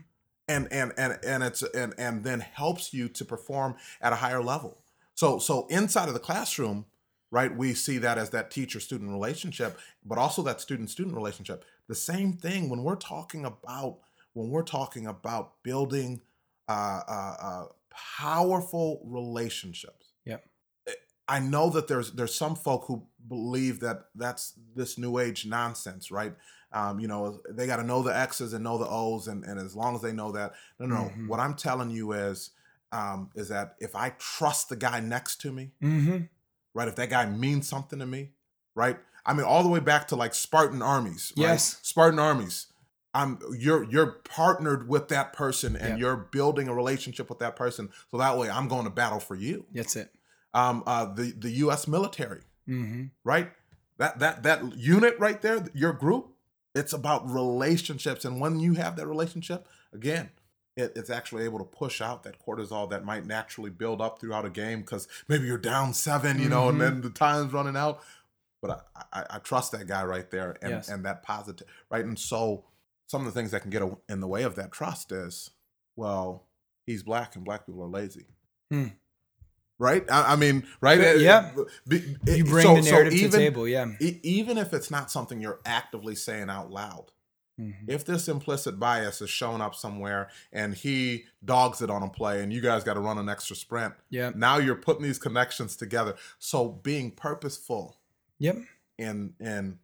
and 0.48 0.72
and 0.72 0.92
and 0.96 1.18
and 1.24 1.42
it's 1.42 1.62
and 1.62 1.94
and 1.98 2.24
then 2.24 2.40
helps 2.40 2.92
you 2.92 3.08
to 3.08 3.24
perform 3.24 3.76
at 4.00 4.12
a 4.12 4.16
higher 4.16 4.42
level 4.42 4.78
So 5.14 5.38
so 5.38 5.66
inside 5.68 6.08
of 6.08 6.14
the 6.14 6.20
classroom, 6.20 6.86
right, 7.30 7.54
we 7.56 7.74
see 7.74 7.98
that 7.98 8.18
as 8.18 8.30
that 8.30 8.50
teacher 8.50 8.80
student 8.80 9.10
relationship, 9.10 9.78
but 10.04 10.18
also 10.18 10.42
that 10.42 10.60
student 10.60 10.90
student 10.90 11.14
relationship. 11.14 11.64
The 11.88 11.94
same 11.94 12.32
thing 12.32 12.68
when 12.70 12.82
we're 12.82 12.96
talking 13.14 13.44
about 13.44 13.98
when 14.34 14.50
we're 14.50 14.62
talking 14.62 15.06
about 15.06 15.62
building 15.62 16.20
uh, 16.68 17.00
uh, 17.08 17.36
uh, 17.40 17.64
powerful 18.16 19.00
relationships. 19.04 20.12
Yeah, 20.24 20.38
I 21.28 21.38
know 21.40 21.70
that 21.70 21.88
there's 21.88 22.12
there's 22.12 22.34
some 22.34 22.54
folk 22.54 22.84
who 22.86 23.06
believe 23.28 23.80
that 23.80 24.04
that's 24.14 24.54
this 24.74 24.98
new 24.98 25.18
age 25.18 25.46
nonsense, 25.46 26.10
right? 26.10 26.34
Um, 26.72 27.00
you 27.00 27.08
know, 27.08 27.40
they 27.50 27.66
got 27.66 27.76
to 27.76 27.82
know 27.82 28.02
the 28.02 28.16
X's 28.16 28.54
and 28.54 28.64
know 28.64 28.78
the 28.78 28.88
O's, 28.88 29.28
and, 29.28 29.44
and 29.44 29.60
as 29.60 29.76
long 29.76 29.94
as 29.94 30.00
they 30.00 30.12
know 30.12 30.32
that, 30.32 30.52
no, 30.78 30.86
no. 30.86 31.12
Mhm. 31.14 31.28
What 31.28 31.38
I'm 31.38 31.54
telling 31.54 31.90
you 31.90 32.12
is, 32.12 32.50
um, 32.92 33.30
is 33.34 33.48
that 33.48 33.76
if 33.78 33.94
I 33.94 34.10
trust 34.18 34.70
the 34.70 34.76
guy 34.76 35.00
next 35.00 35.40
to 35.42 35.52
me, 35.52 35.72
Mm-hmm. 35.82 36.18
right? 36.74 36.88
If 36.88 36.96
that 36.96 37.10
guy 37.10 37.26
means 37.26 37.68
something 37.68 37.98
to 37.98 38.06
me, 38.06 38.30
right? 38.74 38.98
I 39.26 39.34
mean, 39.34 39.44
all 39.44 39.62
the 39.62 39.68
way 39.68 39.80
back 39.80 40.08
to 40.08 40.16
like 40.16 40.32
Spartan 40.34 40.80
armies, 40.80 41.32
right? 41.36 41.42
Yes. 41.48 41.78
Spartan 41.82 42.18
armies. 42.18 42.68
I'm 43.14 43.38
you're 43.58 43.84
you're 43.84 44.06
partnered 44.24 44.88
with 44.88 45.08
that 45.08 45.32
person 45.32 45.76
and 45.76 45.90
Yep. 45.90 45.98
you're 45.98 46.16
building 46.16 46.68
a 46.68 46.74
relationship 46.74 47.28
with 47.28 47.38
that 47.40 47.56
person. 47.56 47.90
So 48.10 48.16
that 48.18 48.38
way 48.38 48.48
I'm 48.48 48.68
going 48.68 48.84
to 48.84 48.90
battle 48.90 49.20
for 49.20 49.34
you. 49.34 49.66
That's 49.72 49.96
it. 49.96 50.10
Um, 50.54 50.82
uh, 50.86 51.06
the 51.12 51.32
the 51.32 51.50
U.S. 51.64 51.86
military, 51.88 52.42
Mm-hmm. 52.68 53.04
right? 53.24 53.52
That 53.98 54.18
that 54.20 54.42
that 54.44 54.76
unit 54.76 55.18
right 55.18 55.40
there, 55.42 55.64
your 55.74 55.92
group, 55.92 56.32
it's 56.74 56.92
about 56.92 57.28
relationships, 57.30 58.24
and 58.24 58.40
when 58.40 58.60
you 58.60 58.74
have 58.74 58.96
that 58.96 59.06
relationship, 59.06 59.66
again, 59.92 60.30
it, 60.76 60.92
it's 60.96 61.10
actually 61.10 61.44
able 61.44 61.58
to 61.58 61.64
push 61.66 62.00
out 62.00 62.22
that 62.22 62.36
cortisol 62.44 62.88
that 62.90 63.04
might 63.04 63.26
naturally 63.26 63.70
build 63.70 64.00
up 64.00 64.18
throughout 64.20 64.46
a 64.46 64.50
game 64.50 64.80
because 64.80 65.06
maybe 65.28 65.46
you're 65.46 65.58
down 65.58 65.92
seven, 65.92 66.38
you 66.40 66.48
know, 66.48 66.68
and 66.70 66.78
Mhm. 66.78 66.80
then 66.80 67.00
the 67.02 67.10
time's 67.10 67.52
running 67.52 67.76
out. 67.76 68.00
But 68.62 68.86
I, 68.96 69.20
I, 69.20 69.26
I 69.30 69.38
trust 69.38 69.72
that 69.72 69.86
guy 69.86 70.02
right 70.04 70.30
there, 70.30 70.56
and 70.62 70.70
Yes. 70.70 70.88
and 70.88 71.04
that 71.04 71.22
positive, 71.22 71.66
right? 71.90 72.04
And 72.04 72.18
so 72.18 72.64
some 73.12 73.26
of 73.26 73.32
the 73.32 73.38
things 73.38 73.50
that 73.50 73.60
can 73.60 73.70
get 73.70 73.82
in 74.08 74.20
the 74.20 74.26
way 74.26 74.42
of 74.42 74.54
that 74.54 74.72
trust 74.72 75.12
is, 75.12 75.50
well, 75.96 76.46
he's 76.86 77.02
black 77.02 77.36
and 77.36 77.44
black 77.44 77.66
people 77.66 77.82
are 77.82 77.86
lazy. 77.88 78.24
Hmm. 78.70 78.86
Right? 79.78 80.10
I, 80.10 80.32
I 80.32 80.36
mean, 80.36 80.66
right? 80.80 80.98
But, 80.98 81.18
yeah. 81.20 81.52
Be- 81.86 82.16
You 82.26 82.44
bring 82.44 82.64
so- 82.66 82.76
the 82.76 82.82
so 82.82 82.90
narrative 82.90 83.12
to 83.12 83.18
the 83.18 83.24
even- 83.26 83.40
table. 83.40 83.68
Yeah. 83.68 83.86
e- 84.00 84.18
even 84.22 84.56
if 84.56 84.72
it's 84.72 84.90
not 84.90 85.10
something 85.10 85.40
you're 85.42 85.60
actively 85.66 86.14
saying 86.14 86.48
out 86.48 86.70
loud, 86.70 87.06
Mhm. 87.60 87.84
if 87.86 88.02
this 88.06 88.28
implicit 88.28 88.78
bias 88.80 89.20
is 89.20 89.28
showing 89.28 89.60
up 89.60 89.74
somewhere 89.74 90.30
and 90.52 90.72
he 90.74 91.26
dogs 91.44 91.82
it 91.82 91.90
on 91.90 92.02
a 92.02 92.08
play 92.08 92.42
and 92.42 92.50
you 92.50 92.62
guys 92.62 92.82
got 92.82 92.94
to 92.94 93.00
run 93.00 93.18
an 93.18 93.28
extra 93.28 93.54
sprint, 93.54 93.92
Yeah. 94.08 94.30
now 94.34 94.56
you're 94.56 94.74
putting 94.76 95.02
these 95.02 95.18
connections 95.18 95.76
together. 95.76 96.16
So 96.38 96.68
being 96.70 97.10
purposeful 97.10 97.98
Yep. 98.38 98.56
in 98.98 99.34
in 99.38 99.80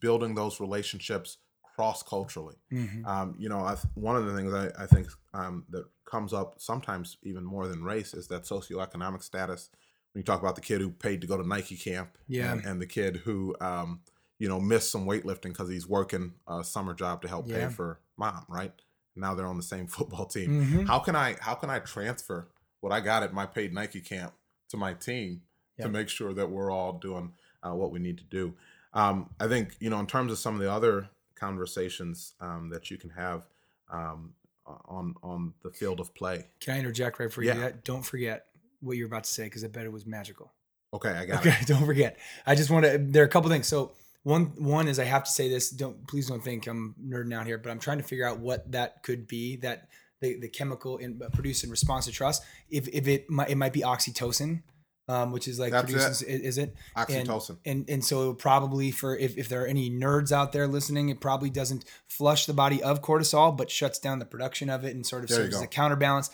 building 0.00 0.34
those 0.34 0.60
relationships 0.60 1.38
cross 1.78 2.02
culturally. 2.02 2.56
Mm-hmm. 2.72 3.06
Um, 3.06 3.36
you 3.38 3.48
know, 3.48 3.60
I, 3.64 3.74
th- 3.74 3.84
one 3.94 4.16
of 4.16 4.26
the 4.26 4.34
things 4.34 4.52
I, 4.52 4.70
I 4.82 4.86
think 4.86 5.06
um, 5.32 5.64
that 5.70 5.84
comes 6.04 6.32
up 6.32 6.56
sometimes 6.58 7.16
even 7.22 7.44
more 7.44 7.68
than 7.68 7.84
race 7.84 8.14
is 8.14 8.26
that 8.28 8.42
socioeconomic 8.42 9.22
status. 9.22 9.70
When 10.12 10.18
you 10.20 10.24
talk 10.24 10.40
about 10.40 10.56
the 10.56 10.60
kid 10.60 10.80
who 10.80 10.90
paid 10.90 11.20
to 11.20 11.28
go 11.28 11.36
to 11.40 11.46
Nike 11.46 11.76
camp, 11.76 12.18
Yeah. 12.26 12.50
and, 12.50 12.64
and 12.64 12.82
the 12.82 12.86
kid 12.86 13.18
who, 13.18 13.54
um, 13.60 14.00
you 14.40 14.48
know, 14.48 14.58
missed 14.58 14.90
some 14.90 15.06
weightlifting 15.06 15.50
because 15.52 15.68
he's 15.68 15.86
working 15.86 16.32
a 16.48 16.64
summer 16.64 16.94
job 16.94 17.22
to 17.22 17.28
help 17.28 17.46
Yeah. 17.48 17.68
pay 17.68 17.72
for 17.72 18.00
mom, 18.16 18.44
right? 18.48 18.72
Now 19.14 19.36
they're 19.36 19.46
on 19.46 19.56
the 19.56 19.62
same 19.62 19.86
football 19.96 20.26
team. 20.26 20.50
Mm-hmm. 20.64 20.86
How 20.86 20.98
can 20.98 21.14
I 21.14 21.36
how 21.40 21.54
can 21.54 21.70
I 21.70 21.78
transfer 21.78 22.48
what 22.80 22.92
I 22.92 22.98
got 22.98 23.22
at 23.22 23.32
my 23.32 23.46
paid 23.46 23.72
Nike 23.72 24.00
camp 24.00 24.32
to 24.70 24.76
my 24.76 24.94
team 24.94 25.42
Yeah. 25.78 25.84
to 25.86 25.92
make 25.92 26.08
sure 26.08 26.34
that 26.34 26.50
we're 26.50 26.72
all 26.72 26.94
doing 26.98 27.34
uh, 27.62 27.74
what 27.76 27.92
we 27.92 28.00
need 28.00 28.18
to 28.18 28.24
do? 28.24 28.54
Um, 28.94 29.30
I 29.38 29.46
think 29.46 29.76
you 29.78 29.90
know 29.90 30.00
in 30.00 30.08
terms 30.08 30.32
of 30.32 30.38
some 30.38 30.54
of 30.56 30.60
the 30.60 30.72
other 30.72 31.10
conversations 31.38 32.34
um, 32.40 32.70
that 32.70 32.90
you 32.90 32.96
can 32.98 33.10
have 33.10 33.46
um, 33.90 34.34
on 34.66 35.14
on 35.22 35.54
the 35.62 35.70
field 35.70 36.00
of 36.00 36.14
play. 36.14 36.46
Can 36.60 36.74
I 36.74 36.78
interject 36.78 37.18
right 37.18 37.32
for 37.32 37.42
you 37.42 37.52
Yeah. 37.52 37.70
Don't 37.84 38.02
forget 38.02 38.46
what 38.80 38.96
you're 38.96 39.06
about 39.06 39.24
to 39.24 39.30
say 39.30 39.44
because 39.44 39.64
I 39.64 39.68
bet 39.68 39.84
it 39.84 39.92
was 39.92 40.06
magical. 40.06 40.52
Okay, 40.92 41.10
I 41.10 41.26
got 41.26 41.44
it. 41.44 41.48
Okay, 41.48 41.58
it. 41.60 41.66
don't 41.66 41.84
forget. 41.84 42.18
I 42.46 42.54
just 42.54 42.70
want 42.70 42.84
to. 42.84 42.98
There 42.98 43.22
are 43.22 43.26
a 43.26 43.30
couple 43.30 43.50
things. 43.50 43.66
So 43.66 43.92
one 44.22 44.46
one 44.56 44.88
is 44.88 44.98
I 44.98 45.04
have 45.04 45.24
to 45.24 45.30
say 45.30 45.48
this. 45.48 45.70
Don't 45.70 46.06
please 46.06 46.28
don't 46.28 46.42
think 46.42 46.66
I'm 46.66 46.94
nerding 47.02 47.34
out 47.34 47.46
here, 47.46 47.58
but 47.58 47.70
I'm 47.70 47.78
trying 47.78 47.98
to 47.98 48.04
figure 48.04 48.26
out 48.26 48.38
what 48.40 48.70
that 48.72 49.02
could 49.02 49.26
be. 49.26 49.56
That 49.56 49.88
the, 50.20 50.38
the 50.40 50.48
chemical 50.48 50.98
in, 50.98 51.20
produced 51.32 51.64
in 51.64 51.70
response 51.70 52.06
to 52.06 52.12
trust. 52.12 52.42
If 52.70 52.88
if 52.88 53.06
it 53.06 53.30
might 53.30 53.50
it 53.50 53.56
might 53.56 53.72
be 53.72 53.80
oxytocin, 53.80 54.62
um, 55.08 55.32
which 55.32 55.48
is 55.48 55.58
like 55.58 55.72
That's 55.72 55.90
produces 55.90 56.22
is, 56.22 56.40
is 56.42 56.58
it 56.58 56.74
Oxytocin. 56.96 57.56
and 57.64 57.88
and 57.88 58.04
so 58.04 58.34
probably 58.34 58.90
for 58.90 59.16
if, 59.16 59.38
if 59.38 59.48
there 59.48 59.62
are 59.62 59.66
any 59.66 59.90
nerds 59.90 60.32
out 60.32 60.52
there 60.52 60.66
listening, 60.66 61.08
it 61.08 61.20
probably 61.20 61.50
doesn't 61.50 61.84
flush 62.06 62.46
the 62.46 62.52
body 62.52 62.82
of 62.82 63.00
cortisol, 63.00 63.56
but 63.56 63.70
shuts 63.70 63.98
down 63.98 64.18
the 64.18 64.26
production 64.26 64.68
of 64.68 64.84
it 64.84 64.94
and 64.94 65.06
sort 65.06 65.22
of 65.24 65.30
There 65.30 65.38
serves 65.38 65.56
as 65.56 65.62
a 65.62 65.66
counterbalance. 65.66 66.30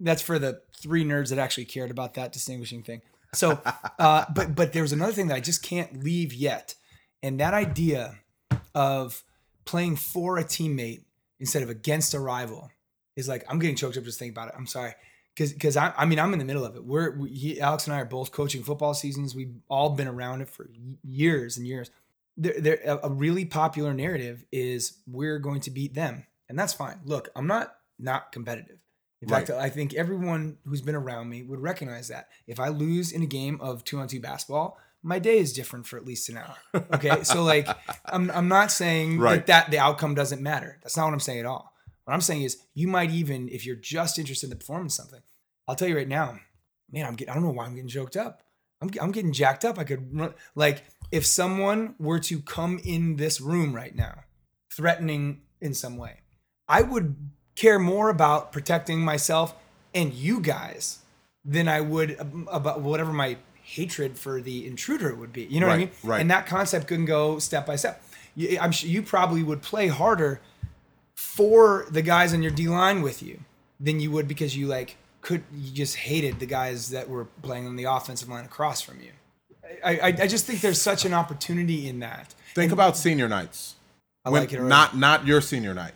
That's 0.00 0.22
for 0.22 0.38
the 0.38 0.62
three 0.80 1.04
nerds 1.04 1.30
that 1.30 1.38
actually 1.38 1.64
cared 1.64 1.90
about 1.90 2.14
that 2.14 2.32
distinguishing 2.32 2.84
thing. 2.84 3.02
So, 3.34 3.60
uh, 3.98 4.26
but 4.32 4.54
but 4.54 4.72
there's 4.72 4.92
another 4.92 5.12
thing 5.12 5.26
that 5.28 5.36
I 5.36 5.40
just 5.40 5.62
can't 5.62 6.04
leave 6.04 6.32
yet, 6.32 6.76
and 7.22 7.40
that 7.40 7.52
idea 7.52 8.20
of 8.74 9.24
playing 9.64 9.96
for 9.96 10.38
a 10.38 10.44
teammate 10.44 11.02
instead 11.40 11.62
of 11.64 11.68
against 11.68 12.14
a 12.14 12.20
rival 12.20 12.70
is 13.16 13.28
like 13.28 13.44
I'm 13.48 13.58
getting 13.58 13.74
choked 13.74 13.96
up 13.96 14.04
just 14.04 14.20
thinking 14.20 14.34
about 14.34 14.48
it. 14.48 14.54
I'm 14.56 14.66
sorry. 14.66 14.94
Because, 15.38 15.52
because 15.52 15.76
I, 15.76 15.92
I 15.96 16.04
mean, 16.04 16.18
I'm 16.18 16.32
in 16.32 16.40
the 16.40 16.44
middle 16.44 16.64
of 16.64 16.74
it. 16.74 16.84
We're 16.84 17.16
we, 17.16 17.30
he, 17.30 17.60
Alex 17.60 17.86
and 17.86 17.94
I 17.94 18.00
are 18.00 18.04
both 18.04 18.32
coaching 18.32 18.64
football 18.64 18.92
seasons. 18.92 19.36
We've 19.36 19.54
all 19.68 19.90
been 19.90 20.08
around 20.08 20.40
it 20.40 20.48
for 20.48 20.68
years 21.04 21.56
and 21.56 21.64
years. 21.64 21.92
There, 22.36 22.54
there, 22.60 22.98
a, 23.02 23.08
really 23.08 23.44
popular 23.44 23.94
narrative 23.94 24.44
is 24.50 24.98
we're 25.06 25.38
going 25.38 25.60
to 25.60 25.70
beat 25.70 25.94
them, 25.94 26.26
and 26.48 26.58
that's 26.58 26.72
fine. 26.72 26.98
Look, 27.04 27.28
I'm 27.36 27.46
not 27.46 27.76
not 28.00 28.32
competitive. 28.32 28.78
In 29.22 29.28
fact, 29.28 29.50
I 29.50 29.68
think 29.68 29.94
everyone 29.94 30.58
who's 30.64 30.82
been 30.82 30.96
around 30.96 31.28
me 31.28 31.42
would 31.44 31.60
recognize 31.60 32.08
that. 32.08 32.28
If 32.48 32.58
I 32.58 32.68
lose 32.68 33.12
in 33.12 33.22
a 33.22 33.26
game 33.26 33.60
of 33.60 33.84
two 33.84 34.00
on 34.00 34.08
two 34.08 34.20
basketball, 34.20 34.76
my 35.04 35.20
day 35.20 35.38
is 35.38 35.52
different 35.52 35.86
for 35.86 35.98
at 35.98 36.04
least 36.04 36.28
an 36.30 36.38
hour. 36.38 36.84
Okay, 36.94 37.22
so 37.22 37.44
like, 37.44 37.68
I'm 38.06 38.28
I'm 38.32 38.48
not 38.48 38.72
saying 38.72 39.18
Right. 39.20 39.36
like 39.36 39.46
that 39.46 39.70
the 39.70 39.78
outcome 39.78 40.16
doesn't 40.16 40.42
matter. 40.42 40.78
That's 40.82 40.96
not 40.96 41.04
what 41.04 41.12
I'm 41.12 41.20
saying 41.20 41.40
at 41.40 41.46
all. 41.46 41.72
What 42.08 42.14
I'm 42.14 42.22
saying 42.22 42.42
is 42.42 42.56
you 42.74 42.88
might 42.88 43.10
even, 43.10 43.50
if 43.50 43.66
you're 43.66 43.76
just 43.76 44.18
interested 44.18 44.46
in 44.46 44.50
the 44.50 44.56
performance 44.56 44.94
something, 44.94 45.20
I'll 45.68 45.76
tell 45.76 45.88
you 45.88 45.96
right 45.96 46.08
now, 46.08 46.40
man, 46.90 47.06
I'm 47.06 47.14
getting, 47.14 47.30
I 47.30 47.34
don't 47.34 47.44
know 47.44 47.50
why 47.50 47.66
I'm 47.66 47.74
getting 47.74 47.88
choked 47.88 48.16
up. 48.16 48.42
I'm, 48.80 48.90
I'm 49.00 49.12
getting 49.12 49.32
jacked 49.32 49.64
up. 49.64 49.78
I 49.78 49.84
could 49.84 50.16
run, 50.16 50.34
like, 50.54 50.82
if 51.12 51.26
someone 51.26 51.94
were 51.98 52.18
to 52.20 52.40
come 52.40 52.80
in 52.82 53.16
this 53.16 53.40
room 53.40 53.74
right 53.74 53.94
now, 53.94 54.24
threatening 54.74 55.42
in 55.60 55.74
some 55.74 55.96
way, 55.96 56.20
I 56.68 56.82
would 56.82 57.16
care 57.54 57.78
more 57.78 58.08
about 58.08 58.52
protecting 58.52 59.00
myself 59.00 59.54
and 59.94 60.12
you 60.12 60.40
guys 60.40 61.00
than 61.44 61.66
I 61.68 61.80
would 61.80 62.16
about 62.50 62.80
whatever 62.82 63.12
my 63.12 63.36
hatred 63.62 64.18
for 64.18 64.40
the 64.40 64.66
intruder 64.66 65.14
would 65.14 65.32
be. 65.32 65.44
You 65.44 65.60
know 65.60 65.66
what 65.66 65.74
I 65.74 65.78
mean? 65.78 65.90
right. 66.02 66.20
And 66.20 66.30
that 66.30 66.46
concept 66.46 66.86
can 66.86 67.04
go 67.04 67.38
step 67.38 67.66
by 67.66 67.76
step. 67.76 68.02
You, 68.34 68.50
eh, 68.50 68.58
I'm 68.60 68.72
sure 68.72 68.88
you 68.88 69.02
probably 69.02 69.42
would 69.42 69.62
play 69.62 69.88
harder 69.88 70.40
for 71.16 71.86
the 71.90 72.02
guys 72.02 72.32
on 72.32 72.42
your 72.42 72.52
D 72.52 72.68
line 72.68 73.02
with 73.02 73.22
you 73.22 73.40
than 73.80 73.98
you 73.98 74.10
would 74.10 74.28
because 74.28 74.56
you 74.56 74.66
like 74.66 74.96
could 75.28 75.42
you 75.54 75.70
just 75.72 75.94
hated 75.94 76.40
the 76.40 76.46
guys 76.46 76.88
that 76.88 77.06
were 77.06 77.26
playing 77.42 77.66
on 77.66 77.76
the 77.76 77.84
offensive 77.84 78.30
line 78.30 78.46
across 78.46 78.80
from 78.80 78.98
you. 79.02 79.10
I 79.84 79.98
I, 79.98 80.06
I 80.06 80.26
just 80.26 80.46
think 80.46 80.62
there's 80.62 80.80
such 80.80 81.04
an 81.04 81.12
opportunity 81.12 81.86
in 81.86 81.98
that. 82.00 82.34
Think 82.54 82.72
about 82.72 82.96
senior 82.96 83.28
nights. 83.28 83.74
I 84.24 84.30
When- 84.30 84.40
like 84.42 84.52
it. 84.54 84.56
already. 84.56 84.70
not 84.70 84.96
not 84.96 85.26
your 85.26 85.42
senior 85.42 85.74
night. 85.74 85.92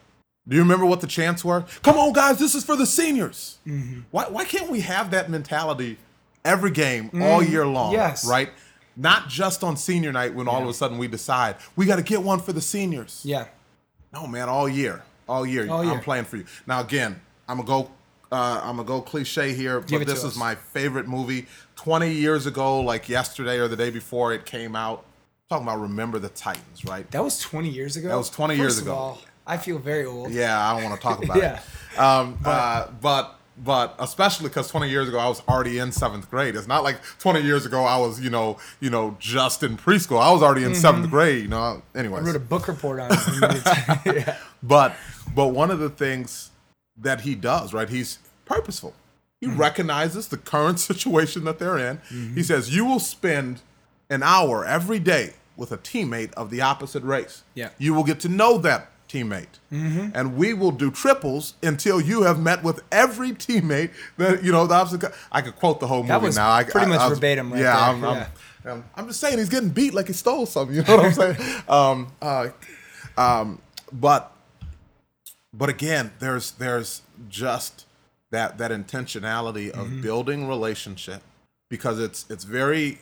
Do 0.46 0.54
you 0.56 0.60
remember 0.62 0.84
what 0.84 1.00
the 1.00 1.06
chants 1.06 1.42
were? 1.44 1.64
Come 1.82 1.96
on, 1.96 2.12
guys, 2.12 2.38
this 2.38 2.54
is 2.54 2.62
for 2.62 2.76
the 2.76 2.84
seniors. 2.84 3.58
Mm-hmm. 3.66 4.00
Why 4.10 4.24
why 4.28 4.44
can't 4.44 4.70
we 4.70 4.80
have 4.80 5.10
that 5.12 5.30
mentality 5.30 5.96
every 6.44 6.70
game 6.70 7.10
all 7.22 7.42
year 7.42 7.64
long? 7.66 7.92
Mm, 7.94 7.96
yes. 7.96 8.26
right. 8.26 8.50
Not 8.96 9.30
just 9.30 9.64
on 9.64 9.78
senior 9.78 10.12
night 10.12 10.34
when 10.34 10.46
all 10.46 10.62
of 10.62 10.68
a 10.68 10.74
sudden 10.74 10.98
we 10.98 11.08
decide 11.08 11.56
we 11.74 11.86
got 11.86 11.96
to 11.96 12.02
get 12.02 12.22
one 12.22 12.40
for 12.40 12.52
the 12.52 12.60
seniors. 12.60 13.22
yeah. 13.24 13.46
No, 14.12 14.26
man, 14.26 14.50
all 14.50 14.68
year, 14.68 15.04
all 15.26 15.46
year, 15.46 15.70
All 15.70 15.82
year. 15.82 15.94
I'm 15.94 16.00
playing 16.00 16.26
for 16.26 16.36
you. 16.36 16.44
Now, 16.66 16.80
again, 16.82 17.18
I'm 17.48 17.56
gonna 17.56 17.66
go. 17.66 17.90
Uh, 18.32 18.60
I'm 18.64 18.76
gonna 18.76 18.84
go 18.88 19.02
cliche 19.02 19.52
here, 19.52 19.80
Give 19.82 20.00
but 20.00 20.08
this 20.08 20.20
is 20.20 20.32
us. 20.32 20.36
my 20.36 20.54
favorite 20.54 21.06
movie. 21.06 21.46
20 21.76 22.10
years 22.12 22.46
ago, 22.46 22.80
like 22.80 23.08
yesterday 23.08 23.58
or 23.58 23.68
the 23.68 23.76
day 23.76 23.90
before 23.90 24.32
it 24.32 24.46
came 24.46 24.74
out. 24.74 25.04
Talking 25.50 25.66
about 25.66 25.80
Remember 25.80 26.18
the 26.18 26.30
Titans, 26.30 26.84
right? 26.86 27.08
That 27.10 27.22
was 27.22 27.38
20 27.38 27.68
years 27.68 27.96
ago. 27.96 28.08
That 28.08 28.16
was 28.16 28.30
20 28.30 28.54
years 28.56 28.66
First 28.76 28.80
of 28.82 28.86
ago. 28.86 28.94
all, 28.94 29.18
I 29.46 29.58
feel 29.58 29.78
very 29.78 30.06
old. 30.06 30.30
Yeah, 30.32 30.58
I 30.58 30.72
don't 30.80 30.88
want 30.88 30.98
to 30.98 31.06
talk 31.06 31.22
about 31.22 31.36
Yeah. 31.42 31.60
it. 31.92 31.98
Um, 31.98 32.38
but, 32.42 32.48
uh, 32.50 32.88
but 33.02 33.38
but 33.58 33.94
especially 33.98 34.48
because 34.48 34.70
20 34.70 34.88
years 34.88 35.08
ago 35.08 35.18
I 35.18 35.28
was 35.28 35.42
already 35.46 35.78
in 35.78 35.92
seventh 35.92 36.30
grade. 36.30 36.56
It's 36.56 36.66
not 36.66 36.82
like 36.84 37.02
20 37.18 37.42
years 37.42 37.66
ago 37.66 37.84
I 37.84 37.98
was 37.98 38.18
you 38.18 38.30
know 38.30 38.56
you 38.80 38.88
know 38.88 39.14
just 39.20 39.62
in 39.62 39.76
preschool. 39.76 40.22
I 40.22 40.32
was 40.32 40.42
already 40.42 40.64
in 40.64 40.74
seventh 40.74 41.10
grade. 41.10 41.42
You 41.42 41.48
know. 41.48 41.82
anyway. 41.94 42.16
Mm-hmm. 42.20 42.24
I 42.24 42.30
wrote 42.30 42.36
a 42.36 42.40
book 42.40 42.66
report 42.68 43.00
on 43.00 43.08
it. 43.12 44.06
yeah. 44.26 44.36
but 44.62 44.96
but 45.34 45.48
one 45.48 45.70
of 45.70 45.80
the 45.80 45.90
things 45.90 46.48
that 46.96 47.22
he 47.22 47.34
does 47.34 47.72
right 47.72 47.88
he's 47.88 48.18
purposeful 48.44 48.94
He 49.40 49.46
recognizes 49.48 50.28
the 50.28 50.36
current 50.36 50.78
situation 50.90 51.44
that 51.44 51.58
they're 51.58 51.78
in. 51.78 52.00
He 52.34 52.42
says, 52.42 52.74
You 52.74 52.84
will 52.84 53.00
spend 53.00 53.60
an 54.10 54.22
hour 54.22 54.64
every 54.64 54.98
day 55.00 55.34
with 55.56 55.72
a 55.72 55.78
teammate 55.78 56.32
of 56.34 56.50
the 56.50 56.60
opposite 56.60 57.02
race. 57.02 57.42
Yeah. 57.54 57.70
You 57.78 57.92
will 57.94 58.04
get 58.04 58.20
to 58.20 58.28
know 58.28 58.58
that 58.58 58.90
teammate. 59.08 59.58
And 59.70 60.36
we 60.36 60.54
will 60.54 60.70
do 60.70 60.90
triples 60.90 61.54
until 61.62 62.00
you 62.00 62.22
have 62.22 62.38
met 62.40 62.62
with 62.62 62.82
every 62.92 63.32
teammate 63.32 63.90
that, 64.16 64.44
you 64.44 64.52
know, 64.52 64.66
the 64.66 64.74
opposite. 64.74 65.04
I 65.32 65.40
could 65.42 65.56
quote 65.56 65.80
the 65.80 65.86
whole 65.88 66.02
movie 66.04 66.26
was 66.26 66.36
now. 66.36 66.50
I, 66.52 66.64
pretty 66.64 66.86
I- 66.86 66.90
much 66.90 67.00
I 67.00 67.08
was- 67.08 67.18
verbatim 67.18 67.52
right 67.52 67.60
yeah, 67.62 67.88
I'm, 67.90 68.04
I'm- 68.04 68.16
yeah. 68.64 68.72
I'm, 68.72 68.84
I'm 68.94 69.06
just 69.08 69.18
saying 69.20 69.38
he's 69.38 69.48
getting 69.48 69.70
beat 69.70 69.92
like 69.92 70.06
he 70.06 70.12
stole 70.12 70.46
something. 70.46 70.76
You 70.76 70.82
know 70.84 70.96
what 70.96 71.06
I'm 71.06 71.12
saying? 71.36 71.62
um, 71.68 72.12
uh, 72.22 72.48
um, 73.16 73.60
but 73.92 74.31
but 75.52 75.68
again, 75.68 76.12
there's 76.18 76.52
there's 76.52 77.02
just 77.28 77.86
that 78.30 78.58
that 78.58 78.70
intentionality 78.70 79.70
of 79.70 79.86
Mm-hmm. 79.86 80.00
building 80.02 80.48
relationship 80.48 81.22
because 81.68 81.98
it's 81.98 82.24
it's 82.30 82.44
very 82.44 82.98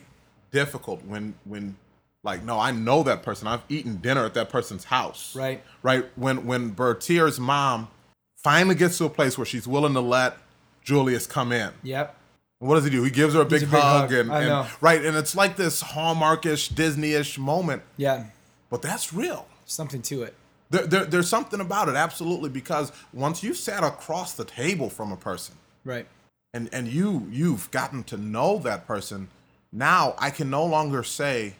difficult 0.51 1.03
when 1.05 1.35
when 1.45 1.77
like 2.23 2.43
no, 2.43 2.59
I 2.59 2.71
know 2.71 3.03
that 3.03 3.23
person. 3.23 3.47
I've 3.47 3.63
eaten 3.69 3.97
dinner 3.97 4.25
at 4.25 4.33
that 4.35 4.49
person's 4.49 4.85
house. 4.85 5.35
Right. 5.35 5.63
Right. 5.81 6.05
When 6.15 6.45
when 6.45 6.71
Bertier's 6.75 7.39
mom 7.39 7.87
finally 8.43 8.75
gets 8.75 8.97
to 8.99 9.05
a 9.05 9.09
place 9.09 9.37
where 9.37 9.45
she's 9.45 9.67
willing 9.67 9.93
to 9.93 10.01
let 10.01 10.37
Julius 10.83 11.25
come 11.27 11.51
in. 11.51 11.71
Yep. 11.83 12.15
What 12.59 12.75
does 12.75 12.83
he 12.83 12.89
do? 12.91 13.01
He 13.03 13.09
gives 13.09 13.33
her 13.33 13.41
a 13.41 13.45
big, 13.45 13.63
a 13.63 13.65
big 13.65 13.69
hug, 13.79 14.09
hug. 14.09 14.13
and, 14.13 14.31
I 14.31 14.39
and- 14.41 14.49
know. 14.49 14.67
right, 14.81 15.03
and 15.03 15.17
it's 15.17 15.35
like 15.35 15.55
this 15.57 15.81
Hallmarkish, 15.81 16.69
Disney-ish 16.69 17.39
moment, 17.39 17.81
Yeah. 17.97 18.25
but 18.69 18.83
that's 18.83 19.11
real. 19.13 19.47
Something 19.65 20.03
to 20.03 20.21
it. 20.21 20.35
There, 20.71 20.87
there, 20.87 21.05
there's 21.05 21.29
something 21.29 21.59
about 21.59 21.89
it, 21.89 21.95
absolutely, 21.95 22.49
because 22.49 22.91
once 23.13 23.43
you 23.43 23.53
sat 23.53 23.83
across 23.83 24.33
the 24.33 24.45
table 24.45 24.89
from 24.89 25.11
a 25.11 25.17
person, 25.17 25.55
Right. 25.85 26.07
and 26.53 26.69
and 26.73 26.87
you 26.87 27.27
you've 27.31 27.69
gotten 27.71 28.03
to 28.05 28.17
know 28.17 28.57
that 28.59 28.87
person, 28.87 29.27
now 29.71 30.15
I 30.17 30.29
can 30.31 30.49
no 30.49 30.65
longer 30.65 31.03
say, 31.03 31.53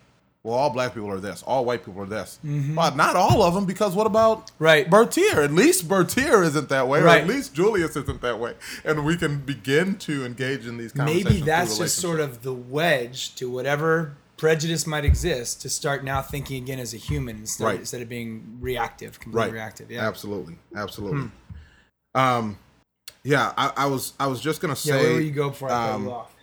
well, 0.44 0.56
all 0.56 0.70
black 0.72 0.94
people 0.96 1.10
are 1.12 1.20
this, 1.20 1.44
all 1.44 1.66
white 1.66 1.86
people 1.86 2.02
are 2.02 2.06
this, 2.08 2.40
but 2.44 2.96
not 2.96 3.16
all 3.16 3.44
of 3.44 3.54
them, 3.54 3.66
because 3.66 3.94
what 3.96 4.08
about 4.08 4.48
Mm-hmm. 4.48 4.64
Right. 4.64 4.90
Bertier? 4.90 5.42
At 5.44 5.52
least 5.54 5.88
Bertier 5.88 6.42
isn't 6.44 6.70
that 6.70 6.88
way, 6.88 7.00
or 7.02 7.04
Right. 7.04 7.22
at 7.22 7.28
least 7.28 7.54
Julius 7.54 7.96
isn't 7.96 8.22
that 8.22 8.40
way, 8.40 8.56
and 8.86 9.06
we 9.06 9.18
can 9.18 9.40
begin 9.40 9.96
to 10.00 10.26
engage 10.26 10.66
in 10.66 10.78
these 10.78 10.94
conversations. 10.94 11.30
Maybe 11.34 11.46
that's 11.46 11.78
just 11.78 11.98
sort 11.98 12.20
of 12.22 12.42
the 12.44 12.54
wedge 12.54 13.36
to 13.36 13.50
whatever 13.52 14.14
prejudice 14.42 14.88
might 14.88 15.06
exist 15.06 15.62
to 15.62 15.70
start 15.70 16.04
now 16.04 16.20
thinking 16.20 16.64
again 16.64 16.80
as 16.80 16.96
a 16.96 16.98
human 16.98 17.38
instead, 17.38 17.64
Right. 17.64 17.80
instead 17.80 18.02
of 18.02 18.10
being 18.10 18.58
reactive, 18.60 19.20
completely 19.20 19.52
right 19.52 19.54
reactive. 19.54 19.92
Yeah. 19.92 20.02
Hmm. 20.02 20.08
absolutely 20.08 20.56
absolutely 20.76 21.30
um 22.16 22.58
yeah 23.24 23.54
I, 23.56 23.72
I 23.78 23.86
was 23.86 24.14
i 24.20 24.26
was 24.26 24.42
just 24.42 24.60
gonna 24.60 24.76
say. 24.76 24.90
Yeah, 24.96 25.00
say 25.00 25.06
where 25.06 25.14
will 25.14 25.22
you 25.22 25.32
go 25.32 25.50
before 25.50 25.70
I 25.70 25.92
um, 25.92 26.06
you 26.06 26.12
off? 26.12 26.36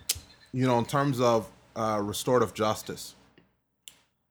you 0.53 0.65
know 0.65 0.79
in 0.79 0.85
terms 0.85 1.19
of 1.19 1.51
uh 1.75 1.99
restorative 2.01 2.53
justice 2.53 3.15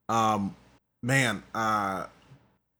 um 0.09 0.55
man 1.03 1.43
uh 1.53 2.07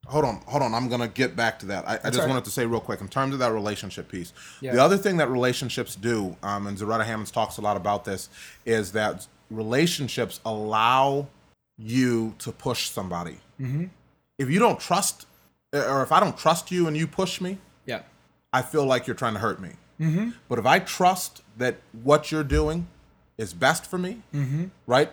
hold 0.08 0.24
on 0.24 0.42
hold 0.46 0.64
on 0.64 0.74
i'm 0.74 0.88
gonna 0.88 1.06
get 1.06 1.36
back 1.36 1.60
to 1.60 1.66
that 1.66 1.88
i, 1.88 2.00
I 2.02 2.10
just 2.10 2.18
right. 2.18 2.28
wanted 2.28 2.44
to 2.46 2.50
say 2.50 2.66
real 2.66 2.80
quick 2.80 3.00
in 3.00 3.06
terms 3.06 3.32
of 3.32 3.38
that 3.38 3.52
relationship 3.52 4.08
piece 4.08 4.32
Yeah. 4.60 4.72
the 4.72 4.82
other 4.82 4.96
thing 4.98 5.18
that 5.18 5.28
relationships 5.30 5.94
do 5.94 6.36
um 6.42 6.66
and 6.66 6.76
zaretta 6.76 7.06
hammonds 7.06 7.30
talks 7.30 7.58
a 7.58 7.60
lot 7.60 7.76
about 7.76 8.04
this 8.04 8.28
is 8.66 8.90
that 8.92 9.28
relationships 9.50 10.40
allow 10.44 11.26
you 11.78 12.34
to 12.38 12.52
push 12.52 12.88
somebody 12.90 13.38
Mm-hmm. 13.60 13.84
if 14.38 14.48
you 14.50 14.58
don't 14.58 14.80
trust 14.80 15.26
or 15.74 16.02
if 16.02 16.12
i 16.12 16.18
don't 16.20 16.38
trust 16.38 16.70
you 16.70 16.86
and 16.88 16.96
you 16.96 17.06
push 17.06 17.40
me 17.40 17.58
Yeah. 17.86 18.02
I 18.52 18.62
feel 18.62 18.84
like 18.86 19.06
you're 19.06 19.14
trying 19.16 19.34
to 19.34 19.38
hurt 19.40 19.60
me. 19.60 19.70
Mm-hmm. 20.00 20.30
But 20.48 20.58
if 20.58 20.66
I 20.66 20.78
trust 20.80 21.42
that 21.58 21.76
what 22.02 22.32
you're 22.32 22.42
doing 22.58 22.88
is 23.38 23.52
best 23.54 23.86
for 23.86 23.96
me, 23.98 24.22
Mm-hmm. 24.34 24.64
right, 24.86 25.10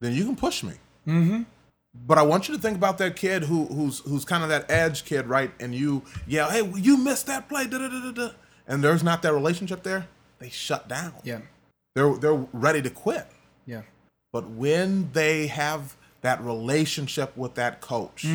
then 0.00 0.12
you 0.14 0.24
can 0.24 0.36
push 0.36 0.62
me. 0.62 0.74
Mm-hmm. 1.06 1.42
But 2.06 2.16
I 2.18 2.22
want 2.22 2.48
you 2.48 2.54
to 2.56 2.60
think 2.62 2.76
about 2.76 2.96
that 2.98 3.14
kid 3.16 3.42
who 3.44 3.66
who's 3.66 3.98
who's 4.00 4.24
kind 4.24 4.42
of 4.42 4.48
that 4.48 4.70
edge 4.70 5.04
kid, 5.04 5.26
right? 5.26 5.50
And 5.60 5.74
you 5.74 6.02
yell, 6.26 6.48
"Hey, 6.50 6.62
you 6.76 6.96
missed 6.96 7.26
that 7.26 7.48
play!" 7.48 7.66
Da, 7.66 7.76
da, 7.78 7.88
da, 7.88 8.00
da, 8.00 8.12
da. 8.12 8.28
And 8.66 8.82
there's 8.82 9.02
not 9.02 9.20
that 9.22 9.34
relationship 9.34 9.82
there. 9.82 10.06
They 10.38 10.48
shut 10.48 10.88
down. 10.88 11.12
Yeah. 11.24 11.40
They're 11.94 12.14
they're 12.16 12.46
ready 12.54 12.80
to 12.82 12.90
quit. 12.90 13.26
Yeah. 13.68 13.82
But 14.32 14.48
when 14.48 15.10
they 15.12 15.46
have 15.48 15.94
that 16.22 16.42
relationship 16.42 17.36
with 17.36 17.54
that 17.54 17.80
coach 17.80 18.26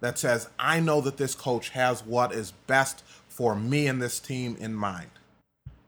that 0.00 0.18
says, 0.18 0.48
I 0.58 0.80
know 0.80 1.00
that 1.00 1.16
this 1.16 1.34
coach 1.34 1.70
has 1.70 2.04
what 2.04 2.32
is 2.32 2.52
best 2.66 3.02
for 3.28 3.54
me 3.54 3.86
and 3.86 4.02
this 4.02 4.18
team 4.18 4.56
in 4.58 4.74
mind, 4.74 5.10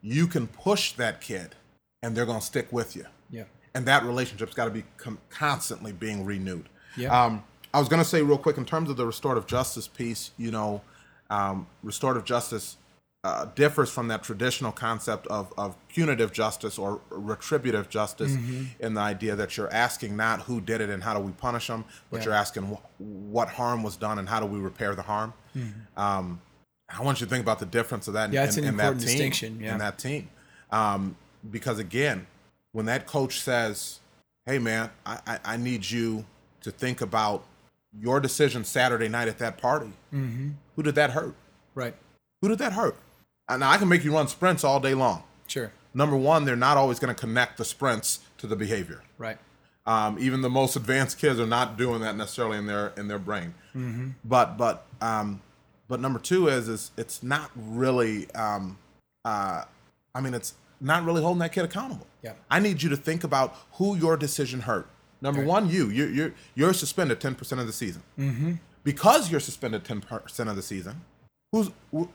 you 0.00 0.26
can 0.26 0.46
push 0.46 0.92
that 0.92 1.20
kid 1.20 1.56
and 2.02 2.16
they're 2.16 2.26
going 2.26 2.40
to 2.40 2.46
stick 2.46 2.72
with 2.72 2.94
you. 2.94 3.06
Yeah. 3.30 3.44
And 3.74 3.84
that 3.86 4.04
relationship's 4.04 4.54
got 4.54 4.66
to 4.66 4.70
be 4.70 4.84
com- 4.96 5.18
constantly 5.28 5.92
being 5.92 6.24
renewed. 6.24 6.68
Yeah. 6.96 7.24
Um, 7.24 7.44
I 7.74 7.80
was 7.80 7.88
going 7.88 8.02
to 8.02 8.08
say 8.08 8.22
real 8.22 8.38
quick 8.38 8.58
in 8.58 8.64
terms 8.64 8.90
of 8.90 8.96
the 8.96 9.06
restorative 9.06 9.46
justice 9.46 9.88
piece, 9.88 10.30
you 10.38 10.50
know, 10.50 10.82
um, 11.30 11.66
restorative 11.82 12.24
justice 12.24 12.76
uh, 13.28 13.44
differs 13.54 13.90
from 13.90 14.08
that 14.08 14.22
traditional 14.22 14.72
concept 14.72 15.26
of, 15.26 15.52
of 15.58 15.76
punitive 15.88 16.32
justice 16.32 16.78
or 16.78 17.00
retributive 17.10 17.88
justice 17.90 18.32
Mm-hmm. 18.32 18.64
in 18.84 18.94
the 18.94 19.00
idea 19.00 19.36
that 19.36 19.56
you're 19.56 19.72
asking 19.72 20.16
not 20.16 20.42
who 20.42 20.60
did 20.60 20.80
it 20.80 20.88
and 20.88 21.02
how 21.02 21.14
do 21.14 21.20
we 21.20 21.32
punish 21.32 21.66
them, 21.66 21.84
but 22.10 22.18
Yeah. 22.18 22.24
you're 22.26 22.34
asking 22.34 22.62
wh- 22.64 23.00
what 23.34 23.48
harm 23.48 23.82
was 23.82 23.96
done 23.96 24.18
and 24.18 24.28
how 24.28 24.40
do 24.40 24.46
we 24.46 24.58
repair 24.58 24.94
the 24.94 25.02
harm. 25.02 25.32
Um, 25.96 26.40
I 26.88 27.02
want 27.02 27.20
you 27.20 27.26
to 27.26 27.30
think 27.30 27.42
about 27.42 27.58
the 27.58 27.66
difference 27.66 28.08
of 28.08 28.14
that. 28.14 28.26
Mm-hmm. 28.26 28.34
Yeah, 28.34 28.42
in, 28.44 28.48
it's 28.48 28.56
an 28.56 28.64
in 28.64 28.70
important 28.70 29.00
that 29.00 29.06
team, 29.06 29.16
distinction, 29.16 29.60
yeah. 29.60 29.72
In 29.72 29.78
that 29.78 29.98
team, 29.98 30.30
um, 30.70 31.16
because 31.50 31.78
again, 31.78 32.26
when 32.72 32.86
that 32.86 33.06
coach 33.06 33.40
says, 33.40 34.00
"Hey, 34.46 34.58
man, 34.58 34.90
I, 35.04 35.18
I, 35.26 35.38
I 35.44 35.56
need 35.56 35.90
you 35.90 36.24
to 36.62 36.70
think 36.70 37.00
about 37.02 37.44
your 37.98 38.20
decision 38.20 38.64
Saturday 38.64 39.08
night 39.08 39.28
at 39.28 39.38
that 39.38 39.58
party," 39.58 39.92
Mm-hmm. 40.14 40.50
who 40.76 40.82
did 40.82 40.94
that 40.94 41.10
hurt? 41.10 41.34
Right. 41.74 41.94
Who 42.40 42.48
did 42.48 42.58
that 42.58 42.72
hurt? 42.72 42.96
And 43.48 43.64
I 43.64 43.78
can 43.78 43.88
make 43.88 44.04
you 44.04 44.14
run 44.14 44.28
sprints 44.28 44.64
all 44.64 44.80
day 44.80 44.94
long. 44.94 45.22
Sure. 45.46 45.72
Number 45.94 46.16
one, 46.16 46.44
they're 46.44 46.56
not 46.56 46.76
always 46.76 46.98
going 46.98 47.14
to 47.14 47.18
connect 47.18 47.56
the 47.56 47.64
sprints 47.64 48.20
to 48.38 48.46
the 48.46 48.56
behavior. 48.56 49.02
Right. 49.16 49.38
Um, 49.86 50.18
even 50.20 50.42
the 50.42 50.50
most 50.50 50.76
advanced 50.76 51.18
kids 51.18 51.40
are 51.40 51.46
not 51.46 51.78
doing 51.78 52.00
that 52.02 52.14
necessarily 52.14 52.58
in 52.58 52.66
their 52.66 52.92
in 52.98 53.08
their 53.08 53.18
brain. 53.18 53.54
But 54.24 54.58
but 54.58 54.86
um, 55.00 55.40
but 55.88 55.98
number 56.00 56.18
two 56.18 56.48
is 56.48 56.68
is 56.68 56.90
it's 56.98 57.22
not 57.22 57.50
really. 57.56 58.30
Um, 58.34 58.78
uh, 59.24 59.64
I 60.14 60.20
mean, 60.20 60.34
it's 60.34 60.54
not 60.80 61.04
really 61.04 61.22
holding 61.22 61.40
that 61.40 61.52
kid 61.52 61.64
accountable. 61.64 62.06
Yeah. 62.22 62.34
I 62.50 62.60
need 62.60 62.82
you 62.82 62.90
to 62.90 62.96
think 62.96 63.24
about 63.24 63.56
who 63.72 63.96
your 63.96 64.16
decision 64.16 64.60
hurt. 64.60 64.88
Number 65.20 65.44
one, 65.44 65.70
you 65.70 65.88
you're 65.88 66.10
you're, 66.10 66.34
you're 66.54 66.72
suspended 66.74 67.20
ten 67.20 67.34
percent 67.34 67.60
of 67.60 67.66
the 67.66 67.72
season. 67.72 68.02
Mm-hmm. 68.18 68.52
Because 68.84 69.30
you're 69.30 69.40
suspended 69.40 69.84
ten 69.84 70.00
percent 70.00 70.48
of 70.48 70.56
the 70.56 70.62
season, 70.62 71.00
who's 71.50 71.70
who, 71.90 72.08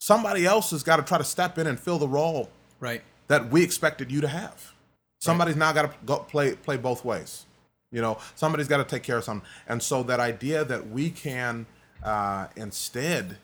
somebody 0.00 0.46
else 0.46 0.70
has 0.70 0.82
got 0.82 0.96
to 0.96 1.02
try 1.02 1.18
to 1.18 1.24
step 1.24 1.58
in 1.58 1.66
and 1.66 1.78
fill 1.78 1.98
the 1.98 2.08
role 2.08 2.50
Right. 2.80 3.02
that 3.28 3.50
we 3.50 3.62
expected 3.62 4.10
you 4.12 4.20
to 4.20 4.28
have. 4.28 4.72
Somebody's 5.20 5.56
now 5.56 5.72
got 5.72 5.82
to 5.82 5.92
go 6.04 6.18
play 6.18 6.54
play 6.54 6.76
both 6.76 7.04
ways. 7.04 7.46
You 7.90 8.02
know, 8.02 8.18
somebody's 8.34 8.68
got 8.68 8.78
to 8.78 8.84
take 8.84 9.02
care 9.02 9.16
of 9.18 9.24
something. 9.24 9.48
And 9.68 9.82
so 9.82 10.02
that 10.02 10.20
idea 10.20 10.64
that 10.64 10.88
we 10.90 11.10
can 11.10 11.66
uh, 12.02 12.48
instead 12.56 13.36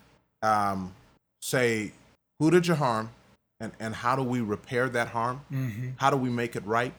um, 0.43 0.95
say, 1.41 1.93
who 2.39 2.51
did 2.51 2.67
you 2.67 2.75
harm, 2.75 3.11
and 3.61 3.73
and 3.81 3.95
how 3.95 4.17
do 4.17 4.23
we 4.23 4.41
repair 4.41 4.89
that 4.91 5.09
harm? 5.09 5.41
How 5.97 6.11
do 6.11 6.17
we 6.17 6.29
make 6.31 6.57
it 6.57 6.67
right? 6.67 6.93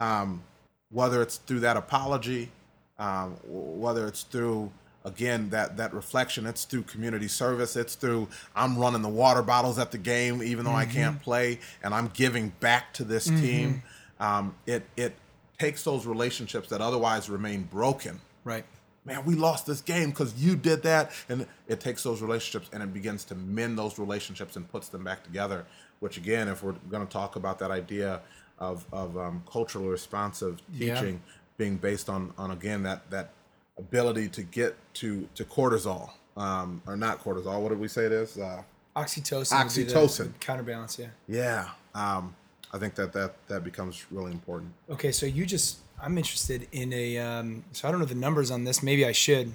Um, 0.00 0.42
whether 0.90 1.22
it's 1.22 1.36
through 1.38 1.60
that 1.60 1.76
apology, 1.76 2.50
um, 2.98 3.36
whether 3.46 4.06
it's 4.06 4.22
through 4.24 4.70
again 5.06 5.48
that 5.50 5.76
that 5.76 5.94
reflection 5.94 6.44
it's 6.46 6.64
through 6.64 6.82
community 6.82 7.28
service 7.28 7.76
it's 7.76 7.94
through 7.94 8.26
i'm 8.54 8.76
running 8.78 9.00
the 9.02 9.08
water 9.08 9.40
bottles 9.40 9.78
at 9.78 9.90
the 9.92 9.98
game 9.98 10.42
even 10.42 10.64
though 10.64 10.72
i 10.74 10.84
can't 10.84 11.22
play 11.22 11.58
and 11.82 11.94
i'm 11.94 12.08
giving 12.08 12.48
back 12.60 12.92
to 12.92 13.04
this 13.04 13.26
team 13.26 13.82
um, 14.20 14.54
it 14.66 14.82
it 14.96 15.14
takes 15.58 15.82
those 15.84 16.04
relationships 16.06 16.68
that 16.68 16.80
otherwise 16.80 17.30
remain 17.30 17.62
broken 17.62 18.20
Right. 18.44 18.64
man 19.04 19.24
we 19.24 19.34
lost 19.36 19.64
this 19.66 19.80
game 19.80 20.10
because 20.10 20.34
you 20.34 20.56
did 20.56 20.82
that 20.82 21.12
and 21.28 21.46
it 21.68 21.78
takes 21.80 22.02
those 22.02 22.20
relationships 22.20 22.68
and 22.72 22.82
it 22.82 22.92
begins 22.92 23.24
to 23.26 23.34
mend 23.36 23.78
those 23.78 23.98
relationships 23.98 24.56
and 24.56 24.70
puts 24.70 24.88
them 24.88 25.04
back 25.04 25.22
together 25.24 25.64
which 26.00 26.16
again 26.16 26.48
if 26.48 26.62
we're 26.64 26.72
going 26.90 27.06
to 27.06 27.12
talk 27.12 27.36
about 27.36 27.58
that 27.60 27.70
idea 27.70 28.20
of, 28.58 28.84
of 28.92 29.16
um, 29.16 29.42
culturally 29.50 29.88
responsive 29.88 30.60
Yeah. 30.72 30.94
teaching 30.94 31.22
being 31.58 31.76
based 31.76 32.08
on 32.08 32.32
on 32.36 32.50
again 32.50 32.82
that 32.82 33.08
that 33.10 33.30
ability 33.78 34.28
to 34.28 34.42
get 34.42 34.76
to 34.94 35.28
to 35.34 35.44
cortisol 35.44 36.10
um, 36.36 36.80
or 36.86 36.96
not 36.96 37.22
cortisol 37.22 37.60
what 37.60 37.68
did 37.70 37.78
we 37.78 37.88
say 37.88 38.04
it 38.06 38.12
is 38.12 38.38
uh, 38.38 38.62
Oxytocin. 38.96 39.64
would 39.64 39.74
be 39.74 39.82
the- 39.92 39.98
Oxytocin. 39.98 40.40
counterbalance. 40.40 40.98
Yeah. 40.98 41.08
yeah 41.28 41.68
um, 41.94 42.34
i 42.72 42.78
think 42.78 42.94
that 42.94 43.12
that 43.12 43.34
that 43.48 43.62
becomes 43.64 44.06
really 44.10 44.32
important 44.32 44.72
Okay, 44.90 45.12
so 45.12 45.26
you 45.26 45.44
just 45.46 45.78
I'm 46.02 46.18
interested 46.18 46.68
in 46.72 46.92
a 46.92 47.16
um, 47.18 47.64
so 47.72 47.88
I 47.88 47.90
don't 47.90 48.00
know 48.00 48.06
the 48.06 48.14
numbers 48.14 48.50
on 48.50 48.64
this. 48.64 48.82
Maybe 48.82 49.06
I 49.06 49.12
should. 49.12 49.52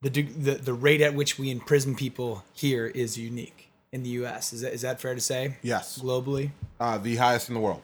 The, 0.00 0.08
the 0.08 0.54
the 0.54 0.72
rate 0.72 1.02
at 1.02 1.12
which 1.14 1.38
we 1.38 1.50
imprison 1.50 1.94
people 1.94 2.44
here 2.54 2.86
is 2.86 3.18
unique. 3.18 3.68
in 3.92 4.02
the 4.02 4.08
U.S. 4.20 4.54
Is 4.54 4.62
that 4.62 4.72
is 4.72 4.80
that 4.80 5.02
fair 5.02 5.14
to 5.14 5.20
say? 5.20 5.58
Yes, 5.60 5.98
Globally, 6.02 6.52
uh, 6.80 6.96
the 6.96 7.16
highest 7.16 7.48
in 7.50 7.54
the 7.54 7.60
world. 7.60 7.82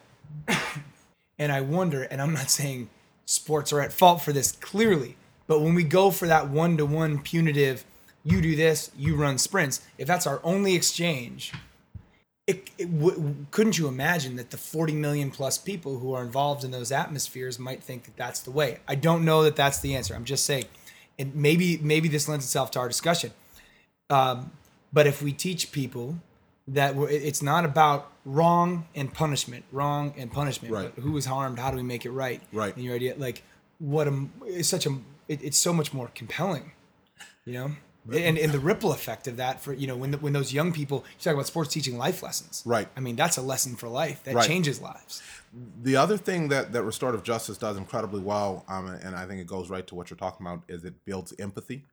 and 1.39 1.53
I 1.53 1.61
wonder, 1.61 2.03
and 2.05 2.22
I'm 2.22 2.32
not 2.32 2.49
saying 2.51 2.89
sports 3.26 3.74
are 3.74 3.80
at 3.82 3.93
fault 3.93 4.22
for 4.22 4.32
this 4.32 4.53
clearly, 4.53 5.16
but 5.49 5.61
when 5.61 5.74
we 5.74 5.82
go 5.82 6.11
for 6.12 6.28
that 6.28 6.49
one 6.49 6.76
to 6.76 6.86
one 6.86 7.18
punitive, 7.18 7.84
you 8.22 8.40
do 8.40 8.55
this, 8.55 8.90
you 8.96 9.16
run 9.16 9.38
sprints. 9.38 9.80
If 9.99 10.07
that's 10.07 10.26
our 10.26 10.40
only 10.44 10.74
exchange, 10.76 11.53
it, 12.46 12.70
it 12.78 12.99
w- 12.99 13.34
couldn't 13.51 13.76
you 13.78 13.88
imagine 13.88 14.36
that 14.36 14.51
the 14.51 14.57
40 14.57 14.92
million 14.94 15.30
plus 15.30 15.59
people 15.59 15.99
who 15.99 16.12
are 16.14 16.22
involved 16.22 16.64
in 16.64 16.70
those 16.70 16.92
atmospheres 16.92 17.59
might 17.59 17.82
think 17.82 18.05
that 18.05 18.16
that's 18.16 18.40
the 18.40 18.51
way? 18.51 18.78
I 18.86 18.94
don't 18.94 19.24
know 19.24 19.42
that 19.42 19.57
that's 19.57 19.80
the 19.80 19.94
answer. 19.96 20.14
I'm 20.14 20.24
just 20.24 20.44
saying, 20.44 20.66
and 21.18 21.34
maybe 21.34 21.78
maybe 21.78 22.09
this 22.09 22.28
lends 22.28 22.44
itself 22.44 22.70
to 22.72 22.78
our 22.78 22.88
discussion. 22.88 23.32
Um, 24.11 24.53
but 24.92 25.07
if 25.07 25.20
we 25.22 25.32
teach 25.32 25.72
people 25.72 26.16
that 26.66 26.94
we're, 26.94 27.09
it's 27.11 27.42
not 27.42 27.64
about 27.64 28.11
wrong 28.24 28.86
and 28.94 29.12
punishment, 29.12 29.64
wrong 29.72 30.14
and 30.16 30.30
punishment, 30.30 30.72
Right. 30.72 30.92
but 30.94 31.03
who 31.03 31.12
was 31.12 31.26
harmed, 31.26 31.59
how 31.59 31.70
do 31.70 31.76
we 31.76 31.82
make 31.82 32.05
it 32.07 32.11
right? 32.11 32.40
Right. 32.53 32.74
And 32.74 32.84
your 32.84 32.94
idea, 32.94 33.14
like, 33.16 33.42
what 33.78 34.07
a, 34.09 34.26
it's 34.46 34.68
such 34.68 34.86
a, 34.86 34.96
it, 35.28 35.42
it's 35.42 35.58
so 35.58 35.72
much 35.72 35.92
more 35.92 36.10
compelling, 36.14 36.72
you 37.44 37.52
know? 37.52 37.70
And, 38.10 38.38
and 38.38 38.52
the 38.52 38.58
ripple 38.58 38.90
effect 38.92 39.26
of 39.28 39.36
that 39.36 39.60
for, 39.60 39.74
you 39.74 39.86
know, 39.86 39.94
when, 39.94 40.12
the, 40.12 40.16
when 40.16 40.32
those 40.32 40.50
young 40.50 40.72
people, 40.72 41.04
you 41.18 41.22
talk 41.24 41.34
about 41.34 41.46
sports 41.46 41.70
teaching 41.74 41.98
life 41.98 42.22
lessons. 42.22 42.62
Right. 42.64 42.88
I 42.96 43.00
mean, 43.00 43.16
that's 43.16 43.36
a 43.36 43.42
lesson 43.42 43.76
for 43.76 43.86
life 43.86 44.24
that 44.24 44.34
Right. 44.34 44.46
changes 44.46 44.80
lives. 44.80 45.22
The 45.82 45.96
other 45.96 46.16
thing 46.16 46.48
that, 46.48 46.72
that 46.72 46.84
restorative 46.84 47.22
justice 47.22 47.58
does 47.58 47.76
incredibly 47.76 48.20
well, 48.20 48.64
um, 48.66 48.86
and 48.86 49.14
I 49.14 49.26
think 49.26 49.42
it 49.42 49.46
goes 49.46 49.68
right 49.68 49.86
to 49.88 49.94
what 49.94 50.08
you're 50.08 50.16
talking 50.16 50.46
about, 50.46 50.62
is 50.68 50.84
it 50.84 51.04
builds 51.04 51.34
empathy. 51.38 51.84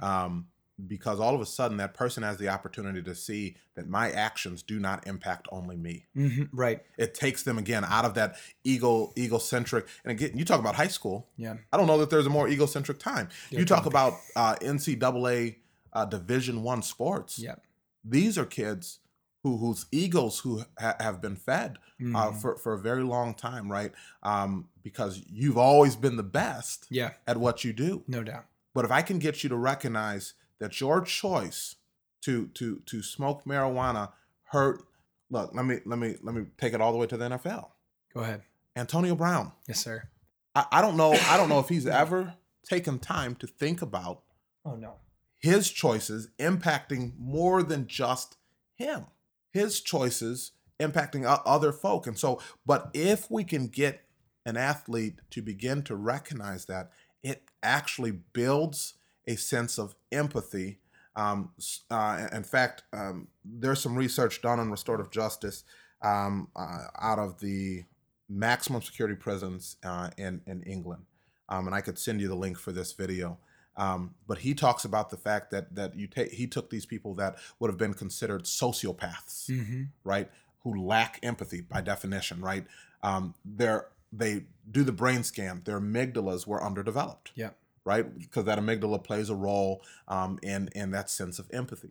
Um, 0.00 0.46
because 0.86 1.20
all 1.20 1.34
of 1.34 1.40
a 1.40 1.46
sudden, 1.46 1.76
that 1.78 1.94
person 1.94 2.22
has 2.22 2.36
the 2.38 2.48
opportunity 2.48 3.02
to 3.02 3.14
see 3.14 3.56
that 3.74 3.88
my 3.88 4.10
actions 4.10 4.62
do 4.62 4.78
not 4.78 5.06
impact 5.06 5.48
only 5.52 5.76
me. 5.76 6.06
hmm 6.14 6.44
Right. 6.52 6.80
It 6.98 7.14
takes 7.14 7.42
them 7.42 7.58
again 7.58 7.84
out 7.84 8.04
of 8.04 8.14
that 8.14 8.36
ego 8.64 9.12
egocentric. 9.16 9.86
And 10.04 10.10
again, 10.12 10.36
you 10.36 10.44
talk 10.44 10.60
about 10.60 10.74
high 10.76 10.88
school. 10.88 11.28
Yeah. 11.36 11.54
I 11.72 11.76
don't 11.76 11.86
know 11.86 11.98
that 11.98 12.10
there's 12.10 12.26
a 12.26 12.30
more 12.30 12.48
egocentric 12.48 12.98
time. 12.98 13.28
you 13.50 13.64
talk 13.64 13.86
about 13.86 14.14
uh, 14.36 14.56
NCAA 14.56 15.56
uh, 15.92 16.04
Division 16.04 16.62
One 16.62 16.82
sports. 16.82 17.38
Yeah. 17.38 17.56
these 18.04 18.38
are 18.38 18.46
kids 18.46 19.00
who 19.42 19.56
whose 19.58 19.86
egos 19.90 20.40
who 20.40 20.62
ha- 20.78 20.96
have 21.00 21.20
been 21.20 21.36
fed 21.36 21.78
uh, 21.78 22.02
Mm-hmm. 22.02 22.38
for 22.38 22.56
for 22.56 22.72
a 22.74 22.78
very 22.78 23.02
long 23.02 23.34
time, 23.34 23.70
right? 23.70 23.92
Um, 24.22 24.68
because 24.82 25.22
you've 25.30 25.58
always 25.58 25.96
been 25.96 26.16
the 26.16 26.22
best 26.22 26.86
Yeah. 26.90 27.10
at 27.26 27.36
what 27.36 27.62
you 27.64 27.72
do. 27.74 28.02
No 28.08 28.22
doubt. 28.22 28.46
But 28.72 28.84
if 28.86 28.90
I 28.90 29.02
can 29.02 29.18
get 29.18 29.42
you 29.42 29.48
to 29.50 29.56
recognize 29.56 30.32
that 30.60 30.80
your 30.80 31.00
choice 31.02 31.76
to 32.22 32.46
to 32.48 32.82
to 32.86 33.02
smoke 33.02 33.44
marijuana 33.44 34.12
hurt, 34.44 34.82
look, 35.30 35.54
let 35.54 35.64
me 35.64 35.78
let 35.86 35.98
me 35.98 36.16
let 36.22 36.34
me 36.34 36.46
take 36.58 36.74
it 36.74 36.80
all 36.80 36.92
the 36.92 36.98
way 36.98 37.06
to 37.06 37.16
the 37.16 37.28
NFL. 37.30 37.68
Go 38.14 38.20
ahead. 38.20 38.42
Antonio 38.76 39.14
Brown. 39.14 39.52
Yes, 39.66 39.80
sir. 39.80 40.08
I, 40.54 40.66
I 40.72 40.80
don't 40.82 40.96
know. 40.96 41.12
I 41.12 41.36
don't 41.36 41.48
know 41.48 41.58
if 41.60 41.68
he's 41.68 41.86
ever 41.86 42.34
taken 42.68 42.98
time 42.98 43.34
to 43.36 43.46
think 43.46 43.82
about 43.82 44.22
Oh, 44.64 44.76
no. 44.76 44.96
his 45.38 45.70
choices 45.70 46.28
impacting 46.38 47.12
more 47.18 47.62
than 47.62 47.86
just 47.86 48.36
him 48.74 49.06
his 49.52 49.80
choices 49.80 50.52
impacting 50.78 51.24
other 51.46 51.72
folk 51.72 52.06
and 52.06 52.18
so 52.18 52.40
but 52.66 52.90
if 52.92 53.30
we 53.30 53.42
can 53.42 53.66
get 53.66 54.02
an 54.44 54.56
athlete 54.58 55.20
to 55.30 55.40
begin 55.42 55.82
to 55.82 55.96
recognize 55.96 56.66
that 56.66 56.90
it 57.22 57.44
actually 57.62 58.10
builds 58.10 58.94
a 59.26 59.36
sense 59.36 59.78
of 59.78 59.94
empathy 60.12 60.78
um, 61.16 61.50
uh, 61.90 62.26
in 62.32 62.42
fact 62.44 62.82
um, 62.92 63.28
there's 63.44 63.80
some 63.80 63.96
research 63.96 64.40
done 64.42 64.60
on 64.60 64.70
restorative 64.70 65.10
justice 65.10 65.64
um, 66.02 66.48
uh, 66.56 66.84
out 67.00 67.18
of 67.18 67.40
the 67.40 67.84
maximum 68.28 68.80
security 68.80 69.16
prisons 69.16 69.76
uh, 69.84 70.08
in, 70.16 70.40
in 70.46 70.62
england 70.62 71.04
um, 71.48 71.66
and 71.66 71.74
i 71.74 71.80
could 71.80 71.98
send 71.98 72.20
you 72.20 72.28
the 72.28 72.34
link 72.34 72.56
for 72.58 72.72
this 72.72 72.92
video 72.92 73.38
um, 73.76 74.14
but 74.26 74.38
he 74.38 74.52
talks 74.52 74.84
about 74.84 75.10
the 75.10 75.16
fact 75.16 75.50
that 75.52 75.74
that 75.74 75.96
you 75.96 76.06
take 76.06 76.32
he 76.32 76.46
took 76.46 76.70
these 76.70 76.84
people 76.86 77.14
that 77.14 77.36
would 77.60 77.70
have 77.70 77.78
been 77.78 77.94
considered 77.94 78.42
sociopaths, 78.44 79.48
Mm-hmm. 79.48 79.82
right, 80.04 80.28
who 80.64 80.84
lack 80.84 81.18
empathy 81.22 81.60
by 81.62 81.80
definition, 81.80 82.40
right. 82.40 82.66
Um, 83.02 83.34
they're 83.44 83.86
they 84.12 84.44
do 84.70 84.82
the 84.82 84.92
brain 84.92 85.22
scan. 85.22 85.62
Their 85.64 85.80
amygdalas 85.80 86.46
were 86.46 86.62
underdeveloped, 86.62 87.30
Yeah. 87.36 87.50
Right, 87.84 88.18
because 88.18 88.44
that 88.44 88.58
amygdala 88.58 89.02
plays 89.02 89.30
a 89.30 89.34
role 89.34 89.82
um, 90.08 90.38
in 90.42 90.68
in 90.74 90.90
that 90.92 91.10
sense 91.10 91.38
of 91.38 91.48
empathy. 91.52 91.90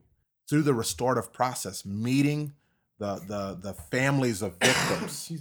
Through 0.49 0.63
the 0.63 0.73
restorative 0.73 1.31
process, 1.31 1.85
meeting 1.85 2.53
the 2.97 3.15
the 3.15 3.57
the 3.61 3.73
families 3.73 4.41
of 4.41 4.57
victims, 4.57 5.31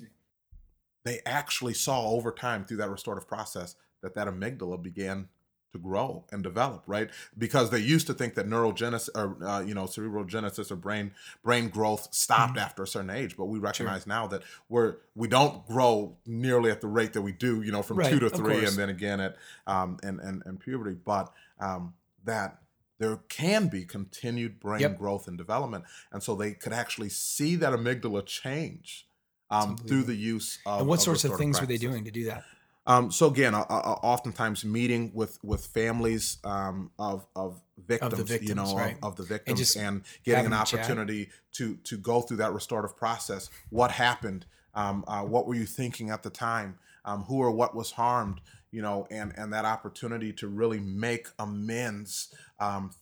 they 1.04 1.20
actually 1.24 1.74
saw 1.74 2.10
over 2.10 2.30
time 2.30 2.64
through 2.64 2.78
that 2.78 2.90
restorative 2.90 3.28
process 3.28 3.74
that 4.02 4.14
that 4.14 4.28
amygdala 4.28 4.82
began 4.82 5.28
to 5.72 5.78
grow 5.78 6.24
and 6.32 6.42
develop 6.42 6.82
right 6.86 7.10
because 7.36 7.70
they 7.70 7.78
used 7.78 8.06
to 8.06 8.14
think 8.14 8.34
that 8.34 8.46
neurogenesis 8.48 9.08
or 9.14 9.36
uh, 9.46 9.60
you 9.60 9.74
know 9.74 9.86
cerebral 9.86 10.24
genesis 10.24 10.70
or 10.70 10.76
brain 10.76 11.10
brain 11.44 11.68
growth 11.68 12.08
stopped 12.10 12.54
Mm-hmm. 12.54 12.58
after 12.64 12.82
a 12.82 12.86
certain 12.86 13.10
age 13.10 13.36
but 13.36 13.46
we 13.46 13.58
recognize 13.58 14.06
now 14.06 14.26
that 14.26 14.42
we're 14.68 14.96
we 15.14 15.28
don't 15.28 15.66
grow 15.66 16.16
nearly 16.26 16.70
at 16.70 16.80
the 16.80 16.86
rate 16.86 17.12
that 17.12 17.22
we 17.22 17.32
do 17.32 17.62
you 17.62 17.70
know 17.72 17.82
from 17.82 17.98
Right, 17.98 18.10
two 18.10 18.18
to 18.20 18.30
three 18.30 18.64
and 18.64 18.76
then 18.76 18.88
again 18.88 19.20
at 19.20 19.36
um 19.66 19.98
and 20.02 20.20
and, 20.20 20.42
and 20.46 20.58
puberty 20.58 20.96
but 21.04 21.32
um 21.60 21.94
that 22.24 22.58
there 22.98 23.16
can 23.28 23.68
be 23.68 23.84
continued 23.84 24.58
brain 24.58 24.80
Yep. 24.80 24.98
growth 24.98 25.28
and 25.28 25.36
development 25.36 25.84
and 26.12 26.22
so 26.22 26.34
they 26.34 26.52
could 26.52 26.72
actually 26.72 27.08
see 27.10 27.56
that 27.56 27.72
amygdala 27.72 28.24
change 28.24 29.06
um, 29.50 29.76
through 29.78 30.02
the 30.04 30.14
use 30.14 30.58
of 30.66 30.80
And 30.80 30.88
what 30.88 30.96
of 30.98 31.02
sorts 31.02 31.24
of 31.24 31.36
things 31.36 31.60
were 31.60 31.66
they 31.66 31.78
doing 31.78 32.04
to 32.04 32.10
do 32.10 32.24
that? 32.26 32.44
Um, 32.88 33.12
so 33.12 33.26
again, 33.26 33.54
uh, 33.54 33.60
uh, 33.68 33.98
oftentimes 34.02 34.64
meeting 34.64 35.12
with 35.14 35.38
with 35.44 35.66
families 35.66 36.38
um, 36.42 36.90
of 36.98 37.26
of 37.36 37.60
victims, 37.86 38.18
you 38.18 38.24
victims, 38.24 38.56
know, 38.56 38.76
right. 38.76 38.96
of, 39.02 39.10
of 39.10 39.16
the 39.16 39.24
victims, 39.24 39.60
just 39.60 39.76
and, 39.76 40.02
getting 40.24 40.46
an 40.46 40.54
a 40.54 40.64
chat. 40.64 40.80
opportunity 40.80 41.28
to 41.52 41.76
to 41.84 41.98
go 41.98 42.22
through 42.22 42.38
that 42.38 42.52
restorative 42.54 42.96
process. 42.96 43.50
What 43.68 43.90
happened? 43.90 44.46
Um, 44.74 45.04
uh, 45.06 45.20
what 45.20 45.46
were 45.46 45.54
you 45.54 45.66
thinking 45.66 46.08
at 46.08 46.22
the 46.22 46.30
time? 46.30 46.78
Um, 47.04 47.24
who 47.24 47.40
or 47.40 47.50
what 47.50 47.74
was 47.76 47.92
harmed? 47.92 48.40
You 48.70 48.80
know, 48.80 49.06
and 49.10 49.34
and 49.36 49.52
that 49.52 49.66
opportunity 49.66 50.32
to 50.32 50.48
really 50.48 50.80
make 50.80 51.28
amends 51.38 52.34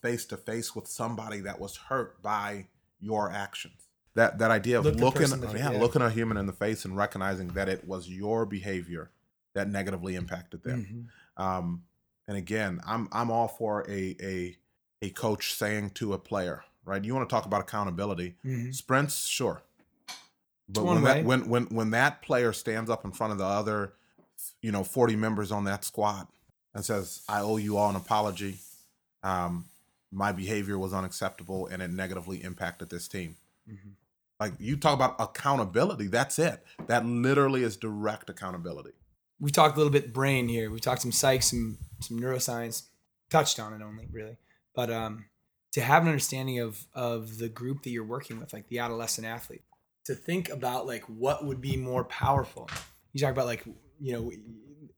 face 0.03 0.24
to 0.26 0.37
face 0.37 0.74
with 0.74 0.89
somebody 0.89 1.41
that 1.41 1.61
was 1.61 1.76
hurt 1.76 2.20
by 2.22 2.66
your 2.99 3.30
actions. 3.30 3.87
That 4.16 4.39
that 4.41 4.51
idea 4.51 4.80
of 4.80 4.84
Look 4.84 4.97
looking, 4.97 5.22
person 5.22 5.45
in 5.45 5.53
the- 5.53 5.59
yeah, 5.59 5.70
yeah. 5.70 5.78
looking 5.78 6.03
a 6.03 6.11
human 6.11 6.39
in 6.39 6.47
the 6.47 6.53
face 6.53 6.84
and 6.84 6.97
recognizing 6.97 7.49
that 7.49 7.68
it 7.68 7.87
was 7.87 8.09
your 8.09 8.47
behavior 8.47 9.12
that 9.57 9.69
negatively 9.71 10.15
impacted 10.15 10.63
them. 10.63 11.11
Mhm. 11.39 11.43
Um, 11.43 11.85
and 12.29 12.37
again, 12.37 12.81
I'm 12.87 13.09
I'm 13.11 13.31
all 13.31 13.49
for 13.49 13.89
a 13.91 14.17
a 14.21 14.57
a 15.03 15.11
coach 15.11 15.55
saying 15.55 15.91
to 15.91 16.13
a 16.13 16.19
player, 16.19 16.63
right? 16.85 17.03
You 17.03 17.15
want 17.15 17.29
to 17.29 17.35
talk 17.35 17.47
about 17.47 17.63
accountability? 17.63 18.37
Mhm. 18.45 18.75
Sprints, 18.75 19.27
sure, 19.27 19.63
but 20.69 20.85
when 20.85 21.03
way. 21.03 21.15
that 21.15 21.25
when 21.25 21.49
when 21.49 21.65
when 21.67 21.91
that 21.91 22.23
player 22.23 22.53
stands 22.53 22.91
up 22.91 23.05
in 23.05 23.13
front 23.13 23.33
of 23.33 23.39
the 23.39 23.45
other, 23.45 23.95
you 24.61 24.71
know, 24.71 24.85
40 24.85 25.17
members 25.17 25.51
on 25.51 25.65
that 25.65 25.85
squad 25.85 26.29
and 26.75 26.85
says, 26.85 27.23
"I 27.29 27.41
owe 27.41 27.57
you 27.57 27.79
all 27.79 27.89
an 27.91 27.97
apology. 27.97 28.59
Um, 29.23 29.67
my 30.13 30.33
behavior 30.33 30.79
was 30.79 30.93
unacceptable 30.93 31.67
and 31.67 31.81
it 31.83 31.91
negatively 31.91 32.43
impacted 32.43 32.91
this 32.91 33.09
team." 33.09 33.37
Mhm. 33.67 33.95
Like 34.39 34.53
you 34.59 34.77
talk 34.77 34.93
about 34.95 35.17
accountability, 35.19 36.09
that's 36.09 36.39
it. 36.39 36.63
That 36.89 37.07
literally 37.07 37.63
is 37.63 37.79
direct 37.79 38.29
accountability. 38.29 38.93
We 39.39 39.51
talked 39.51 39.74
a 39.74 39.78
little 39.78 39.93
bit 39.93 40.12
brain 40.12 40.49
here. 40.49 40.70
We 40.70 40.80
talked 40.80 41.03
some 41.03 41.12
psych, 41.12 41.43
some 41.43 41.78
some 42.01 42.18
neuroscience, 42.18 42.84
touched 43.30 43.59
on 43.61 43.72
it 43.72 43.84
only 43.84 44.07
really, 44.11 44.37
but 44.74 44.91
um, 44.91 45.26
to 45.72 45.80
have 45.80 46.03
an 46.03 46.09
understanding 46.09 46.59
of 46.61 46.84
of 46.95 47.39
the 47.39 47.49
group 47.49 47.82
that 47.82 47.91
you're 47.91 48.05
working 48.05 48.41
with, 48.41 48.53
like 48.53 48.68
the 48.68 48.78
adolescent 48.78 49.26
athlete, 49.26 49.62
to 50.05 50.14
think 50.14 50.49
about 50.49 50.87
like 50.87 51.05
what 51.05 51.45
would 51.45 51.61
be 51.61 51.76
more 51.76 52.05
powerful. 52.05 52.68
You 53.12 53.20
talk 53.20 53.32
about 53.32 53.47
like 53.47 53.64
you 54.01 54.12
know 54.12 54.32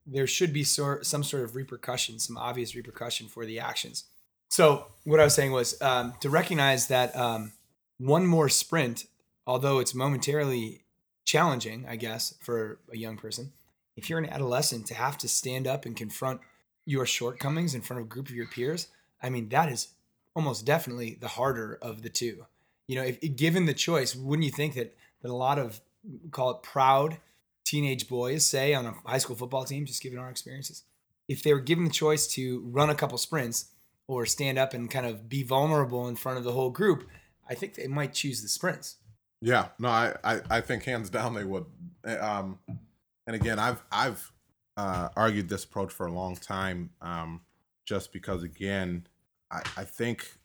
there 0.05 0.27
should 0.27 0.53
be 0.53 0.63
sort 0.63 1.05
some 1.05 1.23
sort 1.23 1.43
of 1.43 1.55
repercussion, 1.55 2.19
some 2.19 2.37
obvious 2.37 2.75
repercussion 2.75 3.27
for 3.27 3.45
the 3.45 3.59
actions. 3.59 4.05
So 4.49 4.87
what 5.03 5.19
I 5.19 5.23
was 5.23 5.35
saying 5.35 5.51
was 5.51 5.79
um, 5.81 6.13
to 6.21 6.29
recognize 6.29 6.87
that 6.87 7.15
um, 7.15 7.51
one 7.99 8.25
more 8.25 8.49
sprint, 8.49 9.05
although 9.45 9.79
it's 9.79 9.93
momentarily 9.93 10.85
challenging, 11.23 11.85
I 11.87 11.95
guess, 11.95 12.33
for 12.41 12.79
a 12.91 12.97
young 12.97 13.17
person, 13.17 13.51
if 13.99 14.09
you're 14.09 14.19
an 14.19 14.29
adolescent 14.29 14.87
to 14.87 14.93
have 14.93 15.17
to 15.17 15.27
stand 15.27 15.67
up 15.67 15.85
and 15.85 15.95
confront 15.95 16.39
your 16.85 17.05
shortcomings 17.05 17.75
in 17.75 17.81
front 17.81 17.99
of 17.99 18.05
a 18.05 18.09
group 18.09 18.29
of 18.29 18.35
your 18.35 18.47
peers, 18.47 18.87
I 19.21 19.29
mean, 19.29 19.49
that 19.49 19.69
is 19.69 19.89
almost 20.33 20.65
definitely 20.65 21.17
the 21.19 21.27
harder 21.27 21.77
of 21.81 22.01
the 22.01 22.09
two. 22.09 22.45
You 22.87 22.95
know, 22.95 23.03
if 23.03 23.35
given 23.35 23.65
the 23.65 23.73
choice, 23.73 24.15
wouldn't 24.15 24.45
you 24.45 24.51
think 24.51 24.75
that 24.75 24.95
that 25.21 25.29
a 25.29 25.35
lot 25.35 25.59
of 25.59 25.81
call 26.31 26.51
it 26.51 26.63
proud 26.63 27.17
teenage 27.65 28.07
boys 28.07 28.45
say 28.45 28.73
on 28.73 28.85
a 28.85 28.95
high 29.05 29.17
school 29.17 29.35
football 29.35 29.65
team, 29.65 29.85
just 29.85 30.01
given 30.01 30.17
our 30.17 30.29
experiences, 30.29 30.83
if 31.27 31.43
they 31.43 31.53
were 31.53 31.59
given 31.59 31.83
the 31.83 31.91
choice 31.91 32.25
to 32.27 32.61
run 32.71 32.89
a 32.89 32.95
couple 32.95 33.17
sprints 33.17 33.65
or 34.07 34.25
stand 34.25 34.57
up 34.57 34.73
and 34.73 34.89
kind 34.89 35.05
of 35.05 35.27
be 35.27 35.43
vulnerable 35.43 36.07
in 36.07 36.15
front 36.15 36.37
of 36.37 36.45
the 36.45 36.53
whole 36.53 36.69
group, 36.69 37.05
I 37.49 37.53
think 37.53 37.75
they 37.75 37.87
might 37.87 38.13
choose 38.13 38.41
the 38.41 38.47
sprints. 38.47 38.95
Yeah, 39.41 39.67
no, 39.77 39.89
I, 39.89 40.15
I, 40.23 40.41
I 40.49 40.61
think 40.61 40.85
hands 40.85 41.09
down 41.09 41.33
they 41.33 41.43
would. 41.43 41.65
Um, 42.05 42.59
and 43.29 43.35
again, 43.35 43.59
I've 43.59 43.83
I've 43.91 44.31
uh, 44.75 45.09
argued 45.15 45.49
this 45.49 45.63
approach 45.63 45.93
for 45.93 46.07
a 46.07 46.11
long 46.11 46.35
time, 46.35 46.89
um, 46.99 47.41
just 47.85 48.11
because 48.11 48.41
again, 48.41 49.05
I, 49.51 49.61
I 49.77 49.83
think 49.83 50.35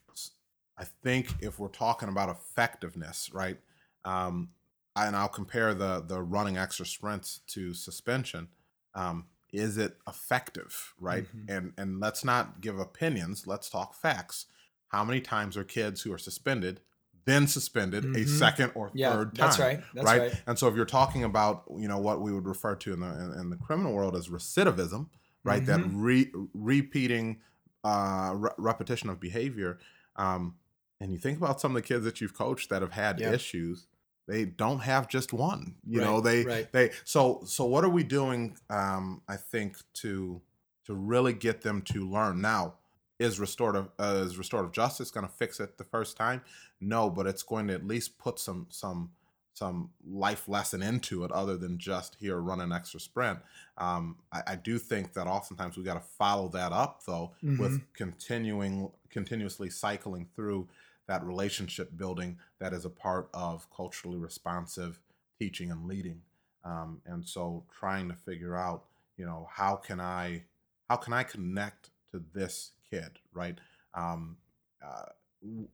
I 0.77 0.83
think 0.83 1.33
if 1.39 1.57
we're 1.57 1.69
talking 1.69 2.09
about 2.09 2.29
effectiveness, 2.29 3.31
right, 3.33 3.57
um, 4.03 4.49
and 4.95 5.15
I'll 5.15 5.27
compare 5.27 5.73
the 5.73 6.05
the 6.07 6.21
running 6.21 6.57
extra 6.57 6.85
sprints 6.85 7.39
to 7.47 7.73
suspension. 7.73 8.49
Um, 8.93 9.25
is 9.51 9.77
it 9.77 9.97
effective, 10.07 10.93
right? 10.99 11.25
Mhm. 11.25 11.49
And 11.49 11.73
and 11.79 11.99
let's 11.99 12.23
not 12.23 12.61
give 12.61 12.77
opinions. 12.77 13.47
Let's 13.47 13.67
talk 13.67 13.95
facts. 13.95 14.45
How 14.89 15.03
many 15.03 15.21
times 15.21 15.57
are 15.57 15.63
kids 15.63 16.03
who 16.03 16.13
are 16.13 16.19
suspended 16.19 16.81
then 17.25 17.47
suspended 17.47 18.03
a 18.05 18.07
Mhm. 18.25 18.27
second 18.39 18.71
or 18.75 18.91
Yeah, 18.93 19.13
third 19.13 19.35
time? 19.35 19.47
that's 19.47 19.59
right. 19.59 19.79
That's 19.93 20.05
right? 20.05 20.19
right. 20.21 20.43
And 20.47 20.57
so 20.59 20.67
if 20.67 20.75
you're 20.75 20.85
talking 20.85 21.23
about 21.23 21.63
you 21.75 21.87
know 21.87 21.97
what 21.99 22.21
we 22.21 22.31
would 22.31 22.45
refer 22.45 22.75
to 22.75 22.93
in 22.93 22.99
the 22.99 23.07
in, 23.07 23.39
in 23.39 23.49
the 23.49 23.57
criminal 23.57 23.93
world 23.93 24.15
as 24.15 24.29
recidivism, 24.29 25.09
right? 25.43 25.65
That 25.65 25.79
Mm-hmm. 25.79 26.01
re, 26.01 26.31
repeating 26.53 27.41
uh, 27.83 28.33
re- 28.35 28.51
repetition 28.57 29.09
of 29.09 29.19
behavior. 29.19 29.77
Um, 30.15 30.55
and 30.99 31.11
you 31.11 31.19
think 31.19 31.37
about 31.37 31.59
some 31.61 31.75
of 31.75 31.81
the 31.81 31.87
kids 31.87 32.03
that 32.05 32.19
you've 32.21 32.33
coached 32.33 32.69
that 32.69 32.81
have 32.81 32.93
had 32.93 33.19
Yeah. 33.19 33.31
issues. 33.33 33.87
They 34.27 34.45
don't 34.45 34.79
have 34.79 35.07
just 35.07 35.33
one. 35.33 35.75
You 35.85 36.01
know, 36.01 36.19
they 36.19 36.43
right. 36.45 36.71
they 36.71 36.91
so 37.03 37.43
so 37.45 37.65
what 37.65 37.83
are 37.83 37.89
we 37.89 38.03
doing? 38.03 38.57
Um, 38.71 39.21
I 39.27 39.35
think 39.37 39.77
to 39.95 40.41
to 40.85 40.93
really 40.95 41.33
get 41.33 41.61
them 41.61 41.81
to 41.83 42.09
learn 42.09 42.41
now. 42.41 42.75
Is 43.17 43.39
restorative 43.39 43.87
uh, 43.97 44.23
is 44.25 44.37
restorative 44.37 44.73
justice 44.73 45.09
going 45.09 45.25
to 45.25 45.31
fix 45.31 45.59
it 45.59 45.77
the 45.77 45.83
first 45.85 46.17
time? 46.17 46.41
No, 46.81 47.09
but 47.09 47.27
it's 47.27 47.43
going 47.43 47.67
to 47.67 47.73
at 47.73 47.87
least 47.87 48.17
put 48.17 48.39
some 48.39 48.67
some 48.69 49.11
some 49.53 49.89
life 50.05 50.49
lesson 50.49 50.83
into 50.83 51.23
it 51.23 51.31
other 51.31 51.55
than 51.55 51.77
just 51.77 52.17
here 52.19 52.41
run 52.41 52.59
an 52.59 52.73
extra 52.73 52.99
sprint. 52.99 53.39
Um, 53.77 54.17
I, 54.33 54.41
I 54.47 54.55
do 54.57 54.77
think 54.77 55.13
that 55.13 55.27
oftentimes 55.27 55.77
we 55.77 55.83
got 55.83 55.93
to 55.93 56.07
follow 56.17 56.49
that 56.49 56.73
up 56.73 57.03
though 57.05 57.31
with 57.57 57.81
continuing 57.93 58.91
continuously 59.09 59.69
cycling 59.69 60.27
through 60.35 60.67
that 61.07 61.23
relationship 61.23 61.95
building 61.95 62.37
that 62.59 62.73
is 62.73 62.83
a 62.83 62.89
part 62.89 63.29
of 63.33 63.67
culturally 63.75 64.17
responsive 64.17 64.99
teaching 65.39 65.71
and 65.71 65.87
leading. 65.87 66.21
Um, 66.63 67.01
and 67.05 67.25
so 67.25 67.63
trying 67.79 68.09
to 68.09 68.15
figure 68.15 68.55
out, 68.55 68.85
you 69.17 69.25
know, 69.25 69.47
how 69.51 69.75
can 69.75 70.01
I 70.01 70.43
how 70.89 70.97
can 70.97 71.13
I 71.13 71.23
connect 71.23 71.91
to 72.11 72.21
this 72.33 72.71
kid, 72.99 73.19
right? 73.33 73.57
Um, 73.93 74.37
uh, 74.85 75.05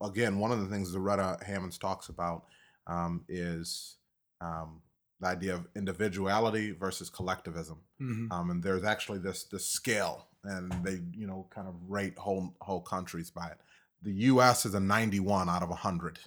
again, 0.05 0.39
one 0.39 0.51
of 0.51 0.59
the 0.61 0.67
things 0.67 0.93
Zaretta 0.95 1.41
Hammonds 1.43 1.77
talks 1.77 2.09
about 2.09 2.45
um, 2.87 3.23
is 3.27 3.97
um, 4.41 4.81
the 5.19 5.27
idea 5.27 5.53
of 5.55 5.67
individuality 5.75 6.71
versus 6.71 7.09
collectivism. 7.09 7.79
Mhm. 8.01 8.31
Um, 8.31 8.49
and 8.51 8.63
there's 8.63 8.83
actually 8.83 9.19
this 9.19 9.43
this 9.45 9.67
scale, 9.67 10.27
and 10.43 10.71
they 10.83 11.01
you 11.13 11.27
know 11.27 11.47
kind 11.49 11.67
of 11.67 11.75
rate 11.87 12.17
whole 12.17 12.55
whole 12.61 12.81
countries 12.81 13.29
by 13.31 13.47
it. 13.47 13.57
The 14.01 14.13
U.S. 14.33 14.65
is 14.65 14.73
a 14.73 14.79
91 14.79 15.47
out 15.47 15.61
of 15.61 15.69
100 15.69 16.19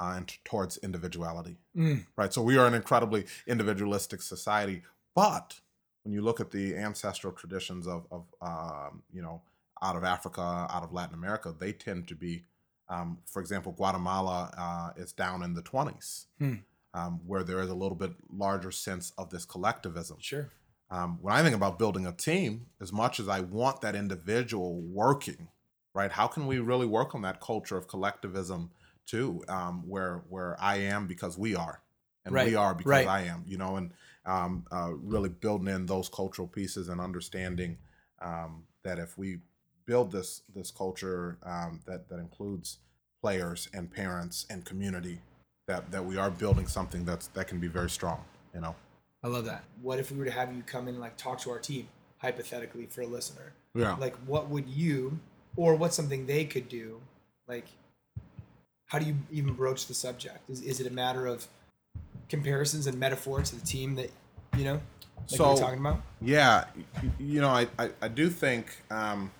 uh, 0.00 0.14
and 0.16 0.32
towards 0.44 0.78
individuality, 0.78 1.58
Mm. 1.76 2.06
right? 2.16 2.32
So 2.32 2.40
we 2.42 2.56
are 2.56 2.66
an 2.66 2.72
incredibly 2.74 3.26
individualistic 3.46 4.22
society. 4.22 4.82
But 5.14 5.60
when 6.04 6.14
you 6.14 6.22
look 6.22 6.40
at 6.40 6.50
the 6.50 6.74
ancestral 6.76 7.32
traditions 7.34 7.86
of 7.86 8.06
of 8.10 8.24
um, 8.40 9.02
you 9.12 9.22
know 9.22 9.42
out 9.82 9.96
of 9.96 10.04
Africa, 10.04 10.40
out 10.70 10.82
of 10.82 10.92
Latin 10.92 11.14
America, 11.14 11.54
they 11.58 11.72
tend 11.72 12.08
to 12.08 12.14
be, 12.14 12.44
um, 12.88 13.18
for 13.26 13.40
example, 13.40 13.72
Guatemala 13.72 14.52
uh, 14.56 15.00
is 15.00 15.12
down 15.12 15.42
in 15.42 15.54
the 15.54 15.62
20s, 15.62 16.26
Hmm. 16.38 16.54
um, 16.94 17.20
where 17.26 17.44
there 17.44 17.60
is 17.60 17.68
a 17.70 17.74
little 17.74 17.96
bit 17.96 18.12
larger 18.30 18.70
sense 18.72 19.12
of 19.18 19.30
this 19.30 19.44
collectivism 19.44 20.16
Sure. 20.20 20.48
um, 20.90 21.18
when 21.22 21.34
I 21.34 21.42
think 21.42 21.54
about 21.54 21.78
building 21.78 22.06
a 22.06 22.12
team, 22.12 22.66
as 22.80 22.92
much 22.92 23.20
as 23.20 23.28
I 23.28 23.40
want 23.40 23.80
that 23.82 23.94
individual 23.94 24.80
working, 24.80 25.48
right? 25.94 26.10
How 26.10 26.26
can 26.26 26.46
we 26.46 26.58
really 26.58 26.86
work 26.86 27.14
on 27.14 27.22
that 27.22 27.40
culture 27.40 27.76
of 27.76 27.88
collectivism 27.88 28.70
too, 29.06 29.42
um, 29.48 29.86
where 29.88 30.18
where 30.28 30.56
I 30.60 30.76
am 30.76 31.06
because 31.06 31.38
we 31.38 31.54
are, 31.54 31.82
and 32.24 32.34
Right, 32.34 32.46
we 32.46 32.54
are 32.56 32.74
because 32.74 32.90
right. 32.90 33.06
I 33.06 33.20
am, 33.22 33.44
you 33.46 33.56
know, 33.58 33.76
and 33.76 33.92
um, 34.26 34.66
uh, 34.70 34.92
really 34.94 35.28
building 35.30 35.68
in 35.74 35.86
those 35.86 36.08
cultural 36.10 36.46
pieces 36.48 36.88
and 36.88 37.00
understanding 37.00 37.78
um, 38.20 38.64
that 38.82 38.98
if 38.98 39.16
we 39.16 39.38
build 39.88 40.12
this 40.12 40.42
this 40.54 40.70
culture 40.70 41.38
um, 41.42 41.80
that 41.86 42.08
that 42.10 42.18
includes 42.20 42.78
players 43.22 43.68
and 43.74 43.90
parents 43.90 44.46
and 44.50 44.64
community, 44.64 45.18
that 45.66 45.90
that 45.90 46.04
we 46.04 46.16
are 46.16 46.30
building 46.30 46.68
something 46.68 47.04
that's 47.04 47.28
that 47.28 47.48
can 47.48 47.58
be 47.58 47.66
very 47.66 47.90
strong, 47.90 48.22
you 48.54 48.60
know. 48.60 48.76
I 49.24 49.28
love 49.28 49.46
that. 49.46 49.64
What 49.82 49.98
if 49.98 50.12
we 50.12 50.18
were 50.18 50.26
to 50.26 50.30
have 50.30 50.54
you 50.54 50.62
come 50.62 50.86
in 50.86 50.94
and 50.94 51.00
like 51.00 51.16
talk 51.16 51.40
to 51.40 51.50
our 51.50 51.58
team, 51.58 51.88
hypothetically, 52.18 52.86
for 52.86 53.00
a 53.00 53.06
listener? 53.06 53.52
Yeah. 53.74 53.96
Like, 53.96 54.14
what 54.26 54.48
would 54.48 54.68
you, 54.68 55.18
or 55.56 55.74
what's 55.74 55.96
something 55.96 56.26
they 56.26 56.44
could 56.44 56.68
do? 56.68 57.00
Like, 57.48 57.66
how 58.86 58.98
do 59.00 59.06
you 59.06 59.16
even 59.32 59.54
broach 59.54 59.86
the 59.86 59.94
subject? 59.94 60.48
Is, 60.48 60.62
is 60.62 60.80
it 60.80 60.86
a 60.86 60.92
matter 60.92 61.26
of 61.26 61.48
comparisons 62.28 62.86
and 62.86 62.98
metaphor 62.98 63.42
to 63.42 63.56
the 63.56 63.66
team 63.66 63.96
that, 63.96 64.10
you 64.56 64.64
know, 64.64 64.74
like 64.74 65.30
we 65.30 65.36
So- 65.36 65.54
were 65.54 65.60
talking 65.60 65.80
about? 65.80 66.02
Yeah, 66.20 66.64
you 67.18 67.40
know, 67.40 67.48
I, 67.48 67.66
I, 67.78 67.90
I 68.00 68.08
do 68.08 68.30
think 68.30 68.84
um, 68.90 69.30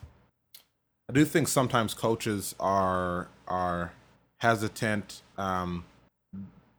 I 1.08 1.14
do 1.14 1.24
think 1.24 1.48
sometimes 1.48 1.94
coaches 1.94 2.54
are 2.60 3.28
are 3.46 3.92
hesitant. 4.38 5.22
Um, 5.36 5.84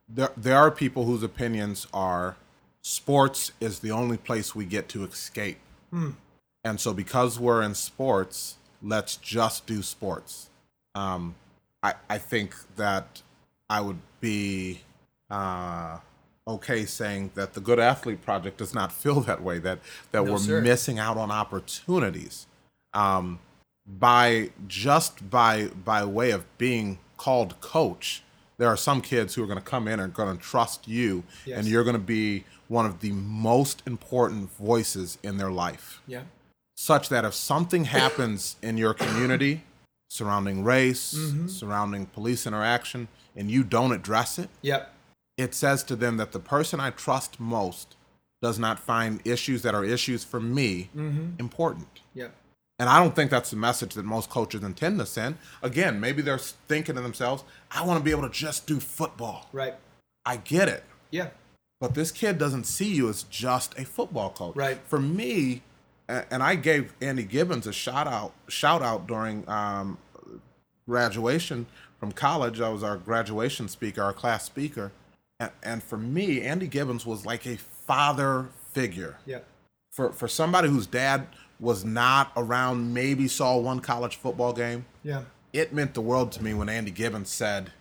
there 0.08 0.32
there 0.38 0.58
are 0.58 0.70
people 0.72 1.06
whose 1.06 1.24
opinions 1.24 1.88
are 1.94 2.36
sports 2.82 3.52
is 3.60 3.80
the 3.80 3.92
only 3.92 4.18
place 4.18 4.54
we 4.56 4.66
get 4.66 4.88
to 4.90 5.04
escape, 5.04 5.58
Hmm. 5.92 6.12
and 6.64 6.80
so 6.80 6.94
because 6.94 7.40
we're 7.40 7.62
in 7.64 7.74
sports, 7.76 8.58
let's 8.84 9.16
just 9.18 9.66
do 9.66 9.82
sports. 9.82 10.50
Um, 10.94 11.36
I 11.82 11.96
I 12.10 12.18
think 12.20 12.56
that 12.76 13.24
I 13.70 13.82
would 13.82 14.00
be 14.22 14.82
uh, 15.32 15.98
okay 16.48 16.86
saying 16.86 17.32
that 17.36 17.54
the 17.54 17.62
Good 17.62 17.80
Athlete 17.80 18.22
Project 18.24 18.58
does 18.58 18.74
not 18.76 18.92
feel 18.92 19.22
that 19.22 19.42
way. 19.42 19.58
That 19.58 19.80
that 20.12 20.24
No, 20.24 20.34
we're 20.34 20.38
sir. 20.38 20.62
missing 20.62 21.00
out 21.00 21.18
on 21.18 21.32
opportunities 21.32 22.46
um, 22.94 23.40
by 23.98 24.52
just 24.68 25.30
by 25.30 25.68
by 25.84 26.06
way 26.06 26.32
of 26.32 26.46
being 26.58 27.00
called 27.18 27.60
coach. 27.62 28.24
There 28.58 28.68
are 28.68 28.78
some 28.78 29.02
kids 29.02 29.36
who 29.36 29.44
are 29.44 29.48
going 29.48 29.58
to 29.58 29.64
come 29.64 29.88
in 29.88 30.00
and 30.00 30.14
going 30.14 30.36
to 30.38 30.42
trust 30.44 30.88
you, 30.88 31.24
Yes. 31.46 31.60
and 31.60 31.68
you're 31.68 31.84
going 31.86 31.96
to 31.96 32.00
be 32.00 32.44
one 32.68 32.86
of 32.86 33.00
the 33.00 33.12
most 33.14 33.82
important 33.88 34.52
voices 34.58 35.18
in 35.24 35.38
their 35.38 35.50
life 35.50 36.02
Yeah. 36.08 36.24
such 36.76 37.10
that 37.10 37.26
if 37.26 37.34
something 37.34 37.86
happens 37.86 38.58
in 38.62 38.78
your 38.78 38.94
community 38.94 39.64
surrounding 40.10 40.64
race, 40.64 41.14
Mm-hmm. 41.14 41.48
surrounding 41.48 42.06
police 42.08 42.46
interaction, 42.46 43.08
and 43.36 43.50
you 43.50 43.64
don't 43.64 43.92
address 43.94 44.38
it, 44.38 44.50
Yep. 44.62 44.94
it 45.38 45.56
says 45.56 45.84
to 45.86 45.96
them 45.96 46.18
that 46.18 46.32
the 46.34 46.40
person 46.40 46.80
I 46.82 46.90
trust 46.92 47.40
most 47.40 47.96
does 48.42 48.60
not 48.60 48.78
find 48.80 49.22
issues 49.26 49.62
that 49.64 49.74
are 49.74 49.84
issues 49.86 50.24
for 50.26 50.40
me 50.40 50.90
Mm-hmm. 50.96 51.40
important. 51.40 52.02
And 52.80 52.88
I 52.88 52.98
don't 53.00 53.14
think 53.14 53.30
that's 53.30 53.50
the 53.50 53.58
message 53.58 53.94
that 53.96 54.06
most 54.06 54.30
coaches 54.30 54.64
intend 54.64 55.00
to 55.00 55.06
send. 55.06 55.38
Again, 55.62 56.00
maybe 56.00 56.22
they're 56.22 56.38
thinking 56.38 56.96
to 56.96 57.02
themselves, 57.02 57.44
I 57.70 57.86
want 57.86 58.00
to 58.00 58.04
be 58.04 58.12
able 58.12 58.24
to 58.24 58.30
just 58.30 58.66
do 58.66 58.80
football. 58.80 59.48
Right. 59.52 59.76
I 60.26 60.38
get 60.38 60.70
it. 60.70 60.86
Yeah. 61.12 61.30
But 61.82 61.94
this 61.94 62.12
kid 62.12 62.38
doesn't 62.38 62.66
see 62.66 62.94
you 62.94 63.10
as 63.10 63.24
just 63.24 63.78
a 63.78 63.84
football 63.84 64.30
coach. 64.30 64.56
Right. 64.56 64.80
For 64.86 65.00
me, 65.00 65.62
and 66.08 66.42
I 66.42 66.56
gave 66.56 66.94
Andy 67.02 67.24
Gibbons 67.24 67.68
a 67.68 67.74
shout 67.74 68.08
out 68.08 68.34
shout 68.48 68.82
out 68.82 69.08
during 69.08 69.48
um, 69.48 69.98
graduation 70.88 71.68
from 72.00 72.12
college. 72.12 72.60
I 72.62 72.70
was 72.70 72.84
our 72.84 72.98
graduation 72.98 73.68
speaker, 73.68 74.02
our 74.02 74.14
class 74.14 74.44
speaker. 74.46 74.92
And, 75.40 75.52
and 75.62 75.84
for 75.84 75.98
me, 75.98 76.42
Andy 76.42 76.68
Gibbons 76.68 77.06
was 77.06 77.26
like 77.26 77.46
a 77.46 77.58
father 77.58 78.48
figure. 78.72 79.18
Yep. 79.26 79.46
For 79.92 80.12
for 80.12 80.28
somebody 80.28 80.70
whose 80.70 80.88
dad 80.88 81.28
was 81.60 81.84
not 81.84 82.32
around, 82.38 82.94
maybe 82.94 83.28
saw 83.28 83.58
one 83.58 83.80
college 83.80 84.16
football 84.16 84.54
game, 84.54 84.86
Yeah. 85.04 85.24
it 85.54 85.74
meant 85.74 85.94
the 85.94 86.02
world 86.02 86.32
to 86.34 86.44
me 86.44 86.54
when 86.54 86.70
Andy 86.70 86.92
Gibbons 86.92 87.30
said, 87.30 87.72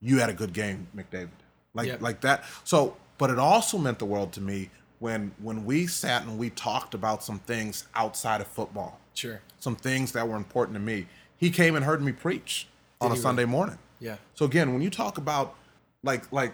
"You 0.00 0.18
had 0.18 0.28
a 0.28 0.32
good 0.34 0.52
game, 0.52 0.88
McDavid." 0.96 1.28
Like 1.74 1.86
Yep. 1.88 2.00
like 2.02 2.20
that. 2.22 2.44
So, 2.64 2.96
but 3.18 3.30
it 3.30 3.38
also 3.38 3.78
meant 3.78 3.98
the 3.98 4.04
world 4.06 4.32
to 4.34 4.40
me 4.40 4.70
when 4.98 5.32
when 5.40 5.64
we 5.64 5.86
sat 5.86 6.22
and 6.22 6.38
we 6.38 6.50
talked 6.50 6.94
about 6.94 7.22
some 7.22 7.38
things 7.40 7.86
outside 7.94 8.40
of 8.40 8.46
football, 8.48 8.98
Sure. 9.14 9.40
some 9.60 9.76
things 9.76 10.12
that 10.12 10.26
were 10.28 10.36
important 10.36 10.74
to 10.74 10.80
me. 10.80 11.06
He 11.36 11.50
came 11.50 11.76
and 11.76 11.84
heard 11.84 12.02
me 12.02 12.10
preach 12.12 12.66
on 13.00 13.12
a 13.12 13.16
Sunday 13.16 13.44
morning. 13.44 13.78
Yeah. 14.00 14.16
So 14.34 14.44
again, 14.44 14.72
when 14.72 14.82
you 14.82 14.90
talk 14.90 15.18
about 15.18 15.54
like 16.02 16.32
like 16.32 16.52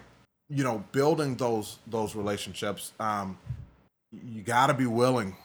you 0.50 0.62
know 0.64 0.84
building 0.92 1.36
those 1.36 1.78
those 1.86 2.14
relationships, 2.14 2.92
um, 3.00 3.38
you 4.12 4.42
got 4.42 4.66
to 4.66 4.74
be 4.74 4.86
willing 4.86 5.36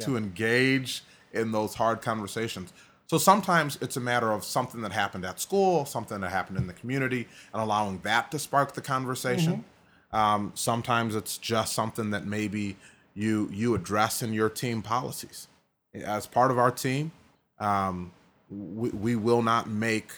to 0.00 0.16
engage 0.16 1.02
in 1.32 1.52
those 1.52 1.74
hard 1.74 2.00
conversations. 2.02 2.72
So 3.06 3.18
sometimes 3.18 3.76
it's 3.82 3.96
a 3.96 4.00
matter 4.00 4.32
of 4.32 4.42
something 4.44 4.80
that 4.82 4.92
happened 4.92 5.24
at 5.24 5.38
school, 5.40 5.84
something 5.84 6.20
that 6.20 6.30
happened 6.30 6.56
in 6.58 6.66
the 6.66 6.72
community, 6.72 7.28
and 7.52 7.62
allowing 7.62 7.98
that 8.04 8.30
to 8.30 8.38
spark 8.38 8.72
the 8.72 8.80
conversation. 8.80 9.64
Um, 10.12 10.52
sometimes 10.54 11.14
it's 11.14 11.36
just 11.38 11.74
something 11.74 12.10
that 12.10 12.26
maybe 12.26 12.76
you 13.14 13.48
you 13.52 13.74
address 13.74 14.22
in 14.22 14.32
your 14.32 14.48
team 14.48 14.80
policies. 14.82 15.48
As 15.94 16.26
part 16.26 16.50
of 16.50 16.58
our 16.58 16.70
team, 16.70 17.12
um, 17.58 18.12
we, 18.50 18.88
we 18.90 19.16
will 19.16 19.42
not 19.42 19.68
make 19.68 20.12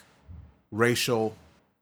racial 0.71 1.35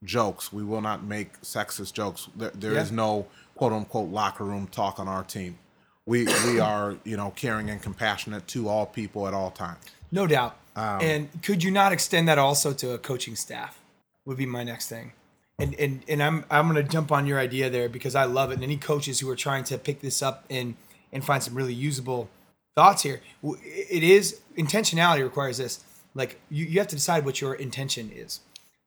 jokes. 0.05 0.53
We 0.53 0.65
will 0.65 0.81
not 0.81 1.05
make 1.05 1.41
sexist 1.43 1.93
jokes. 1.93 2.29
There, 2.37 2.51
there 2.55 2.73
is 2.73 2.91
Yeah. 2.91 2.97
no 2.97 3.27
quote 3.55 3.73
unquote 3.73 4.11
locker 4.11 4.45
room 4.45 4.67
talk 4.67 4.99
on 4.99 5.09
our 5.09 5.25
team. 5.25 5.59
We 6.07 6.27
we 6.47 6.59
are 6.59 6.97
you 7.05 7.17
know 7.17 7.33
caring 7.37 7.71
and 7.71 7.81
compassionate 7.81 8.47
to 8.49 8.69
all 8.69 8.87
people 8.87 9.29
at 9.29 9.35
all 9.35 9.51
times. 9.51 9.79
No 10.11 10.27
doubt. 10.27 10.57
Um, 10.75 11.01
and 11.01 11.43
could 11.43 11.63
you 11.63 11.71
not 11.71 11.93
extend 11.93 12.29
that 12.29 12.39
also 12.39 12.73
to 12.73 12.93
a 12.93 12.99
coaching 12.99 13.37
staff? 13.37 13.79
Would 14.25 14.37
be 14.37 14.47
my 14.47 14.65
next 14.65 14.89
thing. 14.89 15.13
And 15.59 15.75
and 15.79 16.03
and 16.09 16.23
I'm 16.23 16.45
I'm 16.51 16.67
gonna 16.67 16.83
jump 16.83 17.13
on 17.13 17.27
your 17.27 17.39
idea 17.39 17.71
there 17.71 17.89
because 17.89 18.15
I 18.15 18.25
love 18.25 18.51
it. 18.51 18.55
And 18.55 18.65
any 18.65 18.77
coaches 18.77 19.21
who 19.21 19.29
are 19.31 19.37
trying 19.37 19.65
to 19.65 19.79
pick 19.79 20.01
this 20.01 20.23
up 20.23 20.45
and 20.51 20.75
and 21.13 21.25
find 21.25 21.43
some 21.43 21.55
really 21.55 21.75
usable 21.75 22.29
thoughts 22.75 23.03
here, 23.03 23.21
it 23.43 24.03
is 24.03 24.41
intentionality 24.57 25.23
requires 25.23 25.59
this. 25.59 25.85
Like 26.15 26.41
you, 26.51 26.65
you 26.65 26.79
have 26.79 26.89
to 26.89 26.97
decide 26.97 27.25
what 27.25 27.41
your 27.41 27.55
intention 27.55 28.11
is, 28.15 28.41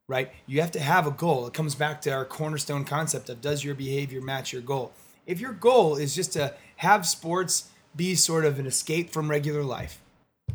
right? 0.07 0.31
You 0.47 0.61
have 0.61 0.71
to 0.71 0.79
have 0.79 1.07
a 1.07 1.11
goal. 1.11 1.47
It 1.47 1.53
comes 1.53 1.75
back 1.75 2.01
to 2.01 2.11
our 2.11 2.25
cornerstone 2.25 2.83
concept 2.83 3.29
of 3.29 3.41
does 3.41 3.63
your 3.63 3.75
behavior 3.75 4.21
match 4.21 4.53
your 4.53 4.61
goal? 4.61 4.91
If 5.25 5.39
your 5.39 5.53
goal 5.53 5.95
is 5.95 6.15
just 6.15 6.33
to 6.33 6.53
have 6.77 7.05
sports 7.05 7.69
be 7.95 8.15
sort 8.15 8.45
of 8.45 8.59
an 8.59 8.67
escape 8.67 9.09
from 9.09 9.29
regular 9.29 9.63
life, 9.63 9.99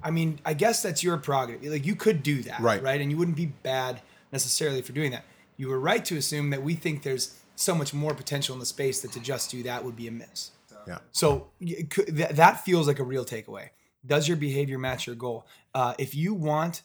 I 0.02 0.10
mean, 0.10 0.40
I 0.44 0.54
guess 0.54 0.82
that's 0.82 1.02
your 1.02 1.16
prerogative. 1.18 1.70
Like 1.70 1.86
you 1.86 1.96
could 1.96 2.22
do 2.22 2.42
that, 2.42 2.60
Right. 2.60 2.82
Right, 2.82 3.00
and 3.00 3.10
you 3.10 3.16
wouldn't 3.16 3.36
be 3.36 3.46
bad 3.46 4.00
necessarily 4.32 4.82
for 4.82 4.92
doing 4.92 5.10
that. 5.10 5.24
You 5.56 5.68
were 5.68 5.80
right 5.80 6.04
to 6.06 6.16
assume 6.16 6.50
that 6.50 6.62
we 6.62 6.74
think 6.74 7.02
there's 7.02 7.36
so 7.56 7.74
much 7.74 7.92
more 7.92 8.14
potential 8.14 8.54
in 8.54 8.60
the 8.60 8.66
space 8.66 9.00
that 9.02 9.12
to 9.12 9.20
just 9.20 9.50
do 9.50 9.62
that 9.64 9.84
would 9.84 9.96
be 9.96 10.06
a 10.08 10.10
miss. 10.10 10.52
Yeah. 10.86 10.98
So 11.12 11.48
y- 11.60 11.86
c- 11.94 12.04
th- 12.04 12.30
that 12.30 12.64
feels 12.64 12.86
like 12.86 12.98
a 12.98 13.04
real 13.04 13.24
takeaway. 13.24 13.68
Does 14.06 14.26
your 14.26 14.38
behavior 14.38 14.78
match 14.78 15.06
your 15.06 15.16
goal? 15.16 15.46
Uh, 15.74 15.92
if 15.98 16.14
you 16.14 16.32
want, 16.32 16.82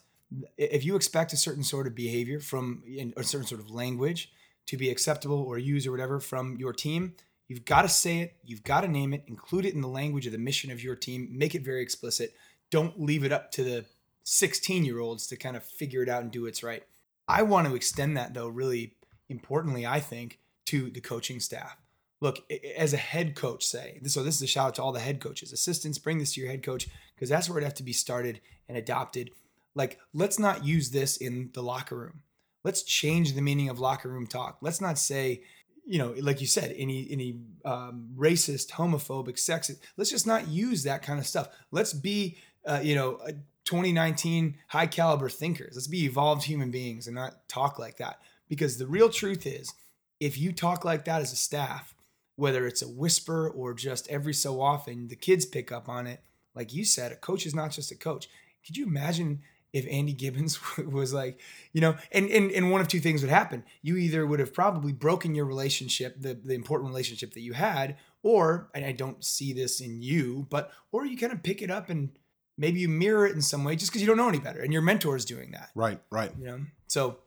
if 0.58 0.84
you 0.84 0.96
expect 0.96 1.32
a 1.32 1.36
certain 1.36 1.62
sort 1.62 1.86
of 1.86 1.94
behavior 1.94 2.40
from 2.40 2.82
a 3.16 3.22
certain 3.22 3.46
sort 3.46 3.60
of 3.62 3.70
language 3.70 4.30
to 4.66 4.76
be 4.76 4.90
acceptable 4.90 5.38
or 5.40 5.56
used 5.56 5.86
or 5.86 5.92
whatever 5.92 6.20
from 6.20 6.56
your 6.58 6.74
team, 6.74 7.14
you've 7.48 7.64
got 7.64 7.82
to 7.82 7.88
say 7.88 8.20
it. 8.20 8.36
You've 8.44 8.64
got 8.64 8.82
to 8.82 8.88
name 8.88 9.12
it. 9.12 9.24
Include 9.26 9.66
it 9.66 9.74
in 9.74 9.80
the 9.80 9.88
language 9.88 10.26
of 10.26 10.32
the 10.32 10.38
mission 10.38 10.70
of 10.70 10.82
your 10.82 10.96
team. 10.96 11.28
Make 11.30 11.54
it 11.54 11.64
very 11.64 11.82
explicit. 11.82 12.34
Don't 12.70 13.00
leave 13.00 13.24
it 13.24 13.32
up 13.32 13.50
to 13.52 13.64
the 13.64 13.84
16 14.24 14.84
year 14.84 14.98
olds 14.98 15.26
to 15.28 15.36
kind 15.36 15.56
of 15.56 15.64
figure 15.64 16.02
it 16.02 16.08
out 16.08 16.22
and 16.22 16.30
do 16.30 16.42
what's 16.42 16.62
right. 16.62 16.82
I 17.28 17.42
want 17.42 17.68
to 17.68 17.74
extend 17.74 18.16
that 18.16 18.34
though, 18.34 18.48
really 18.48 18.94
importantly, 19.28 19.86
I 19.86 20.00
think, 20.00 20.38
to 20.66 20.90
the 20.90 21.00
coaching 21.00 21.40
staff. 21.40 21.76
Look, 22.20 22.50
as 22.76 22.92
a 22.92 22.98
head 22.98 23.34
coach, 23.36 23.64
say, 23.64 24.00
so 24.06 24.22
this 24.22 24.36
is 24.36 24.42
a 24.42 24.46
shout 24.46 24.68
out 24.68 24.74
to 24.76 24.82
all 24.82 24.92
the 24.92 25.00
head 25.00 25.20
coaches, 25.20 25.52
assistants, 25.52 25.98
bring 25.98 26.18
this 26.18 26.32
to 26.34 26.40
your 26.40 26.50
head 26.50 26.62
coach 26.62 26.88
because 27.14 27.28
that's 27.28 27.48
where 27.48 27.58
it 27.58 27.64
has 27.64 27.74
to 27.74 27.82
be 27.82 27.92
started 27.92 28.40
and 28.68 28.78
adopted. 28.78 29.30
Like, 29.74 29.98
let's 30.14 30.38
not 30.38 30.64
use 30.64 30.90
this 30.90 31.18
in 31.18 31.50
the 31.52 31.62
locker 31.62 31.96
room. 31.96 32.22
Let's 32.64 32.82
change 32.82 33.34
the 33.34 33.42
meaning 33.42 33.68
of 33.68 33.78
locker 33.78 34.08
room 34.08 34.26
talk. 34.26 34.58
Let's 34.62 34.80
not 34.80 34.98
say, 34.98 35.42
you 35.86 35.98
know, 35.98 36.14
like 36.18 36.40
you 36.40 36.46
said, 36.46 36.74
any 36.76 37.06
any 37.10 37.38
um, 37.64 38.08
racist, 38.16 38.70
homophobic, 38.72 39.36
sexist. 39.36 39.78
Let's 39.96 40.10
just 40.10 40.26
not 40.26 40.48
use 40.48 40.82
that 40.82 41.02
kind 41.02 41.18
of 41.18 41.26
stuff. 41.26 41.48
Let's 41.70 41.92
be, 41.92 42.38
uh, 42.66 42.80
you 42.82 42.96
know, 42.96 43.20
a 43.24 43.32
2019 43.64 44.56
high 44.68 44.88
caliber 44.88 45.28
thinkers. 45.28 45.74
Let's 45.74 45.86
be 45.86 46.04
evolved 46.04 46.44
human 46.44 46.70
beings 46.70 47.06
and 47.06 47.14
not 47.14 47.48
talk 47.48 47.78
like 47.78 47.98
that. 47.98 48.18
Because 48.48 48.78
the 48.78 48.86
real 48.86 49.08
truth 49.08 49.46
is, 49.46 49.72
if 50.20 50.38
you 50.38 50.52
talk 50.52 50.84
like 50.84 51.04
that 51.04 51.22
as 51.22 51.32
a 51.32 51.36
staff, 51.36 51.94
whether 52.36 52.66
it's 52.66 52.82
a 52.82 52.88
whisper 52.88 53.48
or 53.48 53.72
just 53.72 54.08
every 54.08 54.34
so 54.34 54.60
often, 54.60 55.08
the 55.08 55.16
kids 55.16 55.46
pick 55.46 55.70
up 55.70 55.88
on 55.88 56.06
it. 56.06 56.20
Like 56.54 56.74
you 56.74 56.84
said, 56.84 57.12
a 57.12 57.16
coach 57.16 57.46
is 57.46 57.54
not 57.54 57.70
just 57.70 57.92
a 57.92 57.96
coach. 57.96 58.28
Could 58.64 58.76
you 58.76 58.86
imagine 58.86 59.42
if 59.76 59.86
Andy 59.90 60.12
Gibbons 60.12 60.58
was 60.78 61.12
like, 61.12 61.40
you 61.72 61.80
know, 61.80 61.96
and, 62.12 62.28
and, 62.30 62.50
and 62.50 62.70
one 62.70 62.80
of 62.80 62.88
two 62.88 63.00
things 63.00 63.22
would 63.22 63.30
happen. 63.30 63.64
You 63.82 63.96
either 63.96 64.26
would 64.26 64.40
have 64.40 64.54
probably 64.54 64.92
broken 64.92 65.34
your 65.34 65.44
relationship, 65.44 66.16
the, 66.20 66.34
the 66.34 66.54
important 66.54 66.88
relationship 66.88 67.34
that 67.34 67.40
you 67.40 67.52
had, 67.52 67.96
or, 68.22 68.70
and 68.74 68.84
I 68.84 68.92
don't 68.92 69.22
see 69.24 69.52
this 69.52 69.80
in 69.80 70.00
you, 70.00 70.46
but, 70.48 70.72
or 70.92 71.04
you 71.04 71.16
kind 71.16 71.32
of 71.32 71.42
pick 71.42 71.60
it 71.62 71.70
up 71.70 71.90
and 71.90 72.10
maybe 72.56 72.80
you 72.80 72.88
mirror 72.88 73.26
it 73.26 73.34
in 73.34 73.42
some 73.42 73.64
way 73.64 73.76
just 73.76 73.90
because 73.90 74.00
you 74.00 74.08
don't 74.08 74.16
know 74.16 74.28
any 74.28 74.40
better 74.40 74.60
and 74.60 74.72
your 74.72 74.82
mentor 74.82 75.16
is 75.16 75.24
doing 75.24 75.50
that. 75.52 75.70
Right, 75.74 76.00
right. 76.10 76.32
you 76.38 76.46
know? 76.46 76.60
So 76.86 77.18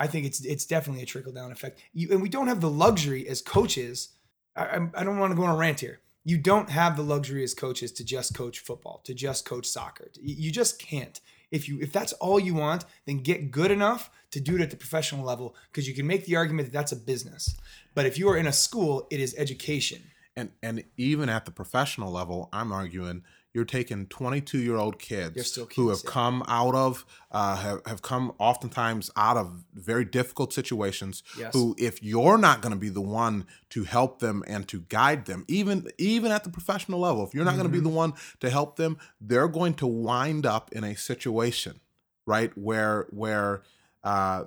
i 0.00 0.06
think 0.06 0.24
it's 0.24 0.44
it's 0.44 0.64
definitely 0.64 1.02
a 1.02 1.06
trickle 1.06 1.32
down 1.32 1.50
effect. 1.50 1.80
You, 1.92 2.08
and 2.12 2.22
we 2.22 2.28
don't 2.28 2.46
have 2.46 2.60
the 2.60 2.70
luxury 2.70 3.28
as 3.28 3.42
coaches 3.42 4.10
I, 4.56 4.64
I'm- 4.66 4.92
don't 4.94 5.18
want 5.18 5.32
to 5.32 5.36
go 5.36 5.44
on 5.44 5.54
a 5.54 5.58
rant 5.58 5.80
here. 5.80 6.00
You 6.24 6.38
don't 6.38 6.68
have 6.68 6.96
the 6.96 7.02
luxury 7.02 7.42
as 7.42 7.54
coaches 7.54 7.92
to 7.92 8.04
just 8.04 8.34
coach 8.34 8.58
football 8.58 9.00
to 9.04 9.14
just 9.14 9.44
coach 9.44 9.66
soccer. 9.66 10.10
You 10.20 10.50
just 10.50 10.78
can't 10.78 11.20
if 11.50 11.68
you 11.68 11.78
if 11.80 11.92
that's 11.92 12.12
all 12.14 12.38
you 12.38 12.54
want 12.54 12.84
then 13.06 13.18
get 13.18 13.50
good 13.50 13.70
enough 13.70 14.10
to 14.30 14.40
do 14.40 14.56
it 14.56 14.60
at 14.60 14.70
the 14.70 14.76
professional 14.76 15.24
level 15.24 15.56
because 15.70 15.88
you 15.88 15.94
can 15.94 16.06
make 16.06 16.24
the 16.26 16.36
argument 16.36 16.66
that 16.68 16.72
that's 16.72 16.92
a 16.92 16.96
business. 16.96 17.56
But 17.94 18.06
if 18.06 18.18
you 18.18 18.28
are 18.28 18.36
in 18.36 18.46
a 18.46 18.52
school 18.52 19.06
it 19.10 19.20
is 19.20 19.34
education. 19.38 20.02
And 20.36 20.50
and 20.62 20.84
even 20.96 21.28
at 21.28 21.44
the 21.44 21.50
professional 21.50 22.12
level, 22.12 22.48
I'm 22.52 22.72
arguing 22.72 23.24
you're 23.54 23.64
taking 23.64 24.06
22 24.06 24.58
year 24.58 24.76
old 24.76 24.98
kids, 24.98 25.58
who 25.74 25.88
have 25.88 26.02
yeah. 26.04 26.10
come 26.10 26.44
out 26.46 26.74
of 26.74 27.04
uh, 27.32 27.56
have 27.56 27.80
have 27.86 28.02
come 28.02 28.32
oftentimes 28.38 29.10
out 29.16 29.36
of 29.36 29.64
very 29.74 30.04
difficult 30.04 30.52
situations. 30.52 31.22
Yes. 31.38 31.54
Who, 31.54 31.74
if 31.78 32.02
you're 32.02 32.38
not 32.38 32.60
going 32.60 32.74
to 32.74 32.78
be 32.78 32.88
the 32.90 33.00
one 33.00 33.46
to 33.70 33.84
help 33.84 34.18
them 34.18 34.44
and 34.46 34.68
to 34.68 34.82
guide 34.88 35.24
them, 35.24 35.44
even 35.48 35.88
even 35.98 36.30
at 36.30 36.44
the 36.44 36.50
professional 36.50 37.00
level, 37.00 37.26
if 37.26 37.34
you're 37.34 37.44
not 37.44 37.56
going 37.56 37.64
to 37.64 37.68
be 37.70 37.78
Mm-hmm. 37.78 37.84
the 37.84 37.94
one 37.94 38.12
to 38.40 38.50
help 38.50 38.76
them, 38.76 38.98
they're 39.20 39.48
going 39.48 39.74
to 39.74 39.86
wind 39.86 40.44
up 40.44 40.72
in 40.72 40.84
a 40.84 40.96
situation, 40.96 41.80
right, 42.26 42.56
where 42.56 43.06
where 43.10 43.62
uh, 44.04 44.44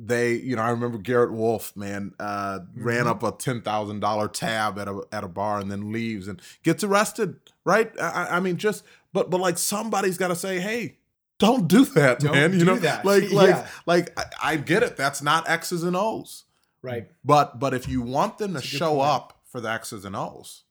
they, 0.00 0.34
you 0.34 0.54
know, 0.54 0.62
I 0.62 0.70
remember 0.70 0.96
Garrett 0.98 1.32
Wolfe, 1.32 1.74
man, 1.76 2.14
uh, 2.20 2.60
ran 2.76 3.00
Mm-hmm. 3.06 3.08
up 3.08 3.22
a 3.24 3.32
ten 3.32 3.60
thousand 3.62 4.00
dollar 4.00 4.28
tab 4.28 4.78
at 4.78 4.86
a 4.88 5.02
at 5.10 5.24
a 5.24 5.28
bar 5.28 5.58
and 5.58 5.70
then 5.72 5.92
leaves 5.92 6.28
and 6.28 6.40
gets 6.62 6.84
arrested, 6.84 7.36
right? 7.64 7.90
I, 8.00 8.28
I- 8.36 8.40
mean, 8.40 8.56
just 8.58 8.84
but 9.12 9.28
but 9.30 9.40
like 9.40 9.58
somebody's 9.58 10.16
got 10.18 10.28
to 10.28 10.36
say, 10.36 10.60
hey, 10.60 10.98
don't 11.38 11.66
do 11.68 11.84
that, 11.84 12.20
Don't 12.20 12.32
man. 12.32 12.52
You 12.52 12.58
do 12.60 12.64
know, 12.64 12.76
that. 12.76 13.04
like 13.04 13.30
like 13.32 13.48
Yeah. 13.50 13.66
like 13.86 14.18
I, 14.18 14.52
I 14.52 14.56
get 14.56 14.82
it. 14.82 14.96
That's 14.96 15.20
not 15.22 15.48
X's 15.48 15.82
and 15.82 15.96
O's, 15.96 16.44
right 16.82 17.08
but 17.24 17.58
but 17.58 17.74
if 17.74 17.88
you 17.88 18.00
want 18.02 18.38
them 18.38 18.50
to 18.50 18.54
That's 18.54 18.70
good 18.70 18.78
show 18.78 18.94
point. 18.96 19.08
up 19.08 19.40
for 19.46 19.60
the 19.60 19.70
X's 19.70 20.04
and 20.04 20.14
O's, 20.14 20.62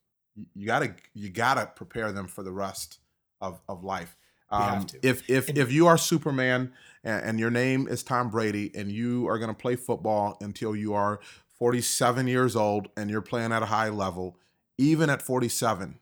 you, 0.56 0.66
gotta 0.68 0.94
you 1.14 1.30
gotta 1.30 1.66
prepare 1.76 2.12
them 2.12 2.28
for 2.28 2.44
the 2.44 2.52
rest 2.52 3.00
of 3.42 3.60
of 3.68 3.84
life. 3.84 4.16
Um, 4.50 4.86
to. 4.86 5.00
If 5.06 5.30
if 5.30 5.50
And- 5.50 5.58
if 5.58 5.72
you 5.72 5.88
are 5.88 5.98
Superman 5.98 6.72
and, 7.04 7.24
and 7.24 7.40
your 7.40 7.50
name 7.52 7.88
is 7.88 8.04
Tom 8.04 8.30
Brady 8.30 8.72
and 8.76 8.92
you 8.92 9.28
are 9.28 9.38
gonna 9.40 9.54
play 9.54 9.76
football 9.76 10.38
until 10.42 10.76
you 10.76 10.94
are 10.94 11.20
47 11.60 12.28
years 12.28 12.56
old 12.56 12.90
and 12.96 13.10
you're 13.10 13.22
playing 13.22 13.52
at 13.52 13.64
a 13.64 13.68
high 13.68 13.90
level, 13.90 14.38
even 14.78 15.10
at 15.10 15.22
47, 15.22 15.98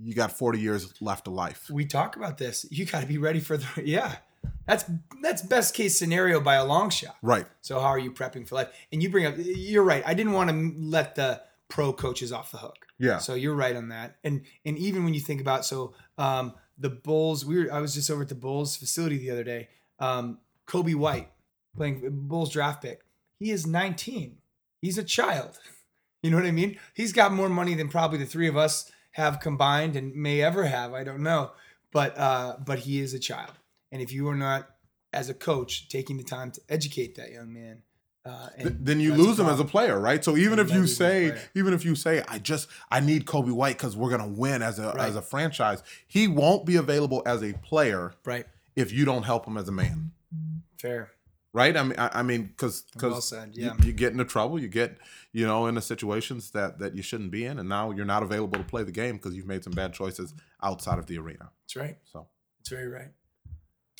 you 0.00 0.14
got 0.14 0.30
40 0.36 0.60
years 0.60 0.94
left 1.00 1.26
of 1.26 1.32
life. 1.32 1.68
we 1.70 1.84
talk 1.84 2.14
about 2.16 2.38
this 2.38 2.64
you 2.70 2.84
got 2.84 3.00
to 3.00 3.06
be 3.06 3.18
ready 3.18 3.40
for 3.40 3.56
the 3.56 3.66
yeah 3.84 4.16
that's 4.64 4.84
that's 5.22 5.42
best 5.42 5.74
case 5.74 5.98
scenario 5.98 6.40
by 6.40 6.54
a 6.54 6.64
long 6.64 6.88
shot 6.90 7.16
Right. 7.22 7.46
So 7.62 7.80
how 7.80 7.86
are 7.86 7.98
you 7.98 8.12
prepping 8.12 8.46
for 8.46 8.54
life? 8.54 8.68
And 8.92 9.02
you 9.02 9.10
bring 9.10 9.26
up, 9.26 9.34
you're 9.38 9.82
right. 9.82 10.02
I 10.06 10.14
didn't 10.14 10.32
want 10.32 10.50
to 10.50 10.72
let 10.78 11.14
the 11.16 11.40
pro 11.68 11.92
coaches 11.92 12.32
off 12.32 12.52
the 12.52 12.58
hook. 12.58 12.86
Yeah. 12.98 13.18
So 13.18 13.34
you're 13.34 13.54
right 13.54 13.74
on 13.74 13.88
that. 13.88 14.16
And 14.22 14.42
and 14.64 14.78
even 14.78 15.04
when 15.04 15.14
you 15.14 15.20
think 15.20 15.40
about 15.40 15.64
so 15.64 15.94
um, 16.16 16.54
the 16.78 16.90
Bulls, 16.90 17.44
we 17.44 17.64
were 17.64 17.72
I 17.72 17.80
was 17.80 17.94
just 17.94 18.10
over 18.10 18.22
at 18.22 18.28
the 18.28 18.34
Bulls 18.34 18.76
facility 18.76 19.18
the 19.18 19.30
other 19.30 19.44
day. 19.44 19.68
Um, 19.98 20.38
Coby 20.66 20.94
White 20.94 21.30
playing 21.76 22.00
Bulls 22.28 22.50
draft 22.50 22.82
pick. 22.82 23.00
He 23.38 23.50
is 23.50 23.66
19. 23.66 24.36
He's 24.82 24.98
a 24.98 25.04
child. 25.04 25.58
You 26.20 26.32
know 26.32 26.36
what 26.38 26.46
I 26.46 26.50
mean? 26.50 26.76
He's 26.94 27.12
got 27.12 27.32
more 27.32 27.48
money 27.48 27.74
than 27.74 27.88
probably 27.88 28.18
the 28.18 28.26
three 28.26 28.48
of 28.48 28.56
us 28.56 28.90
have 29.12 29.38
combined 29.38 29.94
and 29.94 30.12
may 30.16 30.42
ever 30.42 30.64
have. 30.66 30.92
I 30.92 31.04
don't 31.04 31.22
know. 31.22 31.52
But 31.92 32.18
uh, 32.18 32.56
but 32.58 32.80
he 32.80 32.98
is 32.98 33.14
a 33.14 33.20
child. 33.20 33.52
And 33.92 34.02
if 34.02 34.12
you 34.12 34.28
are 34.28 34.34
not 34.34 34.68
as 35.12 35.28
a 35.28 35.34
coach 35.34 35.88
taking 35.88 36.16
the 36.16 36.24
time 36.24 36.50
to 36.50 36.60
educate 36.68 37.14
that 37.14 37.30
young 37.30 37.52
man, 37.54 37.82
uh, 38.26 38.48
Th- 38.58 38.74
then 38.80 38.98
you 38.98 39.14
lose 39.14 39.38
him 39.38 39.46
as 39.46 39.60
a 39.60 39.64
player, 39.64 39.98
right? 40.00 40.24
So 40.24 40.36
even 40.36 40.58
if 40.58 40.70
you 40.72 40.80
lose 40.80 41.00
him 41.00 41.06
as 41.06 41.12
a 41.32 41.36
say, 41.36 41.42
even 41.54 41.72
if 41.72 41.84
you 41.84 41.94
say, 41.94 42.24
I 42.26 42.40
just 42.40 42.66
I 42.90 42.98
need 42.98 43.24
Coby 43.24 43.52
White 43.52 43.78
because 43.78 43.96
we're 43.96 44.10
gonna 44.10 44.26
win 44.26 44.60
as 44.60 44.80
a 44.80 44.88
Right. 44.88 45.08
as 45.08 45.14
a 45.14 45.22
franchise, 45.22 45.84
he 46.08 46.26
won't 46.26 46.66
be 46.66 46.74
available 46.74 47.22
as 47.26 47.44
a 47.44 47.52
player 47.52 48.12
right. 48.24 48.44
If 48.78 48.92
you 48.92 49.04
don't 49.04 49.24
help 49.24 49.44
him 49.46 49.56
as 49.56 49.68
a 49.68 49.72
man, 49.72 50.12
Fair. 50.80 51.10
right? 51.52 51.76
I 51.76 51.82
mean, 51.82 51.98
I, 51.98 52.20
I 52.20 52.22
mean, 52.22 52.44
because 52.44 52.82
because 52.92 53.12
Well 53.12 53.20
said, 53.20 53.56
you, 53.56 53.72
you 53.84 53.92
get 53.92 54.12
into 54.12 54.24
trouble, 54.24 54.58
you 54.60 54.68
get 54.68 54.96
you 55.32 55.46
know 55.46 55.66
into 55.66 55.80
situations 55.80 56.50
that 56.52 56.78
that 56.78 56.94
you 56.94 57.02
shouldn't 57.02 57.30
be 57.30 57.44
in, 57.44 57.58
and 57.58 57.68
now 57.68 57.90
you're 57.90 58.06
not 58.06 58.22
available 58.22 58.58
to 58.58 58.64
play 58.64 58.84
the 58.84 58.92
game 58.92 59.16
because 59.16 59.34
you've 59.34 59.46
made 59.46 59.64
some 59.64 59.72
bad 59.72 59.92
choices 59.92 60.32
outside 60.62 60.98
of 60.98 61.06
the 61.06 61.18
arena. 61.18 61.50
That's 61.64 61.76
right. 61.76 61.96
So 62.04 62.28
That's 62.58 62.70
very 62.70 62.88
right. 62.88 63.08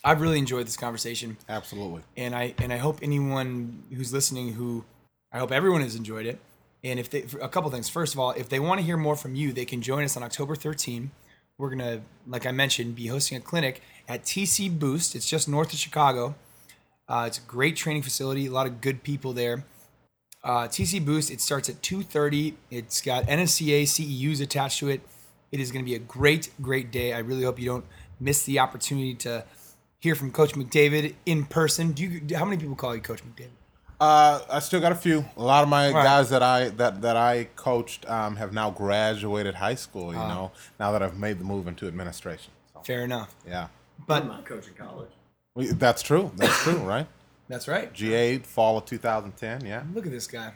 I've 0.05 0.21
really 0.21 0.39
enjoyed 0.39 0.65
this 0.67 0.77
conversation, 0.77 1.37
Absolutely. 1.49 2.03
and 2.17 2.35
I 2.35 2.55
and 2.59 2.73
I 2.73 2.77
hope 2.77 3.01
anyone 3.03 3.83
who's 3.93 4.13
listening 4.13 4.53
who 4.53 4.85
I 5.33 5.39
hope 5.39 5.51
everyone 5.51 5.83
has 5.83 5.97
enjoyed 5.97 6.27
it. 6.27 6.39
And 6.85 7.01
if 7.01 7.11
they 7.11 7.25
a 7.43 7.49
couple 7.49 7.69
things. 7.71 7.89
First 7.89 8.15
of 8.15 8.21
all, 8.21 8.31
if 8.31 8.49
they 8.49 8.61
want 8.61 8.79
to 8.79 8.87
hear 8.87 8.97
more 8.97 9.17
from 9.17 9.35
you, 9.35 9.53
they 9.53 9.65
can 9.65 9.83
join 9.83 10.05
us 10.05 10.17
on 10.17 10.23
October 10.23 10.55
13. 10.55 11.11
We're 11.59 11.71
gonna, 11.71 12.03
like 12.29 12.47
I 12.47 12.53
mentioned, 12.53 12.95
be 12.95 13.09
hosting 13.09 13.37
a 13.37 13.41
clinic 13.41 13.83
at 14.09 14.25
TC 14.25 14.77
Boost. 14.79 15.15
It's 15.15 15.29
just 15.29 15.49
north 15.49 15.73
of 15.73 15.79
Chicago. 15.79 16.35
Uh, 17.09 17.25
it's 17.27 17.39
a 17.39 17.43
great 17.43 17.77
training 17.77 18.03
facility. 18.03 18.47
A 18.47 18.51
lot 18.51 18.67
of 18.67 18.81
good 18.81 19.03
people 19.03 19.33
there. 19.33 19.65
Uh, 20.43 20.67
TC 20.69 21.05
Boost. 21.05 21.31
It 21.31 21.41
starts 21.41 21.69
at 21.69 21.83
2:30. 21.83 22.55
It's 22.71 23.01
got 23.01 23.27
NSCA 23.27 23.85
CEUs 23.85 24.41
attached 24.41 24.79
to 24.81 24.89
it. 24.89 25.01
It 25.51 25.61
is 25.61 25.73
going 25.73 25.85
to 25.85 25.89
be 25.89 25.95
a 25.95 26.01
great, 26.01 26.51
great 26.61 26.91
day. 26.91 27.13
I 27.13 27.19
really 27.19 27.45
hope 27.45 27.59
you 27.59 27.67
don't 27.67 27.85
miss 28.21 28.45
the 28.45 28.59
opportunity 28.59 29.15
to 29.15 29.45
hear 29.99 30.15
from 30.15 30.31
Coach 30.31 30.55
McDavid 30.55 31.15
in 31.27 31.45
person. 31.45 31.93
Do 31.93 32.05
you? 32.05 32.37
How 32.37 32.45
many 32.45 32.59
people 32.59 32.77
call 32.77 32.95
you 32.95 33.01
Coach 33.01 33.23
McDavid? 33.25 33.51
Uh, 34.01 34.41
I 34.49 34.61
still 34.61 34.81
got 34.81 34.93
a 34.93 34.97
few. 34.97 35.25
A 35.37 35.43
lot 35.43 35.65
of 35.65 35.69
my 35.69 35.91
right. 35.91 36.05
guys 36.05 36.31
that 36.31 36.43
I 36.43 36.69
that 36.71 37.03
that 37.03 37.17
I 37.17 37.49
coached 37.57 38.09
um, 38.09 38.37
have 38.37 38.53
now 38.53 38.71
graduated 38.71 39.57
high 39.57 39.75
school. 39.75 40.13
You 40.13 40.19
know, 40.19 40.53
now 40.79 40.93
that 40.93 41.03
I've 41.03 41.19
made 41.19 41.39
the 41.39 41.45
move 41.45 41.67
into 41.67 41.89
administration. 41.89 42.53
So, 42.75 42.83
Fair 42.83 43.03
enough. 43.03 43.35
yeah, 43.47 43.69
But 44.07 44.23
I'm 44.23 44.29
not 44.29 44.45
coaching 44.47 44.75
college. 44.75 45.11
We- 45.55 45.67
that's 45.73 46.03
true. 46.03 46.31
That's 46.37 46.57
true, 46.63 46.79
right? 46.79 47.07
that's 47.49 47.67
right. 47.67 47.93
GA 47.95 48.39
fall 48.39 48.77
of 48.79 48.85
2010. 48.85 49.65
Yeah. 49.65 49.83
Look 49.95 50.05
at 50.07 50.13
this 50.13 50.27
guy. 50.27 50.53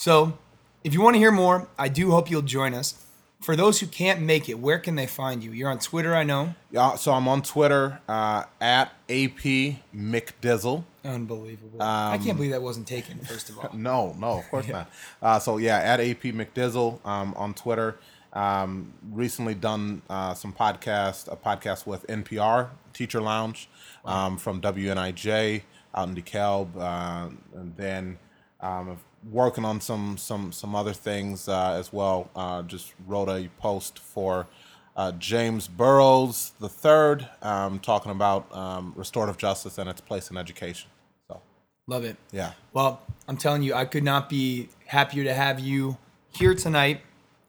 So, 0.00 0.36
if 0.82 0.92
you 0.92 1.00
want 1.00 1.14
to 1.14 1.18
hear 1.20 1.30
more, 1.30 1.68
I 1.78 1.88
do 1.88 2.10
hope 2.10 2.30
you'll 2.30 2.42
join 2.42 2.74
us. 2.74 2.96
For 3.40 3.54
those 3.56 3.80
who 3.80 3.86
can't 3.86 4.20
make 4.22 4.48
it, 4.48 4.58
where 4.58 4.78
can 4.78 4.94
they 4.96 5.06
find 5.06 5.42
you? 5.42 5.50
You're 5.52 5.70
on 5.70 5.78
Twitter, 5.80 6.14
I 6.14 6.22
know. 6.22 6.54
Yeah. 6.70 6.94
So 6.96 7.12
I'm 7.12 7.26
on 7.26 7.42
Twitter 7.42 8.00
uh, 8.08 8.44
at 8.60 8.92
AP 9.08 9.76
McDizzle. 9.94 10.84
Unbelievable. 11.04 11.82
I 11.82 12.18
can't 12.18 12.36
believe 12.36 12.52
that 12.52 12.62
wasn't 12.62 12.86
taken, 12.86 13.18
first 13.20 13.50
of 13.50 13.58
all. 13.58 13.70
No, 13.74 14.14
no, 14.18 14.38
of 14.38 14.48
course 14.48 14.68
not. 14.78 14.90
Uh, 15.20 15.38
so 15.40 15.56
yeah, 15.56 15.78
at 15.78 15.98
AP 16.00 16.22
McDizzle 16.22 17.04
um, 17.04 17.34
on 17.36 17.54
Twitter. 17.54 17.98
Um, 18.32 18.94
recently 19.10 19.54
done 19.54 20.02
uh, 20.08 20.32
some 20.34 20.52
podcast, 20.52 21.30
a 21.30 21.36
podcast 21.36 21.86
with 21.86 22.06
NPR 22.06 22.70
Teacher 22.94 23.20
Lounge 23.20 23.68
um, 24.04 24.38
from 24.38 24.60
WNIJ 24.60 25.62
out 25.94 26.08
in 26.08 26.14
DeKalb, 26.14 26.68
uh, 26.76 27.28
and 27.54 27.76
then 27.76 28.18
um, 28.60 28.98
working 29.30 29.64
on 29.64 29.80
some 29.80 30.16
some 30.16 30.50
some 30.50 30.74
other 30.74 30.94
things 30.94 31.46
uh, 31.48 31.72
as 31.72 31.92
well. 31.92 32.30
Uh, 32.34 32.62
just 32.62 32.94
wrote 33.06 33.28
a 33.28 33.48
post 33.58 33.98
for. 33.98 34.46
Uh, 34.94 35.10
James 35.12 35.68
Burrows 35.68 36.52
the 36.60 36.68
third, 36.68 37.26
um, 37.40 37.78
talking 37.78 38.12
about 38.12 38.54
um, 38.54 38.92
restorative 38.94 39.38
justice 39.38 39.78
and 39.78 39.88
its 39.88 40.02
place 40.02 40.30
in 40.30 40.36
education. 40.36 40.90
So, 41.28 41.40
Love 41.86 42.04
it. 42.04 42.18
yeah, 42.30 42.52
Well, 42.74 43.00
I'm 43.26 43.38
telling 43.38 43.62
you, 43.62 43.72
I 43.72 43.86
could 43.86 44.04
not 44.04 44.28
be 44.28 44.68
happier 44.84 45.24
to 45.24 45.32
have 45.32 45.58
you 45.58 45.96
here 46.30 46.54
tonight 46.54 47.00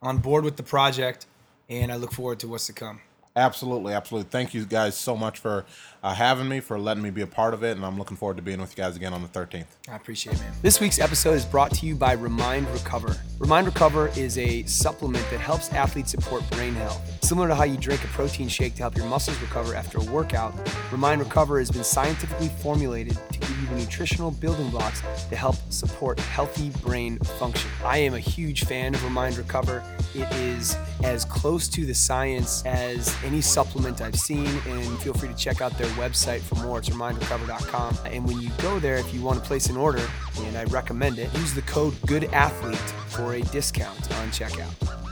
on 0.04 0.18
board 0.18 0.44
with 0.44 0.58
the 0.58 0.64
project, 0.64 1.26
and 1.70 1.92
I 1.92 1.96
look 1.96 2.12
forward 2.12 2.40
to 2.42 2.48
what's 2.48 2.68
to 2.68 2.74
come. 2.74 3.00
Absolutely, 3.36 3.94
absolutely. 3.94 4.30
Thank 4.30 4.54
you 4.54 4.66
guys 4.66 4.96
so 4.96 5.16
much 5.16 5.40
for 5.40 5.66
uh, 6.04 6.14
having 6.14 6.50
me, 6.50 6.60
for 6.60 6.78
letting 6.78 7.02
me 7.02 7.10
be 7.10 7.22
a 7.22 7.28
part 7.28 7.54
of 7.54 7.64
it, 7.64 7.78
and 7.78 7.86
I'm 7.86 7.98
looking 7.98 8.18
forward 8.18 8.36
to 8.36 8.44
being 8.44 8.60
with 8.60 8.78
you 8.78 8.84
guys 8.84 8.98
again 8.98 9.14
on 9.14 9.22
the 9.22 9.28
13th. 9.30 9.66
I 9.90 9.96
appreciate 9.96 10.36
it, 10.36 10.42
man. 10.42 10.52
This 10.62 10.82
week's 10.82 11.00
episode 11.00 11.36
is 11.36 11.46
brought 11.46 11.72
to 11.76 11.86
you 11.86 11.96
by 11.96 12.12
Remind 12.12 12.70
Recover. 12.72 13.16
Remind 13.40 13.68
Recover 13.68 14.10
is 14.18 14.38
a 14.38 14.64
supplement 14.64 15.26
that 15.32 15.40
helps 15.40 15.72
athletes 15.72 16.12
support 16.12 16.48
brain 16.52 16.74
health. 16.74 17.02
Similar 17.24 17.48
to 17.48 17.56
how 17.56 17.64
you 17.64 17.78
drink 17.78 18.04
a 18.04 18.08
protein 18.08 18.50
shake 18.50 18.76
to 18.76 18.82
help 18.82 18.98
your 18.98 19.06
muscles 19.06 19.40
recover 19.40 19.76
after 19.76 19.98
a 19.98 20.04
workout, 20.04 20.54
Remind 20.92 21.22
Recover 21.22 21.58
has 21.60 21.72
been 21.72 21.86
scientifically 21.86 22.50
formulated 22.62 23.18
to 23.32 23.40
give 23.40 23.62
you 23.62 23.68
the 23.68 23.76
nutritional 23.76 24.32
building 24.32 24.70
blocks 24.72 25.02
to 25.30 25.36
help 25.38 25.56
support 25.70 26.20
healthy 26.20 26.70
brain 26.82 27.18
function. 27.20 27.72
I 27.84 28.00
am 28.00 28.14
a 28.14 28.20
huge 28.20 28.66
fan 28.66 28.94
of 28.94 29.04
Remind 29.06 29.38
Recover. 29.38 29.82
It 30.14 30.30
is 30.34 30.76
as 31.04 31.24
close 31.24 31.70
to 31.70 31.86
the 31.86 31.94
science 31.96 32.64
as 32.66 33.16
any 33.24 33.40
supplement 33.40 34.02
I've 34.02 34.20
seen, 34.20 34.48
and 34.68 35.00
feel 35.00 35.14
free 35.14 35.30
to 35.30 35.36
check 35.36 35.62
out 35.62 35.78
their 35.78 35.93
website 35.94 36.42
for 36.42 36.56
more. 36.56 36.80
It's 36.80 36.90
remindrecover.com. 36.90 37.98
And 38.06 38.26
when 38.26 38.40
you 38.40 38.50
go 38.60 38.80
there, 38.80 38.96
if 38.96 39.14
you 39.14 39.22
want 39.22 39.40
to 39.40 39.46
place 39.46 39.68
an 39.68 39.78
order, 39.78 40.06
and 40.42 40.58
I 40.58 40.64
recommend 40.66 41.20
it, 41.20 41.34
use 41.36 41.54
the 41.54 41.62
code 41.64 41.94
GOODATHLETE 42.08 42.78
for 43.10 43.34
a 43.34 43.42
discount 43.42 44.12
on 44.18 44.30
checkout. 44.30 45.03